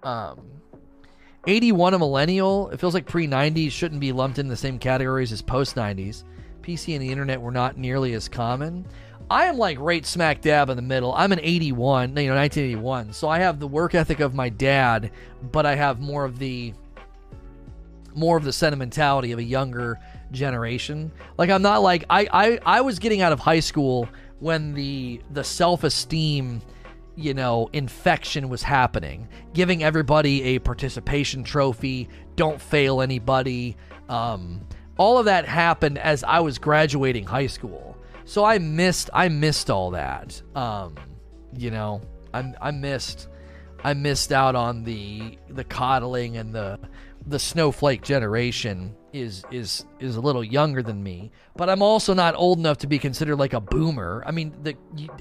Um, 0.03 0.41
81 1.47 1.95
a 1.95 1.99
millennial. 1.99 2.71
It 2.71 2.81
feels 2.81 2.95
like 2.95 3.07
pre 3.07 3.27
90s 3.27 3.71
shouldn't 3.71 4.01
be 4.01 4.13
lumped 4.13 4.39
in 4.39 4.49
the 4.49 4.57
same 4.57 4.79
categories 4.79 5.33
as 5.33 5.43
post 5.43 5.77
90s. 5.77 6.25
PC 6.63 6.95
and 6.95 7.03
the 7.03 7.11
internet 7.11 7.41
were 7.41 7.51
not 7.51 7.77
nearly 7.77 8.15
as 8.15 8.29
common. 8.29 8.87
I 9.31 9.47
am 9.47 9.57
like 9.57 9.79
right 9.81 10.05
smack 10.05 10.41
dab 10.41 10.71
in 10.71 10.77
the 10.77 10.83
middle. 10.83 11.15
I'm 11.15 11.33
an 11.33 11.41
81, 11.43 12.11
you 12.17 12.29
know, 12.29 12.37
1981. 12.37 13.13
So 13.13 13.29
I 13.29 13.39
have 13.39 13.59
the 13.59 13.67
work 13.67 13.95
ethic 13.95 14.21
of 14.21 14.35
my 14.35 14.49
dad, 14.49 15.11
but 15.51 15.67
I 15.67 15.75
have 15.75 16.01
more 16.01 16.25
of 16.25 16.39
the 16.39 16.75
more 18.15 18.37
of 18.37 18.45
the 18.45 18.53
sentimentality 18.53 19.33
of 19.33 19.39
a 19.39 19.43
younger 19.43 19.99
generation. 20.31 21.11
Like 21.37 21.51
I'm 21.51 21.63
not 21.63 21.83
like 21.83 22.05
I 22.09 22.29
I, 22.33 22.59
I 22.65 22.81
was 22.81 22.99
getting 22.99 23.23
out 23.23 23.33
of 23.33 23.41
high 23.41 23.61
school 23.61 24.09
when 24.41 24.75
the 24.75 25.21
the 25.33 25.45
self-esteem 25.45 26.61
you 27.17 27.35
know, 27.35 27.69
infection 27.73 28.49
was 28.49 28.63
happening, 28.63 29.29
giving 29.53 29.83
everybody 29.83 30.43
a 30.43 30.59
participation 30.59 31.45
trophy, 31.45 32.09
don't 32.37 32.61
fail 32.61 33.01
anybody. 33.01 33.77
Um, 34.09 34.67
all 34.97 35.19
of 35.19 35.27
that 35.27 35.47
happened 35.47 35.99
as 35.99 36.25
I 36.25 36.41
was 36.41 36.59
graduating 36.59 37.25
high 37.25 37.47
school. 37.47 37.97
So 38.25 38.45
I 38.45 38.59
missed 38.59 39.11
I 39.13 39.29
missed 39.29 39.71
all 39.71 39.91
that. 39.93 40.41
Um, 40.55 40.97
you 41.57 41.71
know, 41.71 42.01
I 42.33 42.53
I 42.61 42.71
missed 42.71 43.29
I 43.83 43.95
missed 43.95 44.33
out 44.33 44.55
on 44.55 44.85
the 44.85 45.39
the 45.51 45.65
coddling 45.65 46.37
and 46.37 46.55
the 46.55 46.79
the 47.27 47.39
snowflake 47.39 48.03
generation 48.03 48.95
is 49.15 49.45
is 49.53 49.87
is 50.01 50.17
a 50.17 50.21
little 50.21 50.43
younger 50.43 50.83
than 50.83 51.03
me, 51.03 51.31
but 51.57 51.71
I'm 51.71 51.83
also 51.83 52.13
not 52.13 52.35
old 52.35 52.59
enough 52.59 52.79
to 52.79 52.89
be 52.89 52.99
considered 52.99 53.37
like 53.37 53.53
a 53.53 53.61
boomer. 53.61 54.25
I 54.27 54.33
mean, 54.33 54.53
the, 54.63 54.75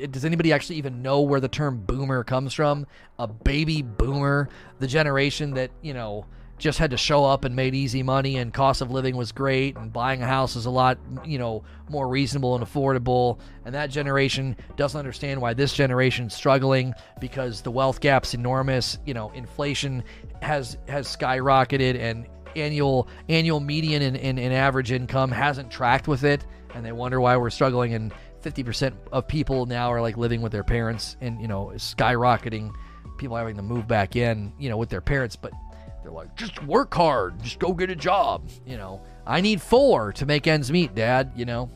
does 0.08 0.26
anybody 0.26 0.52
actually 0.52 0.78
even 0.78 1.04
know 1.04 1.22
where 1.22 1.40
the 1.40 1.48
term 1.48 1.84
boomer 1.86 2.24
comes 2.24 2.54
from? 2.54 2.88
A 3.20 3.28
baby 3.28 3.84
boomer, 3.84 4.50
the 4.80 4.88
generation 4.88 5.54
that 5.54 5.70
you 5.84 5.94
know 5.94 6.26
just 6.58 6.80
had 6.80 6.92
to 6.92 6.98
show 6.98 7.26
up 7.26 7.46
and 7.46 7.56
made 7.56 7.76
easy 7.76 8.02
money 8.02 8.38
and 8.38 8.54
cost 8.54 8.82
of 8.82 8.90
living 8.90 9.16
was 9.16 9.32
great 9.32 9.76
and 9.76 9.92
buying 9.92 10.22
a 10.22 10.28
house 10.28 10.56
is 10.56 10.66
a 10.66 10.70
lot 10.70 10.98
you 11.26 11.38
know 11.38 11.64
more 11.90 12.08
reasonable 12.08 12.56
and 12.56 12.64
affordable 12.64 13.40
and 13.66 13.74
that 13.76 13.88
generation 13.88 14.56
doesn't 14.78 14.98
understand 14.98 15.42
why 15.42 15.54
this 15.54 15.74
generation's 15.74 16.34
struggling 16.34 16.94
because 17.20 17.62
the 17.64 17.72
wealth 17.72 18.00
gap's 18.00 18.34
enormous 18.34 18.98
you 19.06 19.14
know 19.16 19.30
inflation 19.32 20.04
has 20.42 20.78
has 20.88 21.08
skyrocketed 21.08 22.00
and 22.00 22.28
annual 22.56 23.08
annual 23.30 23.60
median 23.60 24.02
and, 24.02 24.18
and, 24.18 24.40
and 24.40 24.54
average 24.54 24.92
income 24.92 25.32
hasn't 25.32 25.72
tracked 25.72 26.08
with 26.08 26.24
it 26.24 26.46
and 26.76 26.86
they 26.86 26.92
wonder 26.92 27.20
why 27.22 27.38
we're 27.38 27.50
struggling 27.50 27.94
and 27.94 28.14
50% 28.42 28.94
of 29.12 29.28
people 29.28 29.66
now 29.66 29.92
are 29.92 30.02
like 30.02 30.18
living 30.18 30.42
with 30.42 30.52
their 30.52 30.64
parents 30.64 31.16
and 31.22 31.42
you 31.42 31.48
know 31.48 31.72
skyrocketing 31.76 32.74
people 33.18 33.38
having 33.38 33.56
to 33.56 33.62
move 33.62 33.88
back 33.88 34.16
in 34.16 34.52
you 34.60 34.70
know 34.70 34.78
with 34.78 34.90
their 34.90 35.02
parents 35.02 35.36
but 35.36 35.54
they're 36.02 36.12
like 36.12 36.36
just 36.36 36.62
work 36.66 36.94
hard 36.94 37.42
just 37.42 37.60
go 37.60 37.74
get 37.74 37.90
a 37.90 37.96
job 37.96 38.50
you 38.66 38.78
know. 38.78 39.02
I 39.26 39.40
need 39.40 39.62
four 39.62 40.12
to 40.14 40.26
make 40.26 40.48
ends 40.48 40.70
meet 40.70 40.94
dad 40.94 41.32
you 41.36 41.46
know. 41.46 41.70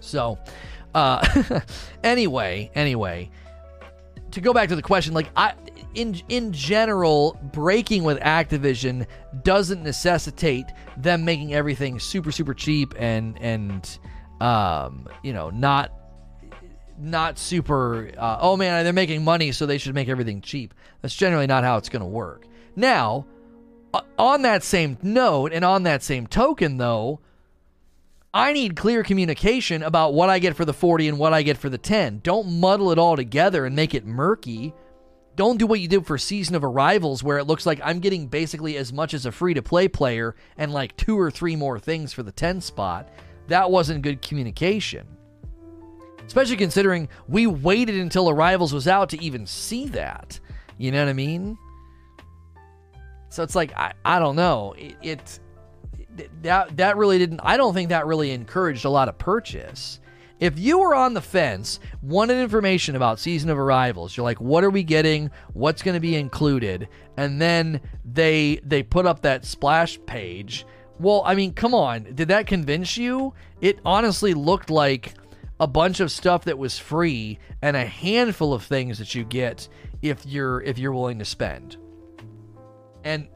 So 0.00 0.38
uh 0.94 1.60
anyway 2.02 2.70
anyway 2.74 3.30
to 4.32 4.40
go 4.40 4.52
back 4.52 4.68
to 4.70 4.76
the 4.76 4.82
question 4.82 5.14
like 5.14 5.28
i 5.36 5.54
in 5.94 6.20
in 6.28 6.52
general 6.52 7.38
breaking 7.52 8.04
with 8.04 8.18
activision 8.20 9.06
doesn't 9.42 9.82
necessitate 9.82 10.66
them 10.96 11.24
making 11.24 11.54
everything 11.54 11.98
super 11.98 12.32
super 12.32 12.54
cheap 12.54 12.94
and 12.98 13.40
and 13.40 13.98
um 14.40 15.08
you 15.22 15.32
know 15.32 15.50
not 15.50 15.92
not 16.98 17.38
super 17.38 18.10
uh, 18.18 18.38
oh 18.40 18.56
man 18.56 18.84
they're 18.84 18.92
making 18.92 19.24
money 19.24 19.52
so 19.52 19.66
they 19.66 19.78
should 19.78 19.94
make 19.94 20.08
everything 20.08 20.40
cheap 20.40 20.74
that's 21.00 21.14
generally 21.14 21.46
not 21.46 21.64
how 21.64 21.76
it's 21.76 21.88
going 21.88 22.02
to 22.02 22.06
work 22.06 22.44
now 22.76 23.24
on 24.18 24.42
that 24.42 24.62
same 24.62 24.98
note 25.02 25.52
and 25.52 25.64
on 25.64 25.84
that 25.84 26.02
same 26.02 26.26
token 26.26 26.76
though 26.76 27.20
I 28.34 28.52
need 28.52 28.76
clear 28.76 29.02
communication 29.02 29.82
about 29.82 30.12
what 30.12 30.28
I 30.28 30.38
get 30.38 30.54
for 30.54 30.64
the 30.66 30.74
40 30.74 31.08
and 31.08 31.18
what 31.18 31.32
I 31.32 31.42
get 31.42 31.56
for 31.56 31.70
the 31.70 31.78
10. 31.78 32.20
Don't 32.22 32.60
muddle 32.60 32.92
it 32.92 32.98
all 32.98 33.16
together 33.16 33.64
and 33.64 33.74
make 33.74 33.94
it 33.94 34.04
murky. 34.04 34.74
Don't 35.38 35.56
do 35.56 35.68
what 35.68 35.78
you 35.78 35.86
did 35.86 36.04
for 36.04 36.18
Season 36.18 36.56
of 36.56 36.64
Arrivals, 36.64 37.22
where 37.22 37.38
it 37.38 37.44
looks 37.44 37.64
like 37.64 37.80
I'm 37.84 38.00
getting 38.00 38.26
basically 38.26 38.76
as 38.76 38.92
much 38.92 39.14
as 39.14 39.24
a 39.24 39.30
free 39.30 39.54
to 39.54 39.62
play 39.62 39.86
player 39.86 40.34
and 40.56 40.72
like 40.72 40.96
two 40.96 41.16
or 41.16 41.30
three 41.30 41.54
more 41.54 41.78
things 41.78 42.12
for 42.12 42.24
the 42.24 42.32
10 42.32 42.60
spot. 42.60 43.08
That 43.46 43.70
wasn't 43.70 44.02
good 44.02 44.20
communication. 44.20 45.06
Especially 46.26 46.56
considering 46.56 47.08
we 47.28 47.46
waited 47.46 47.94
until 47.94 48.28
Arrivals 48.28 48.72
was 48.72 48.88
out 48.88 49.10
to 49.10 49.22
even 49.22 49.46
see 49.46 49.86
that. 49.90 50.40
You 50.76 50.90
know 50.90 51.04
what 51.04 51.10
I 51.10 51.12
mean? 51.12 51.56
So 53.28 53.44
it's 53.44 53.54
like, 53.54 53.72
I, 53.76 53.92
I 54.04 54.18
don't 54.18 54.34
know. 54.34 54.74
It, 54.76 54.96
it 55.02 55.40
that 56.42 56.76
that 56.76 56.96
really 56.96 57.18
didn't 57.18 57.42
I 57.44 57.56
don't 57.56 57.74
think 57.74 57.90
that 57.90 58.08
really 58.08 58.32
encouraged 58.32 58.84
a 58.84 58.90
lot 58.90 59.08
of 59.08 59.16
purchase. 59.18 60.00
If 60.40 60.58
you 60.58 60.78
were 60.78 60.94
on 60.94 61.14
the 61.14 61.20
fence, 61.20 61.80
wanted 62.00 62.40
information 62.40 62.94
about 62.94 63.18
season 63.18 63.50
of 63.50 63.58
arrivals, 63.58 64.16
you're 64.16 64.24
like, 64.24 64.40
what 64.40 64.62
are 64.62 64.70
we 64.70 64.84
getting? 64.84 65.30
What's 65.52 65.82
going 65.82 65.94
to 65.94 66.00
be 66.00 66.14
included? 66.14 66.88
And 67.16 67.40
then 67.40 67.80
they 68.04 68.60
they 68.64 68.82
put 68.82 69.06
up 69.06 69.22
that 69.22 69.44
splash 69.44 69.98
page. 70.06 70.64
Well, 71.00 71.22
I 71.24 71.34
mean, 71.34 71.54
come 71.54 71.74
on. 71.74 72.14
Did 72.14 72.28
that 72.28 72.46
convince 72.46 72.96
you? 72.96 73.34
It 73.60 73.80
honestly 73.84 74.34
looked 74.34 74.70
like 74.70 75.14
a 75.60 75.66
bunch 75.66 75.98
of 76.00 76.12
stuff 76.12 76.44
that 76.44 76.58
was 76.58 76.78
free 76.78 77.38
and 77.62 77.76
a 77.76 77.84
handful 77.84 78.54
of 78.54 78.62
things 78.62 78.98
that 78.98 79.14
you 79.14 79.24
get 79.24 79.68
if 80.02 80.24
you're 80.24 80.60
if 80.62 80.78
you're 80.78 80.92
willing 80.92 81.18
to 81.18 81.24
spend. 81.24 81.76
And 83.02 83.28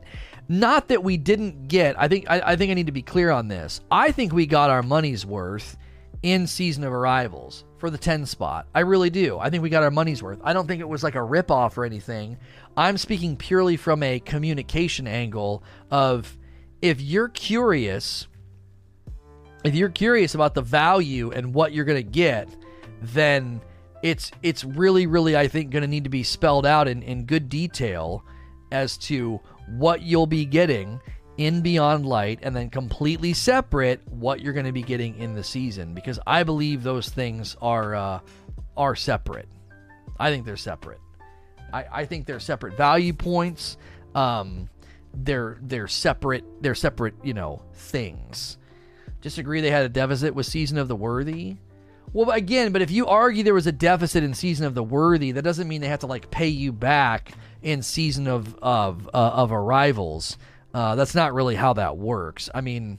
not 0.48 0.88
that 0.88 1.02
we 1.02 1.16
didn't 1.16 1.66
get. 1.66 1.98
I 1.98 2.06
think 2.06 2.26
I, 2.30 2.40
I 2.44 2.56
think 2.56 2.70
I 2.70 2.74
need 2.74 2.86
to 2.86 2.92
be 2.92 3.02
clear 3.02 3.30
on 3.30 3.48
this. 3.48 3.80
I 3.90 4.12
think 4.12 4.32
we 4.32 4.46
got 4.46 4.70
our 4.70 4.82
money's 4.82 5.26
worth 5.26 5.76
in 6.22 6.46
Season 6.46 6.84
of 6.84 6.92
Arrivals 6.92 7.64
for 7.78 7.90
the 7.90 7.98
10 7.98 8.26
spot. 8.26 8.66
I 8.74 8.80
really 8.80 9.10
do. 9.10 9.38
I 9.38 9.50
think 9.50 9.62
we 9.62 9.70
got 9.70 9.82
our 9.82 9.90
money's 9.90 10.22
worth. 10.22 10.40
I 10.44 10.52
don't 10.52 10.66
think 10.66 10.80
it 10.80 10.88
was 10.88 11.02
like 11.02 11.16
a 11.16 11.18
ripoff 11.18 11.76
or 11.76 11.84
anything. 11.84 12.38
I'm 12.76 12.96
speaking 12.96 13.36
purely 13.36 13.76
from 13.76 14.02
a 14.02 14.20
communication 14.20 15.06
angle 15.06 15.64
of 15.90 16.38
if 16.80 17.00
you're 17.00 17.28
curious, 17.28 18.28
if 19.64 19.74
you're 19.74 19.88
curious 19.88 20.34
about 20.34 20.54
the 20.54 20.62
value 20.62 21.32
and 21.32 21.54
what 21.54 21.72
you're 21.72 21.84
going 21.84 22.04
to 22.04 22.10
get, 22.10 22.48
then 23.00 23.60
it's 24.02 24.30
it's 24.42 24.64
really 24.64 25.06
really 25.06 25.36
I 25.36 25.46
think 25.46 25.70
going 25.70 25.82
to 25.82 25.88
need 25.88 26.04
to 26.04 26.10
be 26.10 26.24
spelled 26.24 26.66
out 26.66 26.88
in 26.88 27.02
in 27.02 27.24
good 27.24 27.48
detail 27.48 28.24
as 28.72 28.96
to 28.98 29.40
what 29.76 30.02
you'll 30.02 30.26
be 30.26 30.44
getting 30.44 31.00
in 31.38 31.62
Beyond 31.62 32.06
Light 32.06 32.40
and 32.42 32.54
then 32.54 32.70
completely 32.70 33.32
separate 33.32 34.00
what 34.08 34.40
you're 34.40 34.52
going 34.52 34.66
to 34.66 34.72
be 34.72 34.82
getting 34.82 35.18
in 35.18 35.34
the 35.34 35.44
season 35.44 35.94
because 35.94 36.18
I 36.26 36.42
believe 36.42 36.82
those 36.82 37.08
things 37.08 37.56
are 37.62 37.94
uh, 37.94 38.20
are 38.76 38.94
separate. 38.94 39.48
I 40.18 40.30
think 40.30 40.44
they're 40.44 40.56
separate. 40.56 41.00
I, 41.72 41.84
I 41.90 42.04
think 42.04 42.26
they're 42.26 42.40
separate 42.40 42.76
value 42.76 43.12
points. 43.12 43.76
Um, 44.14 44.68
they're 45.14 45.58
they're 45.62 45.88
separate. 45.88 46.44
They're 46.62 46.74
separate. 46.74 47.14
You 47.22 47.34
know 47.34 47.62
things. 47.74 48.58
Disagree 49.20 49.60
they 49.60 49.70
had 49.70 49.84
a 49.84 49.88
deficit 49.88 50.34
with 50.34 50.46
Season 50.46 50.78
of 50.78 50.88
the 50.88 50.96
Worthy. 50.96 51.56
Well, 52.12 52.30
again, 52.30 52.72
but 52.72 52.82
if 52.82 52.90
you 52.90 53.06
argue 53.06 53.42
there 53.42 53.54
was 53.54 53.66
a 53.66 53.72
deficit 53.72 54.22
in 54.22 54.34
Season 54.34 54.66
of 54.66 54.74
the 54.74 54.82
Worthy, 54.82 55.32
that 55.32 55.42
doesn't 55.42 55.66
mean 55.66 55.80
they 55.80 55.88
have 55.88 56.00
to 56.00 56.06
like 56.06 56.30
pay 56.30 56.48
you 56.48 56.72
back 56.72 57.32
in 57.62 57.82
season 57.82 58.26
of 58.26 58.54
of 58.60 59.08
uh, 59.14 59.30
of 59.34 59.52
arrivals. 59.52 60.36
Uh, 60.74 60.94
that's 60.94 61.14
not 61.14 61.34
really 61.34 61.54
how 61.54 61.74
that 61.74 61.96
works. 61.96 62.48
I 62.54 62.60
mean, 62.60 62.98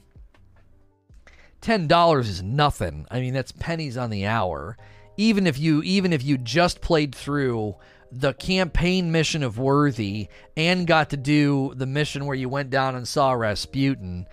ten 1.60 1.86
dollars 1.86 2.28
is 2.28 2.42
nothing. 2.42 3.06
I 3.10 3.20
mean, 3.20 3.34
that's 3.34 3.52
pennies 3.52 3.96
on 3.96 4.10
the 4.10 4.26
hour. 4.26 4.76
Even 5.16 5.46
if 5.46 5.58
you 5.58 5.82
even 5.82 6.12
if 6.12 6.22
you 6.22 6.38
just 6.38 6.80
played 6.80 7.14
through 7.14 7.74
the 8.12 8.32
campaign 8.34 9.10
mission 9.10 9.42
of 9.42 9.58
Worthy 9.58 10.28
and 10.56 10.86
got 10.86 11.10
to 11.10 11.16
do 11.16 11.72
the 11.74 11.86
mission 11.86 12.26
where 12.26 12.36
you 12.36 12.48
went 12.48 12.70
down 12.70 12.94
and 12.94 13.06
saw 13.06 13.32
Rasputin, 13.32 14.26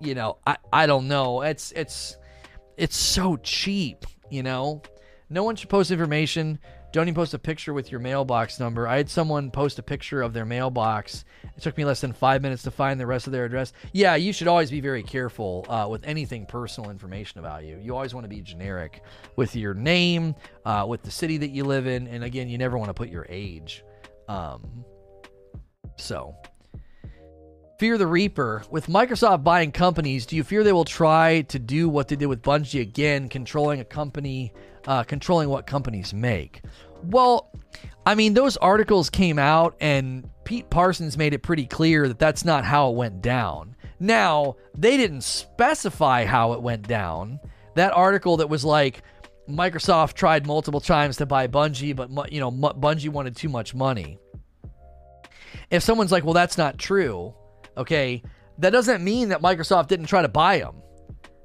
you 0.00 0.14
know, 0.14 0.38
I 0.46 0.56
I 0.72 0.86
don't 0.86 1.08
know. 1.08 1.42
It's 1.42 1.72
it's 1.72 2.16
it's 2.76 2.96
so 2.96 3.36
cheap, 3.36 4.06
you 4.30 4.42
know. 4.42 4.82
No 5.28 5.44
one 5.44 5.54
should 5.56 5.68
post 5.68 5.90
information 5.90 6.58
don't 6.92 7.04
even 7.04 7.14
post 7.14 7.34
a 7.34 7.38
picture 7.38 7.72
with 7.72 7.90
your 7.90 8.00
mailbox 8.00 8.58
number. 8.58 8.88
I 8.88 8.96
had 8.96 9.08
someone 9.08 9.50
post 9.50 9.78
a 9.78 9.82
picture 9.82 10.22
of 10.22 10.32
their 10.32 10.44
mailbox. 10.44 11.24
It 11.56 11.62
took 11.62 11.76
me 11.76 11.84
less 11.84 12.00
than 12.00 12.12
five 12.12 12.42
minutes 12.42 12.64
to 12.64 12.70
find 12.70 12.98
the 12.98 13.06
rest 13.06 13.26
of 13.26 13.32
their 13.32 13.44
address. 13.44 13.72
Yeah, 13.92 14.16
you 14.16 14.32
should 14.32 14.48
always 14.48 14.70
be 14.70 14.80
very 14.80 15.02
careful 15.02 15.66
uh, 15.68 15.86
with 15.88 16.04
anything 16.04 16.46
personal 16.46 16.90
information 16.90 17.38
about 17.38 17.64
you. 17.64 17.78
You 17.80 17.94
always 17.94 18.12
want 18.12 18.24
to 18.24 18.28
be 18.28 18.40
generic 18.40 19.02
with 19.36 19.54
your 19.54 19.74
name, 19.74 20.34
uh, 20.64 20.84
with 20.88 21.02
the 21.02 21.10
city 21.10 21.36
that 21.38 21.50
you 21.50 21.64
live 21.64 21.86
in, 21.86 22.08
and 22.08 22.24
again, 22.24 22.48
you 22.48 22.58
never 22.58 22.76
want 22.76 22.88
to 22.88 22.94
put 22.94 23.08
your 23.08 23.26
age. 23.28 23.84
Um, 24.28 24.84
so, 25.96 26.34
Fear 27.80 27.96
the 27.96 28.06
Reaper. 28.06 28.62
With 28.70 28.88
Microsoft 28.88 29.42
buying 29.42 29.72
companies, 29.72 30.26
do 30.26 30.36
you 30.36 30.44
fear 30.44 30.62
they 30.62 30.72
will 30.72 30.84
try 30.84 31.40
to 31.42 31.58
do 31.58 31.88
what 31.88 32.08
they 32.08 32.16
did 32.16 32.26
with 32.26 32.42
Bungie 32.42 32.82
again, 32.82 33.28
controlling 33.28 33.80
a 33.80 33.84
company 33.84 34.52
uh, 34.86 35.02
controlling 35.04 35.48
what 35.48 35.66
companies 35.66 36.12
make. 36.14 36.62
Well, 37.02 37.50
I 38.06 38.14
mean, 38.14 38.34
those 38.34 38.56
articles 38.56 39.10
came 39.10 39.38
out, 39.38 39.76
and 39.80 40.28
Pete 40.44 40.70
Parsons 40.70 41.16
made 41.16 41.34
it 41.34 41.42
pretty 41.42 41.66
clear 41.66 42.08
that 42.08 42.18
that's 42.18 42.44
not 42.44 42.64
how 42.64 42.90
it 42.90 42.96
went 42.96 43.22
down. 43.22 43.76
Now, 43.98 44.56
they 44.76 44.96
didn't 44.96 45.22
specify 45.22 46.24
how 46.24 46.54
it 46.54 46.62
went 46.62 46.88
down. 46.88 47.38
That 47.74 47.92
article 47.92 48.38
that 48.38 48.48
was 48.48 48.64
like, 48.64 49.02
Microsoft 49.48 50.14
tried 50.14 50.46
multiple 50.46 50.80
times 50.80 51.16
to 51.18 51.26
buy 51.26 51.48
Bungie, 51.48 51.94
but 51.94 52.32
you 52.32 52.40
know 52.40 52.50
Bungie 52.50 53.08
wanted 53.08 53.36
too 53.36 53.48
much 53.48 53.74
money. 53.74 54.18
If 55.70 55.82
someone's 55.82 56.12
like, 56.12 56.24
"Well, 56.24 56.34
that's 56.34 56.58
not 56.58 56.78
true," 56.78 57.34
okay, 57.76 58.22
that 58.58 58.70
doesn't 58.70 59.02
mean 59.02 59.30
that 59.30 59.42
Microsoft 59.42 59.88
didn't 59.88 60.06
try 60.06 60.22
to 60.22 60.28
buy 60.28 60.58
them. 60.58 60.76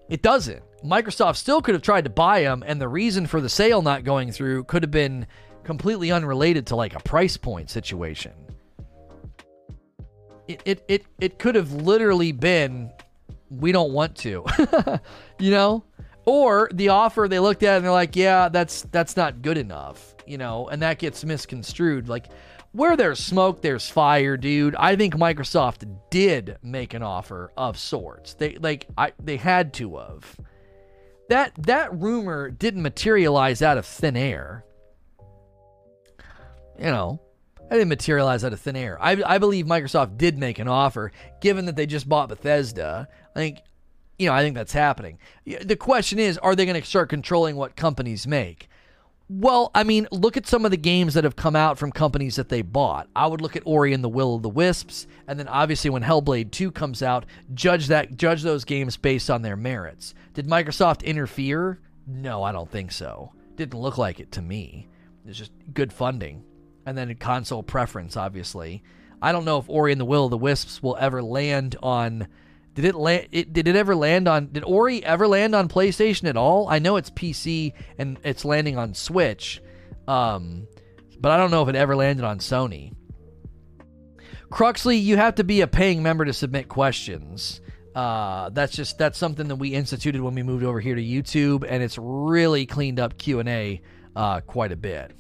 It 0.10 0.22
doesn't. 0.22 0.62
Microsoft 0.86 1.38
still 1.38 1.62
could 1.62 1.76
have 1.76 1.82
tried 1.82 2.04
to 2.04 2.10
buy 2.10 2.44
them, 2.44 2.64
and 2.66 2.80
the 2.80 2.88
reason 2.88 3.28
for 3.28 3.42
the 3.42 3.50
sale 3.50 3.82
not 3.82 4.04
going 4.04 4.32
through 4.32 4.66
could 4.66 4.84
have 4.84 4.92
been 4.92 5.28
completely 5.64 6.12
unrelated 6.12 6.68
to 6.68 6.76
like 6.76 6.96
a 6.96 7.00
price 7.00 7.38
point 7.38 7.70
situation. 7.70 8.32
It 10.48 10.62
it 10.66 10.86
it, 10.88 11.06
it 11.20 11.40
could 11.40 11.56
have 11.56 11.74
literally 11.74 12.32
been 12.32 12.92
we 13.50 13.72
don't 13.72 13.92
want 13.92 14.16
to. 14.18 14.46
you 15.40 15.52
know? 15.52 15.84
Or 16.26 16.70
the 16.74 16.90
offer 16.90 17.28
they 17.30 17.40
looked 17.40 17.62
at 17.64 17.78
and 17.78 17.86
they're 17.86 17.92
like, 17.92 18.16
"Yeah, 18.16 18.50
that's 18.50 18.84
that's 18.84 19.16
not 19.16 19.42
good 19.42 19.58
enough." 19.58 20.16
You 20.26 20.38
know, 20.40 20.68
and 20.70 20.82
that 20.82 20.98
gets 20.98 21.24
misconstrued 21.24 22.10
like 22.10 22.28
where 22.72 22.98
there's 22.98 23.20
smoke, 23.20 23.62
there's 23.62 23.88
fire, 23.90 24.36
dude. 24.36 24.76
I 24.76 24.96
think 24.96 25.16
Microsoft 25.16 25.88
did 26.10 26.58
make 26.64 26.94
an 26.94 27.04
offer 27.04 27.52
of 27.56 27.78
sorts. 27.78 28.34
They 28.34 28.56
like 28.58 28.88
I 28.98 29.14
they 29.24 29.38
had 29.38 29.74
to 29.76 29.98
have 29.98 30.36
that 31.30 31.54
that 31.58 31.94
rumor 31.94 32.50
didn't 32.50 32.82
materialize 32.82 33.62
out 33.62 33.78
of 33.78 33.86
thin 33.86 34.16
air. 34.16 34.64
You 36.78 36.86
know, 36.86 37.22
I 37.72 37.76
didn't 37.76 37.90
materialize 37.90 38.44
out 38.44 38.54
of 38.54 38.60
thin 38.60 38.76
air. 38.76 39.02
I, 39.02 39.22
I 39.26 39.38
believe 39.38 39.66
Microsoft 39.66 40.18
did 40.18 40.38
make 40.38 40.60
an 40.60 40.68
offer, 40.68 41.12
given 41.42 41.66
that 41.66 41.76
they 41.76 41.86
just 41.86 42.08
bought 42.08 42.30
Bethesda. 42.30 43.08
I 43.36 43.40
think, 43.40 43.60
you 44.20 44.28
know, 44.28 44.34
I 44.34 44.42
think 44.42 44.56
that's 44.56 44.74
happening. 44.74 45.18
The 45.46 45.76
question 45.76 46.20
is, 46.20 46.38
are 46.38 46.56
they 46.56 46.66
going 46.66 46.80
to 46.80 46.88
start 46.88 47.10
controlling 47.10 47.56
what 47.56 47.76
companies 47.76 48.28
make? 48.28 48.68
Well, 49.28 49.72
I 49.74 49.84
mean, 49.84 50.08
look 50.12 50.38
at 50.38 50.46
some 50.46 50.66
of 50.66 50.72
the 50.72 50.78
games 50.78 51.16
that 51.16 51.24
have 51.24 51.36
come 51.36 51.56
out 51.56 51.80
from 51.80 51.92
companies 51.92 52.36
that 52.36 52.50
they 52.50 52.62
bought. 52.62 53.08
I 53.16 53.26
would 53.26 53.42
look 53.42 53.56
at 53.56 53.64
Ori 53.66 53.92
and 53.92 54.04
the 54.04 54.10
Will 54.10 54.36
of 54.36 54.44
the 54.44 54.50
Wisps, 54.50 55.08
and 55.28 55.40
then 55.40 55.48
obviously 55.48 55.90
when 55.90 56.04
Hellblade 56.04 56.52
2 56.52 56.72
comes 56.72 57.02
out, 57.02 57.26
judge 57.54 57.88
that 57.88 58.18
judge 58.18 58.44
those 58.44 58.66
games 58.66 58.98
based 58.98 59.32
on 59.32 59.42
their 59.42 59.56
merits. 59.56 60.14
Did 60.36 60.48
Microsoft 60.48 61.04
interfere? 61.04 61.80
No, 62.06 62.44
I 62.44 62.52
don't 62.52 62.70
think 62.70 62.92
so. 62.92 63.32
Didn't 63.56 63.80
look 63.80 63.98
like 63.98 64.20
it 64.20 64.32
to 64.34 64.44
me. 64.44 64.88
It's 65.26 65.40
just 65.40 65.52
good 65.74 65.92
funding. 65.92 66.44
And 66.86 66.96
then 66.96 67.16
console 67.16 67.64
preference, 67.64 68.16
obviously. 68.16 68.84
I 69.24 69.32
don't 69.32 69.46
know 69.46 69.58
if 69.58 69.68
Ori 69.68 69.92
and 69.92 70.00
the 70.00 70.06
Will 70.06 70.26
of 70.26 70.32
the 70.32 70.38
Wisps 70.38 70.84
will 70.84 70.98
ever 71.00 71.24
land 71.24 71.76
on 71.82 72.28
did 72.76 72.84
it 72.86 72.96
land? 72.96 73.30
It, 73.32 73.54
did 73.54 73.68
it 73.70 73.76
ever 73.78 73.96
land 73.96 74.28
on? 74.28 74.52
Did 74.52 74.66
Ori 74.66 75.04
ever 75.04 75.28
land 75.28 75.56
on 75.56 75.70
PlayStation 75.70 76.28
at 76.28 76.36
all? 76.36 76.68
I 76.70 76.80
know 76.80 76.98
it's 76.98 77.10
PC 77.10 77.74
and 77.98 78.20
it's 78.24 78.44
landing 78.44 78.78
on 78.78 78.94
Switch, 78.94 79.62
um, 80.10 80.68
but 81.20 81.32
I 81.32 81.38
don't 81.38 81.52
know 81.52 81.64
if 81.64 81.70
it 81.70 81.76
ever 81.76 81.96
landed 81.96 82.26
on 82.26 82.40
Sony. 82.40 82.94
Cruxley, 84.52 85.02
you 85.02 85.16
have 85.16 85.36
to 85.36 85.46
be 85.46 85.62
a 85.62 85.68
paying 85.68 86.04
member 86.04 86.26
to 86.26 86.34
submit 86.34 86.68
questions. 86.68 87.62
Uh, 87.96 88.50
that's 88.50 88.76
just 88.76 88.98
that's 88.98 89.18
something 89.18 89.48
that 89.48 89.56
we 89.56 89.74
instituted 89.74 90.22
when 90.22 90.36
we 90.36 90.44
moved 90.44 90.66
over 90.66 90.82
here 90.82 90.96
to 90.96 91.02
YouTube, 91.02 91.66
and 91.68 91.82
it's 91.82 91.98
really 91.98 92.66
cleaned 92.66 93.00
up 93.00 93.18
Q 93.18 93.40
and 93.40 93.48
A 93.48 93.82
uh, 94.18 94.42
quite 94.42 94.74
a 94.74 94.76
bit. 94.76 95.12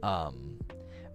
Um, 0.00 0.60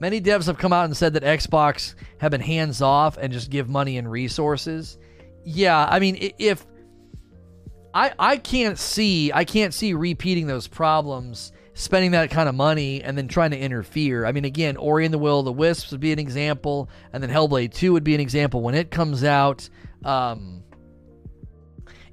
many 0.02 0.20
devs 0.20 0.48
have 0.48 0.58
come 0.58 0.74
out 0.74 0.84
and 0.84 0.98
said 0.98 1.14
that 1.14 1.24
Xbox 1.24 1.96
have 2.18 2.32
been 2.32 2.42
hands 2.42 2.82
off 2.82 3.18
and 3.18 3.32
just 3.32 3.50
give 3.50 3.70
money 3.70 3.98
and 3.98 4.12
resources 4.12 4.98
yeah, 5.44 5.88
I 5.90 6.00
mean, 6.00 6.34
if 6.38 6.66
I 7.94 8.14
I 8.20 8.38
can't 8.38 8.78
see 8.78 9.32
I 9.32 9.46
can't 9.46 9.74
see 9.74 9.94
repeating 9.94 10.48
those 10.48 10.68
problems, 10.68 11.52
spending 11.74 12.12
that 12.12 12.30
kind 12.30 12.50
of 12.50 12.56
money 12.56 13.02
and 13.02 13.18
then 13.18 13.28
trying 13.28 13.52
to 13.52 13.58
interfere. 13.58 14.26
I 14.26 14.32
mean, 14.32 14.46
again, 14.46 14.78
Ori 14.78 15.06
and 15.06 15.14
the 15.14 15.18
Will 15.18 15.40
of 15.40 15.46
the 15.46 15.54
Wisps 15.54 15.92
would 15.92 16.02
be 16.02 16.12
an 16.12 16.20
example, 16.20 16.90
and 17.14 17.24
then 17.24 17.30
Hellblade 17.30 17.74
Two 17.74 17.94
would 17.94 18.04
be 18.04 18.16
an 18.16 18.22
example 18.22 18.62
when 18.62 18.76
it 18.76 18.92
comes 18.92 19.24
out. 19.24 19.68
Um, 20.04 20.64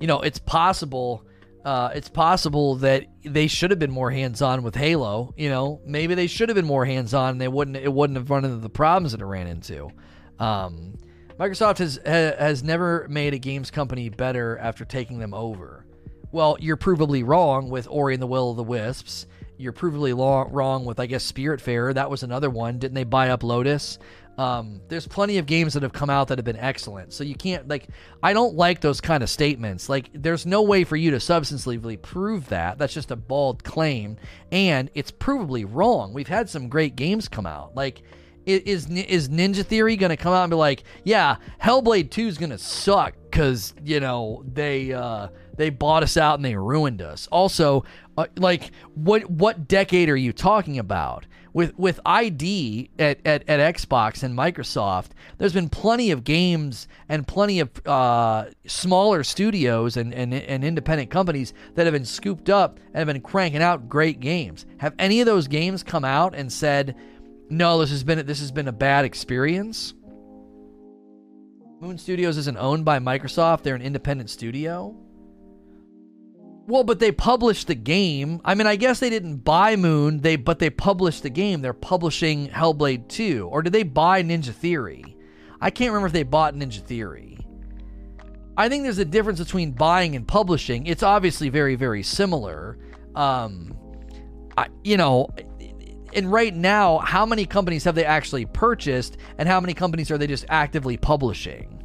you 0.00 0.06
know, 0.06 0.20
it's 0.20 0.38
possible. 0.38 1.24
Uh, 1.64 1.90
it's 1.94 2.08
possible 2.08 2.76
that 2.76 3.06
they 3.24 3.48
should 3.48 3.70
have 3.70 3.80
been 3.80 3.90
more 3.90 4.08
hands-on 4.10 4.62
with 4.62 4.76
Halo. 4.76 5.34
You 5.36 5.48
know, 5.48 5.80
maybe 5.84 6.14
they 6.14 6.28
should 6.28 6.48
have 6.48 6.54
been 6.54 6.64
more 6.64 6.84
hands-on, 6.84 7.30
and 7.30 7.40
they 7.40 7.48
wouldn't. 7.48 7.76
It 7.76 7.92
wouldn't 7.92 8.16
have 8.16 8.30
run 8.30 8.44
into 8.44 8.58
the 8.58 8.70
problems 8.70 9.12
that 9.12 9.20
it 9.20 9.24
ran 9.24 9.48
into. 9.48 9.90
Um, 10.38 10.96
Microsoft 11.38 11.78
has 11.78 12.00
has 12.04 12.62
never 12.62 13.06
made 13.08 13.34
a 13.34 13.38
games 13.38 13.70
company 13.70 14.08
better 14.08 14.58
after 14.58 14.84
taking 14.84 15.18
them 15.18 15.34
over. 15.34 15.84
Well, 16.32 16.56
you're 16.60 16.76
provably 16.76 17.26
wrong 17.26 17.70
with 17.70 17.86
Ori 17.90 18.14
and 18.14 18.22
the 18.22 18.26
Will 18.26 18.50
of 18.50 18.56
the 18.56 18.64
Wisps. 18.64 19.26
You're 19.58 19.72
provably 19.72 20.14
wrong 20.52 20.84
with, 20.84 21.00
I 21.00 21.06
guess, 21.06 21.30
Spiritfarer. 21.30 21.94
That 21.94 22.10
was 22.10 22.22
another 22.22 22.50
one. 22.50 22.78
Didn't 22.78 22.94
they 22.94 23.04
buy 23.04 23.30
up 23.30 23.42
Lotus? 23.42 23.98
Um, 24.36 24.82
there's 24.88 25.06
plenty 25.06 25.38
of 25.38 25.46
games 25.46 25.72
that 25.72 25.82
have 25.82 25.94
come 25.94 26.10
out 26.10 26.28
that 26.28 26.36
have 26.36 26.44
been 26.44 26.58
excellent. 26.58 27.14
So 27.14 27.24
you 27.24 27.34
can't 27.34 27.66
like. 27.68 27.88
I 28.22 28.34
don't 28.34 28.54
like 28.54 28.80
those 28.80 29.00
kind 29.00 29.22
of 29.22 29.30
statements. 29.30 29.88
Like, 29.88 30.10
there's 30.12 30.44
no 30.44 30.62
way 30.62 30.84
for 30.84 30.96
you 30.96 31.10
to 31.12 31.16
substantively 31.16 32.00
prove 32.00 32.48
that. 32.50 32.76
That's 32.76 32.92
just 32.92 33.10
a 33.10 33.16
bald 33.16 33.64
claim, 33.64 34.16
and 34.52 34.90
it's 34.94 35.10
provably 35.10 35.66
wrong. 35.68 36.12
We've 36.12 36.28
had 36.28 36.50
some 36.50 36.68
great 36.68 36.96
games 36.96 37.28
come 37.28 37.46
out. 37.46 37.74
Like 37.74 38.02
is 38.46 38.88
is 38.88 39.28
Ninja 39.28 39.64
Theory 39.64 39.96
to 40.10 40.16
come 40.16 40.32
out 40.32 40.44
and 40.44 40.50
be 40.50 40.56
like, 40.56 40.84
yeah, 41.04 41.36
Hellblade 41.62 42.10
2 42.10 42.28
is 42.28 42.38
to 42.50 42.58
suck 42.58 43.14
because 43.30 43.74
you 43.84 44.00
know 44.00 44.44
they 44.50 44.92
uh, 44.92 45.28
they 45.56 45.70
bought 45.70 46.02
us 46.02 46.16
out 46.16 46.38
and 46.38 46.44
they 46.44 46.56
ruined 46.56 47.02
us. 47.02 47.28
Also, 47.30 47.84
uh, 48.16 48.26
like 48.36 48.70
what 48.94 49.28
what 49.30 49.68
decade 49.68 50.08
are 50.08 50.16
you 50.16 50.32
talking 50.32 50.78
about? 50.78 51.26
With 51.52 51.78
with 51.78 52.00
ID 52.04 52.90
at, 52.98 53.18
at, 53.24 53.48
at 53.48 53.74
Xbox 53.74 54.22
and 54.22 54.36
Microsoft, 54.36 55.08
there's 55.38 55.54
been 55.54 55.70
plenty 55.70 56.10
of 56.10 56.22
games 56.22 56.86
and 57.08 57.26
plenty 57.26 57.60
of 57.60 57.70
uh, 57.86 58.46
smaller 58.66 59.24
studios 59.24 59.96
and, 59.96 60.12
and, 60.12 60.34
and 60.34 60.64
independent 60.64 61.10
companies 61.10 61.54
that 61.74 61.86
have 61.86 61.94
been 61.94 62.04
scooped 62.04 62.50
up 62.50 62.78
and 62.88 62.96
have 62.96 63.06
been 63.06 63.22
cranking 63.22 63.62
out 63.62 63.88
great 63.88 64.20
games. 64.20 64.66
Have 64.78 64.94
any 64.98 65.20
of 65.20 65.26
those 65.26 65.48
games 65.48 65.82
come 65.82 66.04
out 66.04 66.34
and 66.34 66.52
said, 66.52 66.94
no, 67.48 67.78
this 67.78 67.90
has 67.90 68.04
been 68.04 68.26
this 68.26 68.40
has 68.40 68.50
been 68.50 68.68
a 68.68 68.72
bad 68.72 69.04
experience. 69.04 69.94
Moon 71.80 71.98
Studios 71.98 72.36
isn't 72.38 72.56
owned 72.56 72.84
by 72.84 72.98
Microsoft; 72.98 73.62
they're 73.62 73.74
an 73.74 73.82
independent 73.82 74.30
studio. 74.30 74.96
Well, 76.66 76.82
but 76.82 76.98
they 76.98 77.12
published 77.12 77.68
the 77.68 77.76
game. 77.76 78.40
I 78.44 78.56
mean, 78.56 78.66
I 78.66 78.74
guess 78.74 78.98
they 78.98 79.10
didn't 79.10 79.38
buy 79.38 79.76
Moon, 79.76 80.20
they 80.20 80.34
but 80.34 80.58
they 80.58 80.70
published 80.70 81.22
the 81.22 81.30
game. 81.30 81.60
They're 81.62 81.72
publishing 81.72 82.48
Hellblade 82.48 83.08
2. 83.08 83.48
Or 83.50 83.62
did 83.62 83.72
they 83.72 83.84
buy 83.84 84.22
Ninja 84.22 84.52
Theory? 84.52 85.16
I 85.60 85.70
can't 85.70 85.90
remember 85.90 86.08
if 86.08 86.12
they 86.12 86.24
bought 86.24 86.54
Ninja 86.54 86.80
Theory. 86.80 87.38
I 88.56 88.68
think 88.68 88.82
there's 88.82 88.98
a 88.98 89.04
difference 89.04 89.38
between 89.38 89.72
buying 89.72 90.16
and 90.16 90.26
publishing. 90.26 90.86
It's 90.86 91.02
obviously 91.02 91.50
very, 91.50 91.76
very 91.76 92.02
similar. 92.02 92.78
Um, 93.14 93.76
I, 94.56 94.68
you 94.82 94.96
know, 94.96 95.28
and 96.16 96.32
right 96.32 96.54
now, 96.54 96.98
how 96.98 97.26
many 97.26 97.44
companies 97.44 97.84
have 97.84 97.94
they 97.94 98.04
actually 98.04 98.46
purchased, 98.46 99.18
and 99.36 99.46
how 99.46 99.60
many 99.60 99.74
companies 99.74 100.10
are 100.10 100.16
they 100.16 100.26
just 100.26 100.46
actively 100.48 100.96
publishing? 100.96 101.84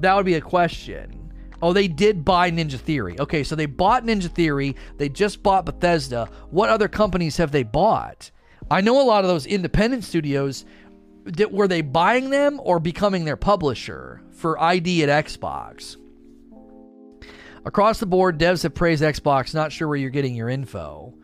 That 0.00 0.16
would 0.16 0.26
be 0.26 0.34
a 0.34 0.40
question. 0.40 1.32
Oh, 1.62 1.72
they 1.72 1.86
did 1.86 2.24
buy 2.24 2.50
Ninja 2.50 2.78
Theory. 2.78 3.18
Okay, 3.20 3.44
so 3.44 3.54
they 3.54 3.66
bought 3.66 4.04
Ninja 4.04 4.28
Theory. 4.28 4.74
They 4.96 5.08
just 5.08 5.42
bought 5.42 5.66
Bethesda. 5.66 6.28
What 6.50 6.68
other 6.68 6.88
companies 6.88 7.36
have 7.36 7.52
they 7.52 7.62
bought? 7.62 8.30
I 8.70 8.80
know 8.80 9.00
a 9.00 9.04
lot 9.04 9.24
of 9.24 9.30
those 9.30 9.46
independent 9.46 10.02
studios. 10.02 10.64
Did, 11.26 11.52
were 11.52 11.68
they 11.68 11.82
buying 11.82 12.30
them 12.30 12.60
or 12.64 12.80
becoming 12.80 13.24
their 13.24 13.36
publisher 13.36 14.22
for 14.32 14.60
ID 14.60 15.04
at 15.04 15.26
Xbox? 15.26 15.96
Across 17.64 18.00
the 18.00 18.06
board, 18.06 18.38
devs 18.38 18.62
have 18.64 18.74
praised 18.74 19.02
Xbox. 19.02 19.54
Not 19.54 19.70
sure 19.70 19.86
where 19.86 19.98
you're 19.98 20.10
getting 20.10 20.34
your 20.34 20.48
info. 20.48 21.14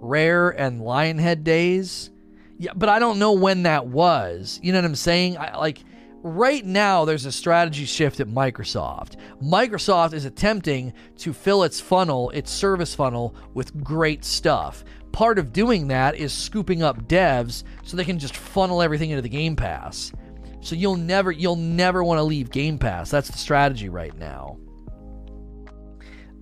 Rare 0.00 0.50
and 0.50 0.80
Lionhead 0.80 1.44
days. 1.44 2.10
Yeah, 2.58 2.72
but 2.74 2.88
I 2.88 2.98
don't 2.98 3.18
know 3.18 3.32
when 3.32 3.64
that 3.64 3.86
was. 3.86 4.58
You 4.62 4.72
know 4.72 4.78
what 4.78 4.86
I'm 4.86 4.94
saying? 4.94 5.36
I, 5.36 5.56
like 5.56 5.84
right 6.22 6.64
now 6.64 7.04
there's 7.04 7.26
a 7.26 7.32
strategy 7.32 7.84
shift 7.84 8.20
at 8.20 8.28
Microsoft. 8.28 9.16
Microsoft 9.42 10.12
is 10.12 10.24
attempting 10.24 10.92
to 11.18 11.32
fill 11.32 11.62
its 11.62 11.80
funnel, 11.80 12.30
its 12.30 12.50
service 12.50 12.94
funnel 12.94 13.34
with 13.54 13.82
great 13.84 14.24
stuff. 14.24 14.84
Part 15.12 15.38
of 15.38 15.52
doing 15.52 15.88
that 15.88 16.16
is 16.16 16.32
scooping 16.32 16.82
up 16.82 17.08
devs 17.08 17.64
so 17.84 17.96
they 17.96 18.04
can 18.04 18.18
just 18.18 18.36
funnel 18.36 18.82
everything 18.82 19.10
into 19.10 19.22
the 19.22 19.28
Game 19.28 19.56
Pass. 19.56 20.12
So 20.60 20.74
you'll 20.74 20.96
never 20.96 21.30
you'll 21.30 21.56
never 21.56 22.02
want 22.02 22.18
to 22.18 22.24
leave 22.24 22.50
Game 22.50 22.78
Pass. 22.78 23.10
That's 23.10 23.30
the 23.30 23.38
strategy 23.38 23.88
right 23.88 24.16
now. 24.16 24.58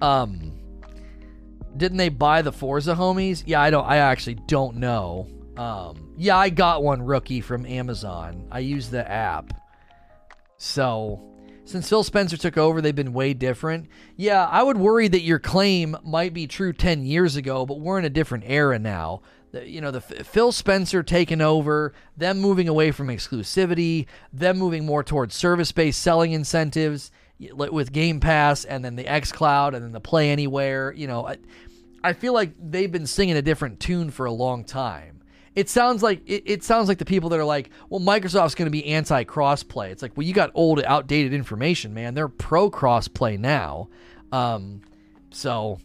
Um 0.01 0.53
didn't 1.77 1.99
they 1.99 2.09
buy 2.09 2.43
the 2.43 2.53
Forza 2.53 2.95
homies? 2.95 3.43
Yeah, 3.47 3.61
I 3.61 3.70
don't. 3.70 3.85
I 3.85 3.99
actually 3.99 4.37
don't 4.47 4.77
know. 4.77 5.27
Um, 5.57 6.12
yeah, 6.16 6.37
I 6.37 6.51
got 6.51 6.83
one 6.83 7.03
rookie 7.03 7.41
from 7.41 7.66
Amazon. 7.66 8.47
I 8.51 8.61
use 8.61 8.91
the 8.91 9.09
app. 9.09 9.53
So, 10.57 11.22
since 11.64 11.89
Phil 11.89 12.05
Spencer 12.05 12.37
took 12.37 12.57
over, 12.57 12.81
they've 12.81 12.95
been 12.95 13.12
way 13.12 13.35
different. 13.35 13.89
Yeah, 14.16 14.47
I 14.47 14.62
would 14.62 14.77
worry 14.77 15.09
that 15.09 15.22
your 15.22 15.39
claim 15.39 15.97
might 16.05 16.35
be 16.35 16.47
true 16.47 16.72
10 16.72 17.05
years 17.05 17.37
ago, 17.37 17.66
but 17.66 17.81
we're 17.81 17.99
in 17.99 18.05
a 18.05 18.11
different 18.11 18.45
era 18.47 18.79
now. 18.79 19.22
You 19.53 19.81
know, 19.81 19.93
the 19.93 20.01
Phil 20.01 20.51
Spencer 20.51 21.03
taking 21.03 21.41
over, 21.41 21.93
them 22.16 22.41
moving 22.41 22.68
away 22.68 22.91
from 22.91 23.07
exclusivity, 23.07 24.07
them 24.33 24.59
moving 24.59 24.85
more 24.85 25.05
towards 25.05 25.35
service-based 25.35 26.01
selling 26.01 26.33
incentives 26.33 27.12
with 27.39 27.93
Game 27.93 28.20
Pass 28.20 28.64
and 28.64 28.85
then 28.85 28.97
the 28.97 29.07
X 29.07 29.32
Cloud 29.32 29.74
and 29.74 29.85
then 29.85 29.93
the 29.93 30.01
Play 30.01 30.30
Anywhere. 30.30 30.93
You 30.93 31.07
know, 31.07 31.26
I, 31.26 31.37
I 32.03 32.12
feel 32.12 32.32
like 32.32 32.53
they've 32.59 32.91
been 32.91 33.07
singing 33.07 33.37
a 33.37 33.43
different 33.43 33.80
tune 33.80 34.11
for 34.11 34.26
a 34.26 34.32
long 34.32 34.64
time. 34.64 35.22
It 35.55 35.68
sounds 35.68 36.03
like 36.03 36.20
it, 36.26 36.43
it 36.47 36.64
sounds 36.64 36.89
like 36.89 36.99
the 36.99 37.05
people 37.05 37.28
that 37.30 37.39
are 37.39 37.45
like, 37.45 37.70
well, 37.89 38.01
Microsoft's 38.01 38.55
going 38.55 38.66
to 38.66 38.70
be 38.70 38.87
anti 38.87 39.24
crossplay. 39.24 39.91
It's 39.91 40.03
like, 40.03 40.16
well, 40.16 40.26
you 40.26 40.35
got 40.35 40.51
old, 40.55 40.82
outdated 40.82 41.32
information, 41.32 41.95
man. 41.95 42.14
They're 42.14 42.28
pro 42.28 42.70
crossplay 42.70 43.39
now. 43.39 43.89
Um, 44.32 44.80
so 45.30 45.78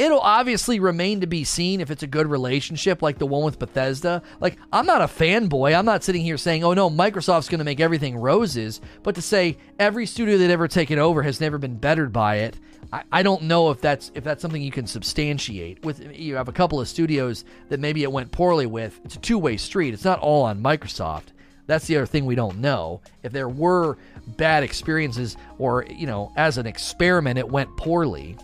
It'll 0.00 0.18
obviously 0.18 0.80
remain 0.80 1.20
to 1.20 1.26
be 1.26 1.44
seen 1.44 1.82
if 1.82 1.90
it's 1.90 2.02
a 2.02 2.06
good 2.06 2.26
relationship 2.26 3.02
like 3.02 3.18
the 3.18 3.26
one 3.26 3.44
with 3.44 3.58
Bethesda. 3.58 4.22
Like, 4.40 4.56
I'm 4.72 4.86
not 4.86 5.02
a 5.02 5.04
fanboy. 5.04 5.78
I'm 5.78 5.84
not 5.84 6.02
sitting 6.02 6.22
here 6.22 6.38
saying, 6.38 6.64
oh 6.64 6.72
no, 6.72 6.88
Microsoft's 6.88 7.50
going 7.50 7.58
to 7.58 7.66
make 7.66 7.80
everything 7.80 8.16
roses. 8.16 8.80
But 9.02 9.16
to 9.16 9.20
say 9.20 9.58
every 9.78 10.06
studio 10.06 10.38
that 10.38 10.48
ever 10.48 10.68
taken 10.68 10.98
over 10.98 11.22
has 11.22 11.38
never 11.38 11.58
been 11.58 11.76
bettered 11.76 12.14
by 12.14 12.36
it, 12.36 12.56
I, 12.90 13.02
I 13.12 13.22
don't 13.22 13.42
know 13.42 13.70
if 13.72 13.82
that's 13.82 14.10
if 14.14 14.24
that's 14.24 14.40
something 14.40 14.62
you 14.62 14.70
can 14.70 14.86
substantiate. 14.86 15.84
With 15.84 16.00
you 16.16 16.36
have 16.36 16.48
a 16.48 16.52
couple 16.52 16.80
of 16.80 16.88
studios 16.88 17.44
that 17.68 17.78
maybe 17.78 18.02
it 18.02 18.10
went 18.10 18.32
poorly 18.32 18.64
with. 18.64 18.98
It's 19.04 19.16
a 19.16 19.20
two 19.20 19.38
way 19.38 19.58
street. 19.58 19.92
It's 19.92 20.06
not 20.06 20.20
all 20.20 20.44
on 20.44 20.62
Microsoft. 20.62 21.24
That's 21.66 21.86
the 21.86 21.98
other 21.98 22.06
thing 22.06 22.24
we 22.24 22.36
don't 22.36 22.56
know. 22.56 23.02
If 23.22 23.32
there 23.32 23.50
were 23.50 23.98
bad 24.26 24.62
experiences, 24.62 25.36
or 25.58 25.84
you 25.90 26.06
know, 26.06 26.32
as 26.38 26.56
an 26.56 26.66
experiment, 26.66 27.38
it 27.38 27.50
went 27.50 27.76
poorly. 27.76 28.38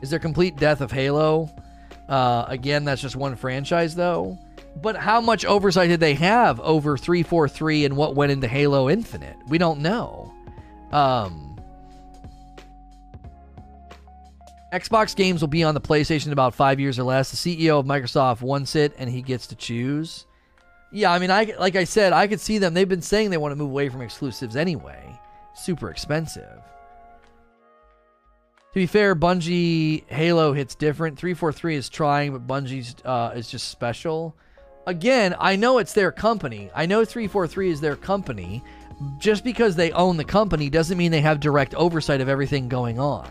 Is 0.00 0.10
there 0.10 0.18
complete 0.18 0.56
death 0.56 0.80
of 0.80 0.90
Halo? 0.90 1.50
Uh, 2.08 2.44
again, 2.48 2.84
that's 2.84 3.02
just 3.02 3.16
one 3.16 3.36
franchise, 3.36 3.94
though. 3.94 4.38
But 4.80 4.96
how 4.96 5.20
much 5.20 5.44
oversight 5.44 5.88
did 5.88 6.00
they 6.00 6.14
have 6.14 6.60
over 6.60 6.96
343 6.96 7.84
and 7.84 7.96
what 7.96 8.14
went 8.14 8.32
into 8.32 8.46
Halo 8.46 8.88
Infinite? 8.88 9.36
We 9.48 9.58
don't 9.58 9.80
know. 9.80 10.32
Um, 10.92 11.48
Xbox 14.72 15.16
games 15.16 15.40
will 15.40 15.48
be 15.48 15.64
on 15.64 15.74
the 15.74 15.80
PlayStation 15.80 16.26
in 16.26 16.32
about 16.32 16.54
five 16.54 16.78
years 16.78 16.98
or 16.98 17.04
less. 17.04 17.30
The 17.30 17.36
CEO 17.36 17.80
of 17.80 17.86
Microsoft 17.86 18.42
wants 18.42 18.76
it, 18.76 18.94
and 18.98 19.08
he 19.08 19.22
gets 19.22 19.46
to 19.48 19.56
choose. 19.56 20.26
Yeah, 20.92 21.12
I 21.12 21.18
mean, 21.18 21.30
I 21.30 21.54
like 21.58 21.76
I 21.76 21.84
said, 21.84 22.12
I 22.12 22.26
could 22.26 22.40
see 22.40 22.58
them. 22.58 22.74
They've 22.74 22.88
been 22.88 23.02
saying 23.02 23.30
they 23.30 23.36
want 23.36 23.52
to 23.52 23.56
move 23.56 23.70
away 23.70 23.88
from 23.88 24.00
exclusives 24.00 24.56
anyway. 24.56 25.18
Super 25.54 25.90
expensive. 25.90 26.57
To 28.78 28.82
be 28.82 28.86
fair, 28.86 29.16
Bungie 29.16 30.04
Halo 30.06 30.52
hits 30.52 30.76
different. 30.76 31.18
343 31.18 31.74
is 31.74 31.88
trying, 31.88 32.32
but 32.32 32.46
Bungie's 32.46 32.94
uh, 33.04 33.32
is 33.34 33.50
just 33.50 33.70
special. 33.70 34.36
Again, 34.86 35.34
I 35.40 35.56
know 35.56 35.78
it's 35.78 35.94
their 35.94 36.12
company. 36.12 36.70
I 36.72 36.86
know 36.86 37.04
343 37.04 37.70
is 37.70 37.80
their 37.80 37.96
company. 37.96 38.62
Just 39.18 39.42
because 39.42 39.74
they 39.74 39.90
own 39.90 40.16
the 40.16 40.24
company 40.24 40.70
doesn't 40.70 40.96
mean 40.96 41.10
they 41.10 41.22
have 41.22 41.40
direct 41.40 41.74
oversight 41.74 42.20
of 42.20 42.28
everything 42.28 42.68
going 42.68 43.00
on. 43.00 43.28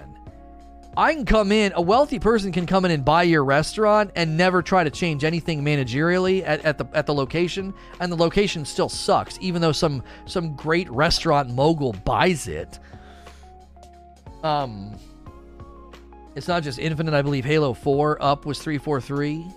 I 0.98 1.14
can 1.14 1.24
come 1.24 1.54
in, 1.54 1.72
a 1.78 1.82
wealthy 1.82 2.20
person 2.20 2.52
can 2.52 2.66
come 2.66 2.84
in 2.84 2.92
and 2.92 3.06
buy 3.06 3.24
your 3.24 3.46
restaurant 3.46 4.12
and 4.18 4.36
never 4.36 4.62
try 4.62 4.84
to 4.84 4.90
change 4.90 5.24
anything 5.24 5.64
managerially 5.64 6.44
at, 6.46 6.60
at 6.66 6.78
the 6.78 6.88
at 6.94 7.06
the 7.06 7.14
location, 7.14 7.74
and 8.02 8.12
the 8.12 8.18
location 8.18 8.66
still 8.66 8.90
sucks, 8.90 9.38
even 9.40 9.62
though 9.62 9.72
some 9.72 10.04
some 10.26 10.58
great 10.58 10.90
restaurant 10.90 11.50
mogul 11.50 11.94
buys 11.94 12.50
it. 12.50 12.80
Um 14.44 14.94
it's 16.38 16.48
not 16.48 16.62
just 16.62 16.78
Infinite, 16.78 17.16
I 17.16 17.24
believe 17.24 17.44
Halo 17.44 17.74
4 17.74 18.22
up 18.22 18.46
was 18.46 18.60
343. 18.60 19.48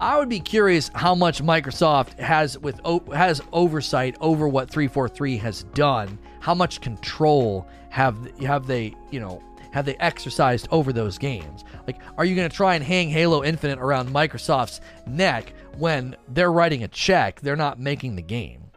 I 0.00 0.18
would 0.18 0.30
be 0.30 0.40
curious 0.40 0.90
how 0.94 1.14
much 1.14 1.42
Microsoft 1.42 2.18
has 2.18 2.58
with 2.58 2.80
has 3.12 3.40
oversight 3.52 4.16
over 4.20 4.48
what 4.48 4.70
343 4.70 5.36
has 5.36 5.64
done. 5.74 6.18
How 6.40 6.54
much 6.54 6.80
control 6.80 7.68
have 7.90 8.16
have 8.40 8.66
they, 8.66 8.94
you 9.10 9.20
know, 9.20 9.42
have 9.72 9.84
they 9.84 9.94
exercised 9.96 10.66
over 10.70 10.92
those 10.92 11.18
games? 11.18 11.64
Like, 11.86 12.00
are 12.16 12.24
you 12.24 12.34
going 12.34 12.48
to 12.48 12.56
try 12.56 12.74
and 12.74 12.82
hang 12.82 13.10
Halo 13.10 13.44
Infinite 13.44 13.78
around 13.78 14.08
Microsoft's 14.08 14.80
neck 15.06 15.52
when 15.76 16.16
they're 16.28 16.52
writing 16.52 16.82
a 16.82 16.88
check, 16.88 17.40
they're 17.40 17.56
not 17.56 17.78
making 17.78 18.16
the 18.16 18.22
game? 18.22 18.70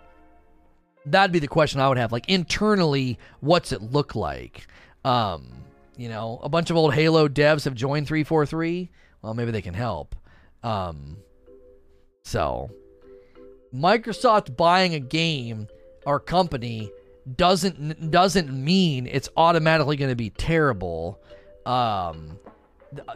That'd 1.05 1.31
be 1.31 1.39
the 1.39 1.47
question 1.47 1.79
I 1.79 1.87
would 1.87 1.97
have. 1.97 2.11
Like, 2.11 2.27
internally, 2.27 3.17
what's 3.39 3.71
it 3.71 3.81
look 3.81 4.13
like? 4.13 4.67
Um, 5.05 5.56
you 5.97 6.09
know, 6.09 6.39
a 6.43 6.49
bunch 6.49 6.69
of 6.69 6.77
old 6.77 6.93
Halo 6.93 7.27
devs 7.27 7.65
have 7.65 7.73
joined 7.73 8.07
343. 8.07 8.91
Well, 9.21 9.33
maybe 9.33 9.51
they 9.51 9.61
can 9.61 9.73
help. 9.73 10.15
Um, 10.63 11.17
so, 12.23 12.69
Microsoft 13.73 14.55
buying 14.55 14.93
a 14.93 14.99
game 14.99 15.67
or 16.05 16.19
company 16.19 16.91
doesn't 17.35 18.11
doesn't 18.11 18.53
mean 18.53 19.07
it's 19.07 19.27
automatically 19.35 19.97
going 19.97 20.09
to 20.09 20.15
be 20.15 20.29
terrible. 20.29 21.19
Um, 21.65 22.39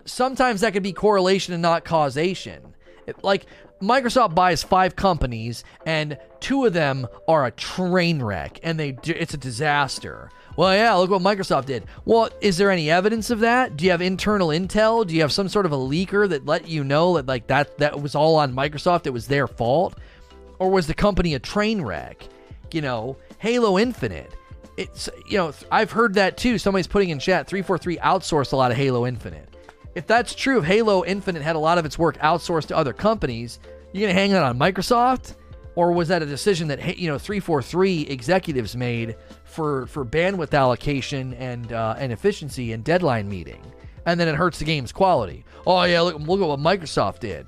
sometimes 0.05 0.61
that 0.61 0.73
could 0.73 0.83
be 0.83 0.91
correlation 0.93 1.53
and 1.53 1.61
not 1.61 1.85
causation. 1.85 2.75
It, 3.07 3.23
like 3.23 3.45
Microsoft 3.81 4.35
buys 4.35 4.63
five 4.63 4.95
companies, 4.95 5.63
and 5.85 6.17
two 6.39 6.65
of 6.65 6.73
them 6.73 7.07
are 7.27 7.45
a 7.45 7.51
train 7.51 8.21
wreck, 8.21 8.59
and 8.63 8.79
they 8.79 8.97
it's 9.05 9.33
a 9.33 9.37
disaster. 9.37 10.29
Well, 10.57 10.73
yeah, 10.73 10.93
look 10.95 11.09
what 11.09 11.21
Microsoft 11.21 11.65
did. 11.65 11.85
Well, 12.05 12.29
is 12.41 12.57
there 12.57 12.71
any 12.71 12.91
evidence 12.91 13.29
of 13.29 13.39
that? 13.39 13.77
Do 13.77 13.85
you 13.85 13.91
have 13.91 14.01
internal 14.01 14.49
intel? 14.49 15.07
Do 15.07 15.15
you 15.15 15.21
have 15.21 15.31
some 15.31 15.47
sort 15.47 15.65
of 15.65 15.71
a 15.71 15.77
leaker 15.77 16.27
that 16.29 16.45
let 16.45 16.67
you 16.67 16.83
know 16.83 17.15
that 17.15 17.25
like 17.25 17.47
that 17.47 17.77
that 17.77 18.01
was 18.01 18.15
all 18.15 18.35
on 18.35 18.53
Microsoft? 18.53 19.05
It 19.05 19.11
was 19.11 19.27
their 19.27 19.47
fault, 19.47 19.95
or 20.59 20.69
was 20.69 20.87
the 20.87 20.93
company 20.93 21.33
a 21.33 21.39
train 21.39 21.81
wreck? 21.81 22.27
You 22.71 22.81
know, 22.81 23.17
Halo 23.39 23.79
Infinite. 23.79 24.33
It's 24.77 25.09
you 25.27 25.37
know 25.37 25.53
I've 25.71 25.91
heard 25.91 26.15
that 26.15 26.37
too. 26.37 26.57
Somebody's 26.57 26.87
putting 26.87 27.09
in 27.09 27.19
chat 27.19 27.47
343 27.47 27.97
outsourced 27.97 28.53
a 28.53 28.55
lot 28.55 28.71
of 28.71 28.77
Halo 28.77 29.05
Infinite. 29.05 29.47
If 29.95 30.07
that's 30.07 30.33
true, 30.33 30.59
if 30.59 30.65
Halo 30.65 31.03
Infinite 31.03 31.41
had 31.41 31.55
a 31.55 31.59
lot 31.59 31.77
of 31.77 31.85
its 31.85 31.99
work 31.99 32.17
outsourced 32.19 32.67
to 32.67 32.77
other 32.77 32.93
companies, 32.93 33.59
you're 33.91 34.07
gonna 34.07 34.19
hang 34.19 34.31
that 34.31 34.43
on 34.43 34.57
Microsoft, 34.57 35.35
or 35.75 35.91
was 35.91 36.07
that 36.07 36.21
a 36.21 36.25
decision 36.25 36.67
that 36.69 36.97
you 36.97 37.09
know 37.09 37.17
343 37.17 38.03
executives 38.03 38.75
made 38.75 39.15
for 39.51 39.85
for 39.87 40.05
bandwidth 40.05 40.53
allocation 40.53 41.33
and 41.35 41.71
uh, 41.73 41.95
and 41.97 42.11
efficiency 42.11 42.73
and 42.73 42.83
deadline 42.83 43.29
meeting, 43.29 43.61
and 44.05 44.19
then 44.19 44.27
it 44.27 44.35
hurts 44.35 44.59
the 44.59 44.65
game's 44.65 44.91
quality? 44.91 45.45
Oh 45.67 45.83
yeah, 45.83 46.01
look 46.01 46.19
look 46.19 46.41
at 46.41 46.47
what 46.47 46.59
Microsoft 46.59 47.19
did. 47.19 47.47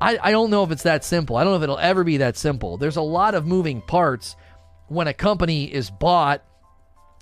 I, 0.00 0.18
I 0.22 0.30
don't 0.30 0.50
know 0.50 0.64
if 0.64 0.70
it's 0.70 0.84
that 0.84 1.04
simple. 1.04 1.36
I 1.36 1.44
don't 1.44 1.52
know 1.52 1.58
if 1.58 1.62
it'll 1.62 1.78
ever 1.78 2.04
be 2.04 2.16
that 2.18 2.36
simple. 2.36 2.78
There's 2.78 2.96
a 2.96 3.02
lot 3.02 3.34
of 3.34 3.46
moving 3.46 3.82
parts 3.82 4.34
when 4.88 5.06
a 5.06 5.14
company 5.14 5.64
is 5.64 5.90
bought 5.90 6.42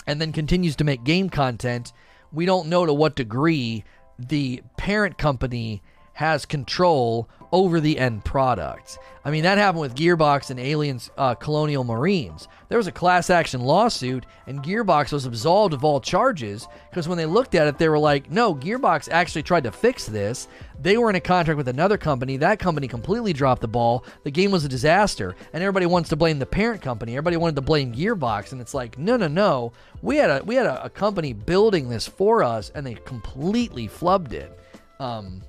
and 0.07 0.21
then 0.21 0.33
continues 0.33 0.77
to 0.77 0.85
make 0.85 1.05
game 1.05 1.29
content, 1.29 1.93
we 2.33 2.47
don't 2.47 2.69
know 2.69 2.87
to 2.87 2.95
what 2.95 3.15
degree 3.15 3.85
the 4.19 4.63
parent 4.79 5.19
company 5.19 5.83
has 6.19 6.45
control 6.45 7.29
over 7.53 7.79
the 7.79 7.97
end 7.97 8.25
product. 8.25 8.99
I 9.25 9.31
mean, 9.31 9.45
that 9.45 9.57
happened 9.57 9.83
with 9.83 9.95
Gearbox 9.95 10.51
and 10.51 10.59
Aliens 10.59 11.11
uh, 11.17 11.37
Colonial 11.37 11.85
Marines. 11.85 12.49
There 12.69 12.77
was 12.77 12.89
a 12.89 12.93
class 12.93 13.31
action 13.31 13.61
lawsuit, 13.61 14.27
and 14.49 14.61
Gearbox 14.61 15.13
was 15.13 15.27
absolved 15.27 15.75
of 15.75 15.85
all 15.85 16.01
charges 16.01 16.67
because 16.91 17.07
when 17.07 17.19
they 17.19 17.25
looked 17.25 17.55
at 17.55 17.69
it, 17.69 17.79
they 17.79 17.89
were 17.89 18.01
like, 18.01 18.33
no, 18.33 18.53
Gearbox 18.53 19.09
actually 19.13 19.45
tried 19.45 19.63
to 19.63 19.71
fix 19.71 20.07
this. 20.07 20.49
They 20.83 20.99
were 20.99 21.09
in 21.09 21.15
a 21.15 21.21
contract 21.21 21.57
with 21.57 21.69
another 21.69 21.97
company. 21.97 22.37
That 22.37 22.59
company 22.59 22.89
completely 22.89 23.33
dropped 23.33 23.61
the 23.61 23.69
ball. 23.69 24.05
The 24.25 24.33
game 24.33 24.51
was 24.51 24.65
a 24.65 24.69
disaster, 24.69 25.37
and 25.53 25.63
everybody 25.63 25.87
wants 25.87 26.09
to 26.09 26.17
blame 26.17 26.41
the 26.41 26.47
parent 26.47 26.83
company. 26.83 27.13
Everybody 27.13 27.37
wanted 27.37 27.55
to 27.55 27.63
blame 27.63 27.95
Gearbox, 27.95 28.51
and 28.51 28.61
it's 28.61 28.75
like, 28.75 28.99
no, 28.99 29.17
no, 29.17 29.29
no. 29.29 29.73
We 30.03 30.17
had 30.17 30.31
a 30.31 30.43
we 30.45 30.57
had 30.57 30.67
a, 30.67 30.87
a 30.87 30.91
company 30.91 31.33
building 31.33 31.89
this 31.89 32.09
for 32.09 32.43
us, 32.43 32.73
and 32.75 32.85
they 32.85 32.95
completely 32.95 33.87
flubbed 33.87 34.33
it. 34.33 34.59
Um, 34.99 35.43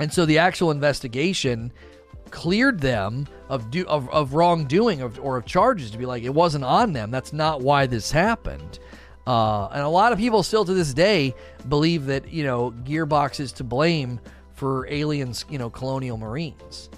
and 0.00 0.12
so 0.12 0.26
the 0.26 0.38
actual 0.38 0.70
investigation 0.70 1.72
cleared 2.30 2.80
them 2.80 3.26
of 3.48 3.70
do, 3.70 3.84
of, 3.86 4.08
of 4.10 4.34
wrongdoing 4.34 5.00
of, 5.00 5.18
or 5.20 5.36
of 5.36 5.44
charges 5.44 5.90
to 5.90 5.98
be 5.98 6.06
like 6.06 6.22
it 6.22 6.34
wasn't 6.34 6.64
on 6.64 6.92
them. 6.92 7.10
That's 7.10 7.32
not 7.32 7.60
why 7.60 7.86
this 7.86 8.10
happened. 8.10 8.78
Uh, 9.26 9.66
and 9.68 9.82
a 9.82 9.88
lot 9.88 10.12
of 10.12 10.18
people 10.18 10.42
still 10.42 10.64
to 10.64 10.72
this 10.72 10.94
day 10.94 11.34
believe 11.68 12.06
that 12.06 12.32
you 12.32 12.44
know 12.44 12.72
Gearbox 12.84 13.40
is 13.40 13.52
to 13.52 13.64
blame 13.64 14.20
for 14.54 14.86
aliens, 14.88 15.44
you 15.48 15.58
know, 15.58 15.70
colonial 15.70 16.16
marines. 16.16 16.90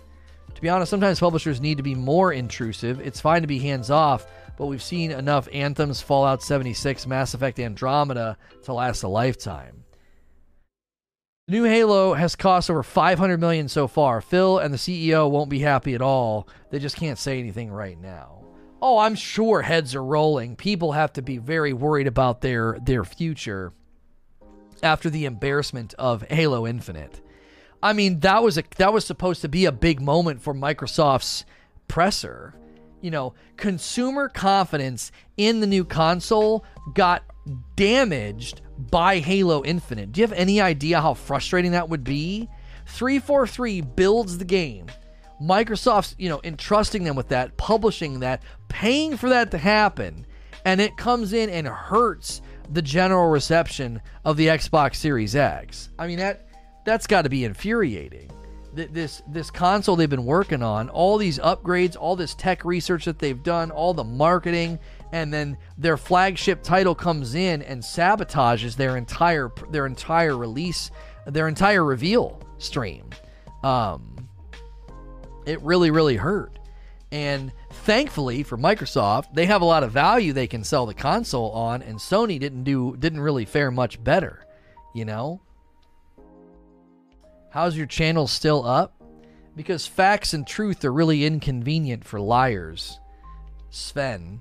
To 0.54 0.60
be 0.60 0.68
honest, 0.68 0.90
sometimes 0.90 1.20
publishers 1.20 1.60
need 1.60 1.76
to 1.76 1.82
be 1.82 1.94
more 1.94 2.32
intrusive. 2.32 3.00
It's 3.00 3.20
fine 3.20 3.42
to 3.42 3.48
be 3.48 3.58
hands 3.58 3.90
off, 3.90 4.26
but 4.56 4.66
we've 4.66 4.82
seen 4.82 5.10
enough 5.10 5.48
Anthems, 5.52 6.00
Fallout 6.00 6.42
76, 6.42 7.06
Mass 7.06 7.34
Effect 7.34 7.58
Andromeda 7.58 8.36
to 8.64 8.72
last 8.72 9.02
a 9.02 9.08
lifetime. 9.08 9.81
New 11.48 11.64
Halo 11.64 12.14
has 12.14 12.36
cost 12.36 12.70
over 12.70 12.84
500 12.84 13.40
million 13.40 13.68
so 13.68 13.88
far. 13.88 14.20
Phil 14.20 14.58
and 14.58 14.72
the 14.72 14.78
CEO 14.78 15.28
won't 15.28 15.50
be 15.50 15.58
happy 15.58 15.94
at 15.94 16.00
all. 16.00 16.46
They 16.70 16.78
just 16.78 16.96
can't 16.96 17.18
say 17.18 17.40
anything 17.40 17.70
right 17.72 18.00
now. 18.00 18.44
Oh, 18.80 18.98
I'm 18.98 19.16
sure 19.16 19.62
heads 19.62 19.96
are 19.96 20.04
rolling. 20.04 20.54
People 20.54 20.92
have 20.92 21.12
to 21.14 21.22
be 21.22 21.38
very 21.38 21.72
worried 21.72 22.06
about 22.06 22.42
their 22.42 22.78
their 22.80 23.04
future 23.04 23.72
after 24.84 25.10
the 25.10 25.24
embarrassment 25.24 25.94
of 25.98 26.22
Halo 26.22 26.64
Infinite. 26.64 27.20
I 27.82 27.92
mean, 27.92 28.20
that 28.20 28.44
was 28.44 28.56
a 28.56 28.62
that 28.76 28.92
was 28.92 29.04
supposed 29.04 29.40
to 29.42 29.48
be 29.48 29.64
a 29.64 29.72
big 29.72 30.00
moment 30.00 30.42
for 30.42 30.54
Microsoft's 30.54 31.44
presser. 31.88 32.54
You 33.00 33.10
know, 33.10 33.34
consumer 33.56 34.28
confidence 34.28 35.10
in 35.36 35.58
the 35.58 35.66
new 35.66 35.84
console 35.84 36.64
got 36.94 37.24
damaged 37.76 38.60
by 38.90 39.18
Halo 39.18 39.64
Infinite. 39.64 40.12
Do 40.12 40.20
you 40.20 40.26
have 40.26 40.36
any 40.36 40.60
idea 40.60 41.00
how 41.00 41.14
frustrating 41.14 41.72
that 41.72 41.88
would 41.88 42.04
be? 42.04 42.48
343 42.86 43.80
builds 43.80 44.38
the 44.38 44.44
game. 44.44 44.86
Microsoft's, 45.40 46.14
you 46.18 46.28
know, 46.28 46.40
entrusting 46.44 47.04
them 47.04 47.16
with 47.16 47.28
that, 47.28 47.56
publishing 47.56 48.20
that, 48.20 48.42
paying 48.68 49.16
for 49.16 49.28
that 49.28 49.50
to 49.50 49.58
happen, 49.58 50.26
and 50.64 50.80
it 50.80 50.96
comes 50.96 51.32
in 51.32 51.50
and 51.50 51.66
hurts 51.66 52.42
the 52.70 52.82
general 52.82 53.28
reception 53.28 54.00
of 54.24 54.36
the 54.36 54.46
Xbox 54.46 54.96
Series 54.96 55.34
X. 55.34 55.90
I 55.98 56.06
mean 56.06 56.18
that 56.18 56.46
that's 56.84 57.06
got 57.06 57.22
to 57.22 57.28
be 57.28 57.44
infuriating. 57.44 58.30
This 58.74 59.22
this 59.28 59.50
console 59.50 59.96
they've 59.96 60.08
been 60.08 60.24
working 60.24 60.62
on, 60.62 60.88
all 60.88 61.18
these 61.18 61.38
upgrades, 61.38 61.96
all 61.96 62.16
this 62.16 62.34
tech 62.34 62.64
research 62.64 63.04
that 63.04 63.18
they've 63.18 63.42
done, 63.42 63.70
all 63.70 63.92
the 63.92 64.04
marketing, 64.04 64.78
and 65.12 65.32
then 65.32 65.58
their 65.76 65.96
flagship 65.96 66.62
title 66.62 66.94
comes 66.94 67.34
in 67.34 67.62
and 67.62 67.82
sabotages 67.82 68.74
their 68.76 68.96
entire 68.96 69.52
their 69.70 69.86
entire 69.86 70.36
release, 70.36 70.90
their 71.26 71.48
entire 71.48 71.84
reveal 71.84 72.40
stream. 72.58 73.10
Um, 73.62 74.28
it 75.46 75.60
really 75.60 75.90
really 75.90 76.16
hurt. 76.16 76.58
And 77.12 77.52
thankfully 77.70 78.42
for 78.42 78.56
Microsoft, 78.56 79.34
they 79.34 79.44
have 79.44 79.60
a 79.60 79.66
lot 79.66 79.84
of 79.84 79.92
value 79.92 80.32
they 80.32 80.46
can 80.46 80.64
sell 80.64 80.86
the 80.86 80.94
console 80.94 81.50
on, 81.50 81.82
and 81.82 81.98
Sony 81.98 82.40
didn't 82.40 82.64
do 82.64 82.96
didn't 82.98 83.20
really 83.20 83.44
fare 83.44 83.70
much 83.70 84.02
better. 84.02 84.46
You 84.94 85.04
know? 85.04 85.42
How's 87.50 87.76
your 87.76 87.86
channel 87.86 88.26
still 88.26 88.66
up? 88.66 88.94
Because 89.54 89.86
facts 89.86 90.32
and 90.32 90.46
truth 90.46 90.86
are 90.86 90.92
really 90.92 91.26
inconvenient 91.26 92.02
for 92.02 92.18
liars. 92.18 92.98
Sven. 93.68 94.40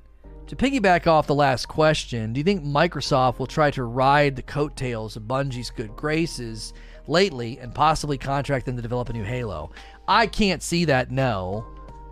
To 0.52 0.58
piggyback 0.58 1.08
off 1.08 1.28
the 1.28 1.34
last 1.34 1.70
question, 1.70 2.34
do 2.34 2.40
you 2.42 2.44
think 2.44 2.66
Microsoft 2.66 3.40
will 3.40 3.48
try 3.48 3.72
to 3.72 3.86
ride 3.86 4.36
the 4.36 4.42
coattails 4.42 5.16
of 5.16 5.24
Bungie's 5.24 5.70
good 5.70 5.96
graces 5.96 6.74
lately 7.08 7.58
and 7.60 7.74
possibly 7.74 8.18
contract 8.18 8.66
them 8.66 8.76
to 8.76 8.82
develop 8.82 9.08
a 9.08 9.14
new 9.14 9.24
Halo? 9.24 9.72
I 10.10 10.28
can't 10.28 10.62
see 10.62 10.84
that, 10.84 11.10
no. 11.10 11.66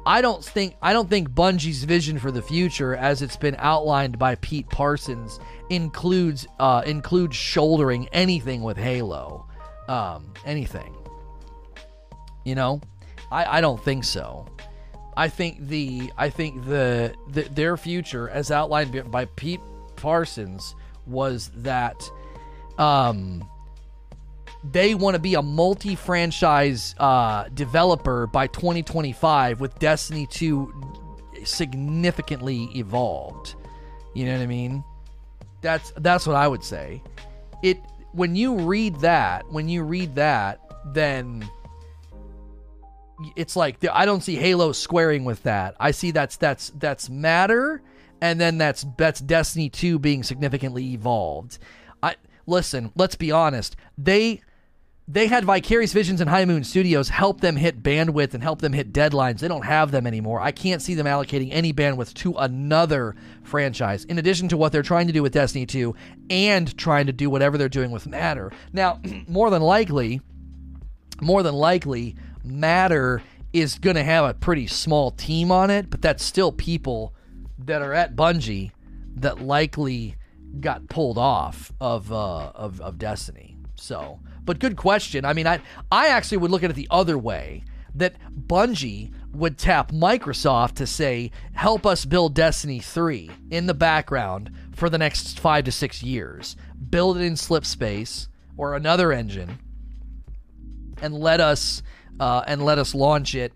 I 0.06 0.22
don't 0.22 0.42
think 0.42 0.76
I 0.82 0.94
don't 0.94 1.10
think 1.10 1.32
Bungie's 1.32 1.84
vision 1.84 2.18
for 2.18 2.32
the 2.32 2.42
future, 2.42 2.96
as 2.96 3.22
it's 3.22 3.36
been 3.36 3.58
outlined 3.60 4.18
by 4.18 4.36
Pete 4.36 4.70
Parsons, 4.70 5.42
includes 5.70 6.48
uh, 6.60 6.82
includes 6.86 7.36
shouldering 7.36 8.08
anything 8.14 8.64
with 8.64 8.78
Halo, 8.78 9.48
um, 9.90 10.32
anything. 10.46 10.96
You 12.46 12.56
know, 12.56 12.80
I, 13.32 13.58
I 13.58 13.60
don't 13.60 13.84
think 13.84 14.06
so. 14.06 14.48
I 15.18 15.28
think 15.28 15.68
the 15.68 16.12
I 16.18 16.30
think 16.30 16.66
the, 16.66 17.14
the 17.30 17.43
their 17.43 17.78
future, 17.78 18.30
as 18.30 18.51
outlined 18.51 19.12
by 19.12 19.26
Pete 19.26 19.62
Parsons, 19.95 20.76
was 21.05 21.51
that 21.55 22.01
um, 22.78 23.47
they 24.64 24.95
want 24.95 25.16
to 25.16 25.20
be 25.20 25.36
a 25.36 25.41
multi-franchise 25.41 26.95
uh, 26.97 27.45
developer 27.53 28.28
by 28.28 28.47
2025 28.47 29.60
with 29.60 29.78
Destiny 29.80 30.26
2 30.28 30.74
significantly 31.43 32.70
evolved. 32.76 33.55
You 34.14 34.26
know 34.26 34.34
what 34.34 34.41
I 34.41 34.47
mean? 34.47 34.84
That's 35.62 35.91
that's 35.97 36.26
what 36.26 36.36
I 36.36 36.47
would 36.47 36.64
say. 36.64 37.01
It 37.64 37.78
when 38.12 38.36
you 38.36 38.55
read 38.55 38.95
that, 39.01 39.49
when 39.51 39.70
you 39.70 39.84
read 39.84 40.16
that, 40.16 40.60
then 40.93 41.49
it's 43.36 43.56
like 43.56 43.84
I 43.92 44.06
don't 44.06 44.22
see 44.22 44.36
Halo 44.36 44.72
squaring 44.72 45.26
with 45.26 45.44
that. 45.44 45.76
I 45.80 45.92
see 45.92 46.12
that's 46.12 46.38
that's 46.38 46.72
that's 46.72 47.10
matter, 47.10 47.82
and 48.22 48.40
then 48.40 48.58
that's 48.58 48.86
that's 48.98 49.20
Destiny 49.20 49.70
two 49.70 50.00
being 50.00 50.24
significantly 50.24 50.94
evolved. 50.94 51.58
I 52.02 52.16
listen. 52.46 52.92
Let's 52.96 53.16
be 53.16 53.32
honest. 53.32 53.76
They 53.98 54.42
they 55.12 55.26
had 55.26 55.44
Vicarious 55.44 55.92
Visions 55.92 56.22
and 56.22 56.30
High 56.30 56.46
Moon 56.46 56.64
Studios 56.64 57.10
help 57.10 57.42
them 57.42 57.56
hit 57.56 57.82
bandwidth 57.82 58.36
and 58.36 58.44
help 58.44 58.62
them 58.62 58.74
hit 58.74 58.94
deadlines. 58.94 59.40
They 59.40 59.48
don't 59.48 59.66
have 59.66 59.90
them 59.90 60.06
anymore. 60.06 60.40
I 60.40 60.52
can't 60.52 60.84
see 60.84 60.94
them 60.94 61.08
allocating 61.08 61.50
any 61.52 61.74
bandwidth 61.74 62.14
to 62.16 62.36
another 62.36 63.16
franchise, 63.42 64.06
in 64.06 64.20
addition 64.20 64.50
to 64.50 64.58
what 64.58 64.72
they're 64.72 64.84
trying 64.84 65.08
to 65.08 65.14
do 65.14 65.24
with 65.24 65.34
Destiny 65.34 65.66
2 65.66 65.96
and 66.30 66.78
trying 66.78 67.08
to 67.08 67.12
do 67.12 67.28
whatever 67.28 67.58
they're 67.58 67.68
doing 67.68 67.90
with 67.90 68.06
Matter. 68.06 68.52
Now, 68.72 69.02
more 69.28 69.50
than 69.50 69.64
likely, 69.64 70.22
more 71.22 71.42
than 71.42 71.56
likely, 71.56 72.16
Matter 72.44 73.22
is 73.54 73.80
going 73.80 73.96
to 73.96 74.04
have 74.04 74.26
a 74.26 74.34
pretty 74.34 74.68
small 74.68 75.12
team 75.12 75.52
on 75.52 75.70
it, 75.70 75.90
but 75.90 76.02
that's 76.02 76.24
still 76.24 76.52
people 76.52 77.14
that 77.58 77.82
are 77.82 77.94
at 77.94 78.16
Bungie 78.16 78.72
that 79.16 79.42
likely 79.42 80.16
got 80.60 80.88
pulled 80.90 81.18
off 81.18 81.72
of 81.80 82.12
uh, 82.12 82.52
of, 82.56 82.80
of 82.82 82.98
Destiny. 82.98 83.58
So, 83.76 84.20
but 84.44 84.60
good 84.60 84.78
question. 84.78 85.26
I 85.26 85.34
mean, 85.34 85.48
I 85.48 85.60
I 85.92 86.08
actually 86.08 86.38
would 86.38 86.52
look 86.52 86.64
at 86.64 86.70
it 86.70 86.76
the 86.76 86.88
other 86.92 87.18
way 87.18 87.64
that 87.96 88.16
Bungie 88.48 89.12
would 89.34 89.58
tap 89.58 89.92
Microsoft 89.92 90.76
to 90.76 90.88
say, 90.88 91.32
help 91.54 91.86
us 91.86 92.06
build 92.06 92.34
Destiny 92.34 92.80
3 92.80 93.30
in 93.52 93.66
the 93.66 93.74
background 93.74 94.52
for 94.74 94.90
the 94.90 94.98
next 94.98 95.40
five 95.40 95.66
to 95.66 95.72
six 95.72 96.02
years. 96.02 96.56
Build 96.90 97.18
it 97.18 97.24
in 97.24 97.34
Slipspace 97.34 98.28
or 98.58 98.76
another 98.76 99.12
engine 99.12 99.60
and 101.02 101.14
let 101.14 101.40
us 101.40 101.82
uh, 102.20 102.44
and 102.48 102.64
let 102.64 102.78
us 102.78 102.94
launch 102.94 103.36
it 103.36 103.54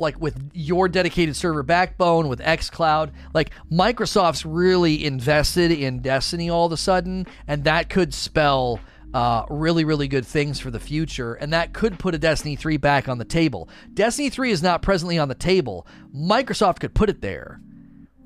like 0.00 0.20
with 0.20 0.50
your 0.54 0.88
dedicated 0.88 1.34
server 1.34 1.62
backbone 1.62 2.28
with 2.28 2.38
xcloud. 2.40 3.10
Like 3.34 3.50
microsoft's 3.70 4.46
really 4.46 5.04
invested 5.04 5.72
in 5.72 6.00
destiny 6.00 6.50
all 6.50 6.66
of 6.66 6.72
a 6.72 6.76
sudden 6.76 7.26
and 7.48 7.64
that 7.64 7.90
could 7.90 8.14
spell 8.14 8.78
uh, 9.12 9.44
really 9.48 9.84
really 9.84 10.06
good 10.06 10.26
things 10.26 10.60
for 10.60 10.70
the 10.70 10.78
future 10.78 11.34
and 11.34 11.52
that 11.52 11.72
could 11.72 11.98
put 11.98 12.14
a 12.14 12.18
destiny 12.18 12.54
3 12.54 12.76
back 12.76 13.08
on 13.08 13.18
the 13.18 13.24
table. 13.24 13.68
Destiny 13.92 14.30
3 14.30 14.52
is 14.52 14.62
not 14.62 14.82
presently 14.82 15.18
on 15.18 15.28
the 15.28 15.34
table. 15.34 15.86
Microsoft 16.14 16.78
could 16.78 16.94
put 16.94 17.08
it 17.08 17.20
there 17.20 17.60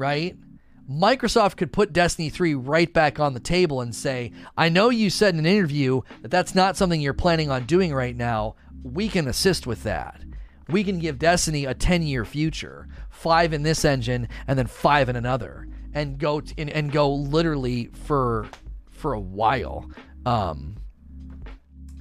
right? 0.03 0.37
Microsoft 0.91 1.57
could 1.57 1.73
put 1.73 1.93
Destiny 1.93 2.29
3 2.29 2.55
right 2.55 2.93
back 2.93 3.21
on 3.21 3.35
the 3.35 3.41
table 3.41 3.81
and 3.81 3.95
say, 3.95 4.33
I 4.57 4.69
know 4.69 4.91
you 4.91 5.11
said 5.11 5.35
in 5.35 5.41
an 5.41 5.47
interview 5.47 6.03
that 6.23 6.31
that's 6.31 6.55
not 6.55 6.77
something 6.77 7.01
you're 7.01 7.15
planning 7.15 7.51
on 7.51 7.65
doing 7.67 7.95
right 7.95 8.17
now, 8.17 8.57
we 8.83 9.09
can 9.09 9.29
assist 9.29 9.67
with 9.67 9.83
that. 9.85 10.21
We 10.69 10.85
can 10.85 10.99
give 10.99 11.19
Destiny 11.19 11.65
a 11.65 11.75
10 11.75 12.03
year 12.03 12.25
future, 12.25 12.89
five 13.11 13.53
in 13.53 13.63
this 13.63 13.85
engine 13.85 14.29
and 14.47 14.59
then 14.59 14.67
five 14.67 15.09
in 15.09 15.17
another, 15.17 15.69
and 15.93 16.19
go 16.19 16.41
t- 16.41 16.55
and, 16.59 16.71
and 16.71 16.91
go 16.91 17.13
literally 17.13 17.91
for 18.07 18.47
for 18.91 19.13
a 19.13 19.21
while. 19.21 19.91
Um, 20.25 20.77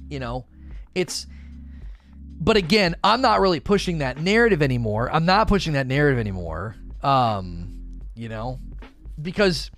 you 0.08 0.20
know, 0.20 0.46
it's. 0.94 1.26
But 2.40 2.56
again, 2.56 2.96
I'm 3.04 3.20
not 3.20 3.40
really 3.40 3.60
pushing 3.60 3.98
that 3.98 4.18
narrative 4.18 4.62
anymore. 4.62 5.08
I'm 5.12 5.24
not 5.24 5.46
pushing 5.46 5.74
that 5.74 5.86
narrative 5.86 6.18
anymore. 6.18 6.74
Um, 7.00 8.00
you 8.16 8.28
know, 8.28 8.58
because 9.20 9.70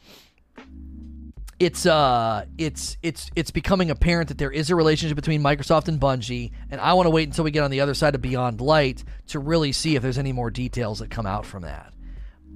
it's 1.61 1.87
uh 1.87 2.45
it's 2.59 2.97
it's 3.03 3.31
it's 3.37 3.51
becoming 3.51 3.91
apparent 3.91 4.29
that 4.29 4.39
there 4.39 4.51
is 4.51 4.71
a 4.71 4.77
relationship 4.77 5.17
between 5.17 5.43
Microsoft 5.43 5.89
and 5.89 6.01
Bungie, 6.01 6.53
and 6.71 6.81
I 6.81 6.95
want 6.95 7.07
to 7.07 7.11
wait 7.11 7.29
until 7.29 7.45
we 7.45 7.51
get 7.51 7.63
on 7.63 7.71
the 7.71 7.81
other 7.81 7.95
side 7.95 8.15
of 8.15 8.23
Beyond 8.23 8.61
Light 8.61 9.05
to 9.29 9.39
really 9.39 9.73
see 9.73 9.97
if 9.97 10.03
there's 10.03 10.19
any 10.19 10.33
more 10.33 10.51
details 10.51 10.99
that 10.99 11.11
come 11.11 11.27
out 11.27 11.47
from 11.47 11.63
that. 11.63 11.93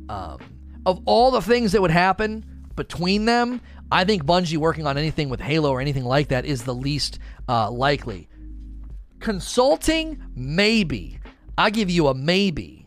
Um, 0.08 0.38
of 0.84 1.00
all 1.04 1.30
the 1.30 1.42
things 1.42 1.72
that 1.72 1.82
would 1.82 1.90
happen 1.90 2.44
between 2.74 3.24
them, 3.24 3.60
I 3.90 4.04
think 4.04 4.24
Bungie 4.24 4.56
working 4.56 4.86
on 4.86 4.98
anything 4.98 5.28
with 5.28 5.40
Halo 5.40 5.70
or 5.70 5.80
anything 5.80 6.04
like 6.04 6.28
that 6.28 6.44
is 6.44 6.64
the 6.64 6.74
least 6.74 7.18
uh, 7.48 7.70
likely. 7.70 8.28
Consulting, 9.20 10.22
maybe. 10.34 11.18
I 11.56 11.70
give 11.70 11.90
you 11.90 12.06
a 12.06 12.14
maybe 12.14 12.77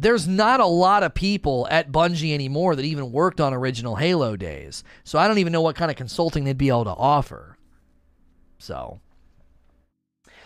there's 0.00 0.26
not 0.26 0.60
a 0.60 0.66
lot 0.66 1.02
of 1.02 1.12
people 1.12 1.68
at 1.70 1.92
Bungie 1.92 2.32
anymore 2.32 2.74
that 2.74 2.84
even 2.84 3.12
worked 3.12 3.40
on 3.40 3.52
original 3.52 3.96
Halo 3.96 4.34
days. 4.34 4.82
So 5.04 5.18
I 5.18 5.28
don't 5.28 5.38
even 5.38 5.52
know 5.52 5.60
what 5.60 5.76
kind 5.76 5.90
of 5.90 5.96
consulting 5.96 6.44
they'd 6.44 6.56
be 6.56 6.70
able 6.70 6.84
to 6.84 6.90
offer. 6.90 7.58
So 8.58 9.00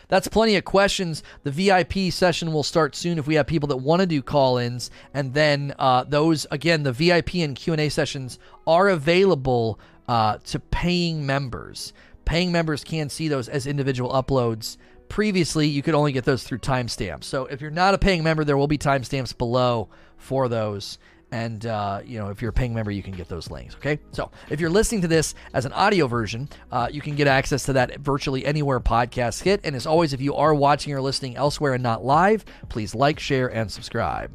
that's 0.09 0.27
plenty 0.27 0.57
of 0.57 0.65
questions. 0.65 1.23
The 1.45 1.53
VIP 1.53 2.13
session 2.13 2.53
will 2.53 2.65
start 2.65 2.97
soon 2.97 3.17
if 3.17 3.29
we 3.29 3.37
have 3.37 3.47
people 3.47 3.69
that 3.69 3.77
want 3.77 4.01
to 4.01 4.07
do 4.07 4.23
call-ins, 4.23 4.91
and 5.13 5.35
then 5.35 5.73
uh, 5.79 6.03
those 6.05 6.47
again, 6.51 6.83
the 6.83 6.93
VIP 6.93 7.37
and 7.37 7.55
Q 7.55 7.75
and 7.75 7.81
A 7.81 7.89
sessions 7.89 8.41
are 8.67 8.89
available 8.89 9.79
uh, 10.09 10.39
to 10.47 10.59
paying 10.59 11.25
members. 11.25 11.93
Paying 12.25 12.51
members 12.51 12.83
can 12.83 13.09
see 13.09 13.29
those 13.29 13.49
as 13.49 13.67
individual 13.67 14.11
uploads 14.11 14.79
previously 15.09 15.67
you 15.69 15.83
could 15.83 15.95
only 15.95 16.13
get 16.13 16.25
those 16.25 16.45
through 16.45 16.59
timestamps. 16.59 17.25
So 17.25 17.47
if 17.47 17.61
you're 17.61 17.71
not 17.71 17.95
a 17.95 17.99
paying 17.99 18.23
member, 18.23 18.45
there 18.45 18.57
will 18.57 18.69
be 18.69 18.79
timestamps 18.79 19.37
below 19.37 19.89
for 20.17 20.49
those. 20.49 20.99
And 21.31 21.67
uh, 21.67 22.01
you 22.05 22.19
know, 22.19 22.29
if 22.29 22.41
you're 22.41 22.51
a 22.51 22.53
paying 22.53 22.75
member, 22.75 22.93
you 22.93 23.03
can 23.03 23.13
get 23.13 23.29
those 23.29 23.51
links. 23.51 23.75
Okay, 23.75 23.99
so 24.13 24.31
if 24.51 24.61
you're 24.61 24.71
listening 24.71 25.01
to 25.03 25.09
this 25.09 25.35
as 25.53 25.65
an 25.65 25.73
audio 25.73 26.07
version, 26.07 26.49
uh, 26.71 26.89
you 26.91 27.01
can 27.01 27.17
get 27.17 27.27
access 27.27 27.65
to 27.65 27.73
that 27.73 27.99
virtually 27.99 28.47
anywhere 28.47 28.79
podcasts 28.79 29.43
hit. 29.43 29.61
And 29.65 29.75
as 29.75 29.85
always, 29.85 30.13
if 30.13 30.21
you 30.21 30.37
are 30.37 30.55
watching 30.55 30.93
or 30.93 31.01
listening 31.01 31.37
elsewhere 31.37 31.75
and 31.75 31.83
not 31.83 32.05
live, 32.05 32.45
please 32.69 32.95
like, 32.95 33.19
share, 33.19 33.49
and 33.49 33.71
subscribe. 33.71 34.31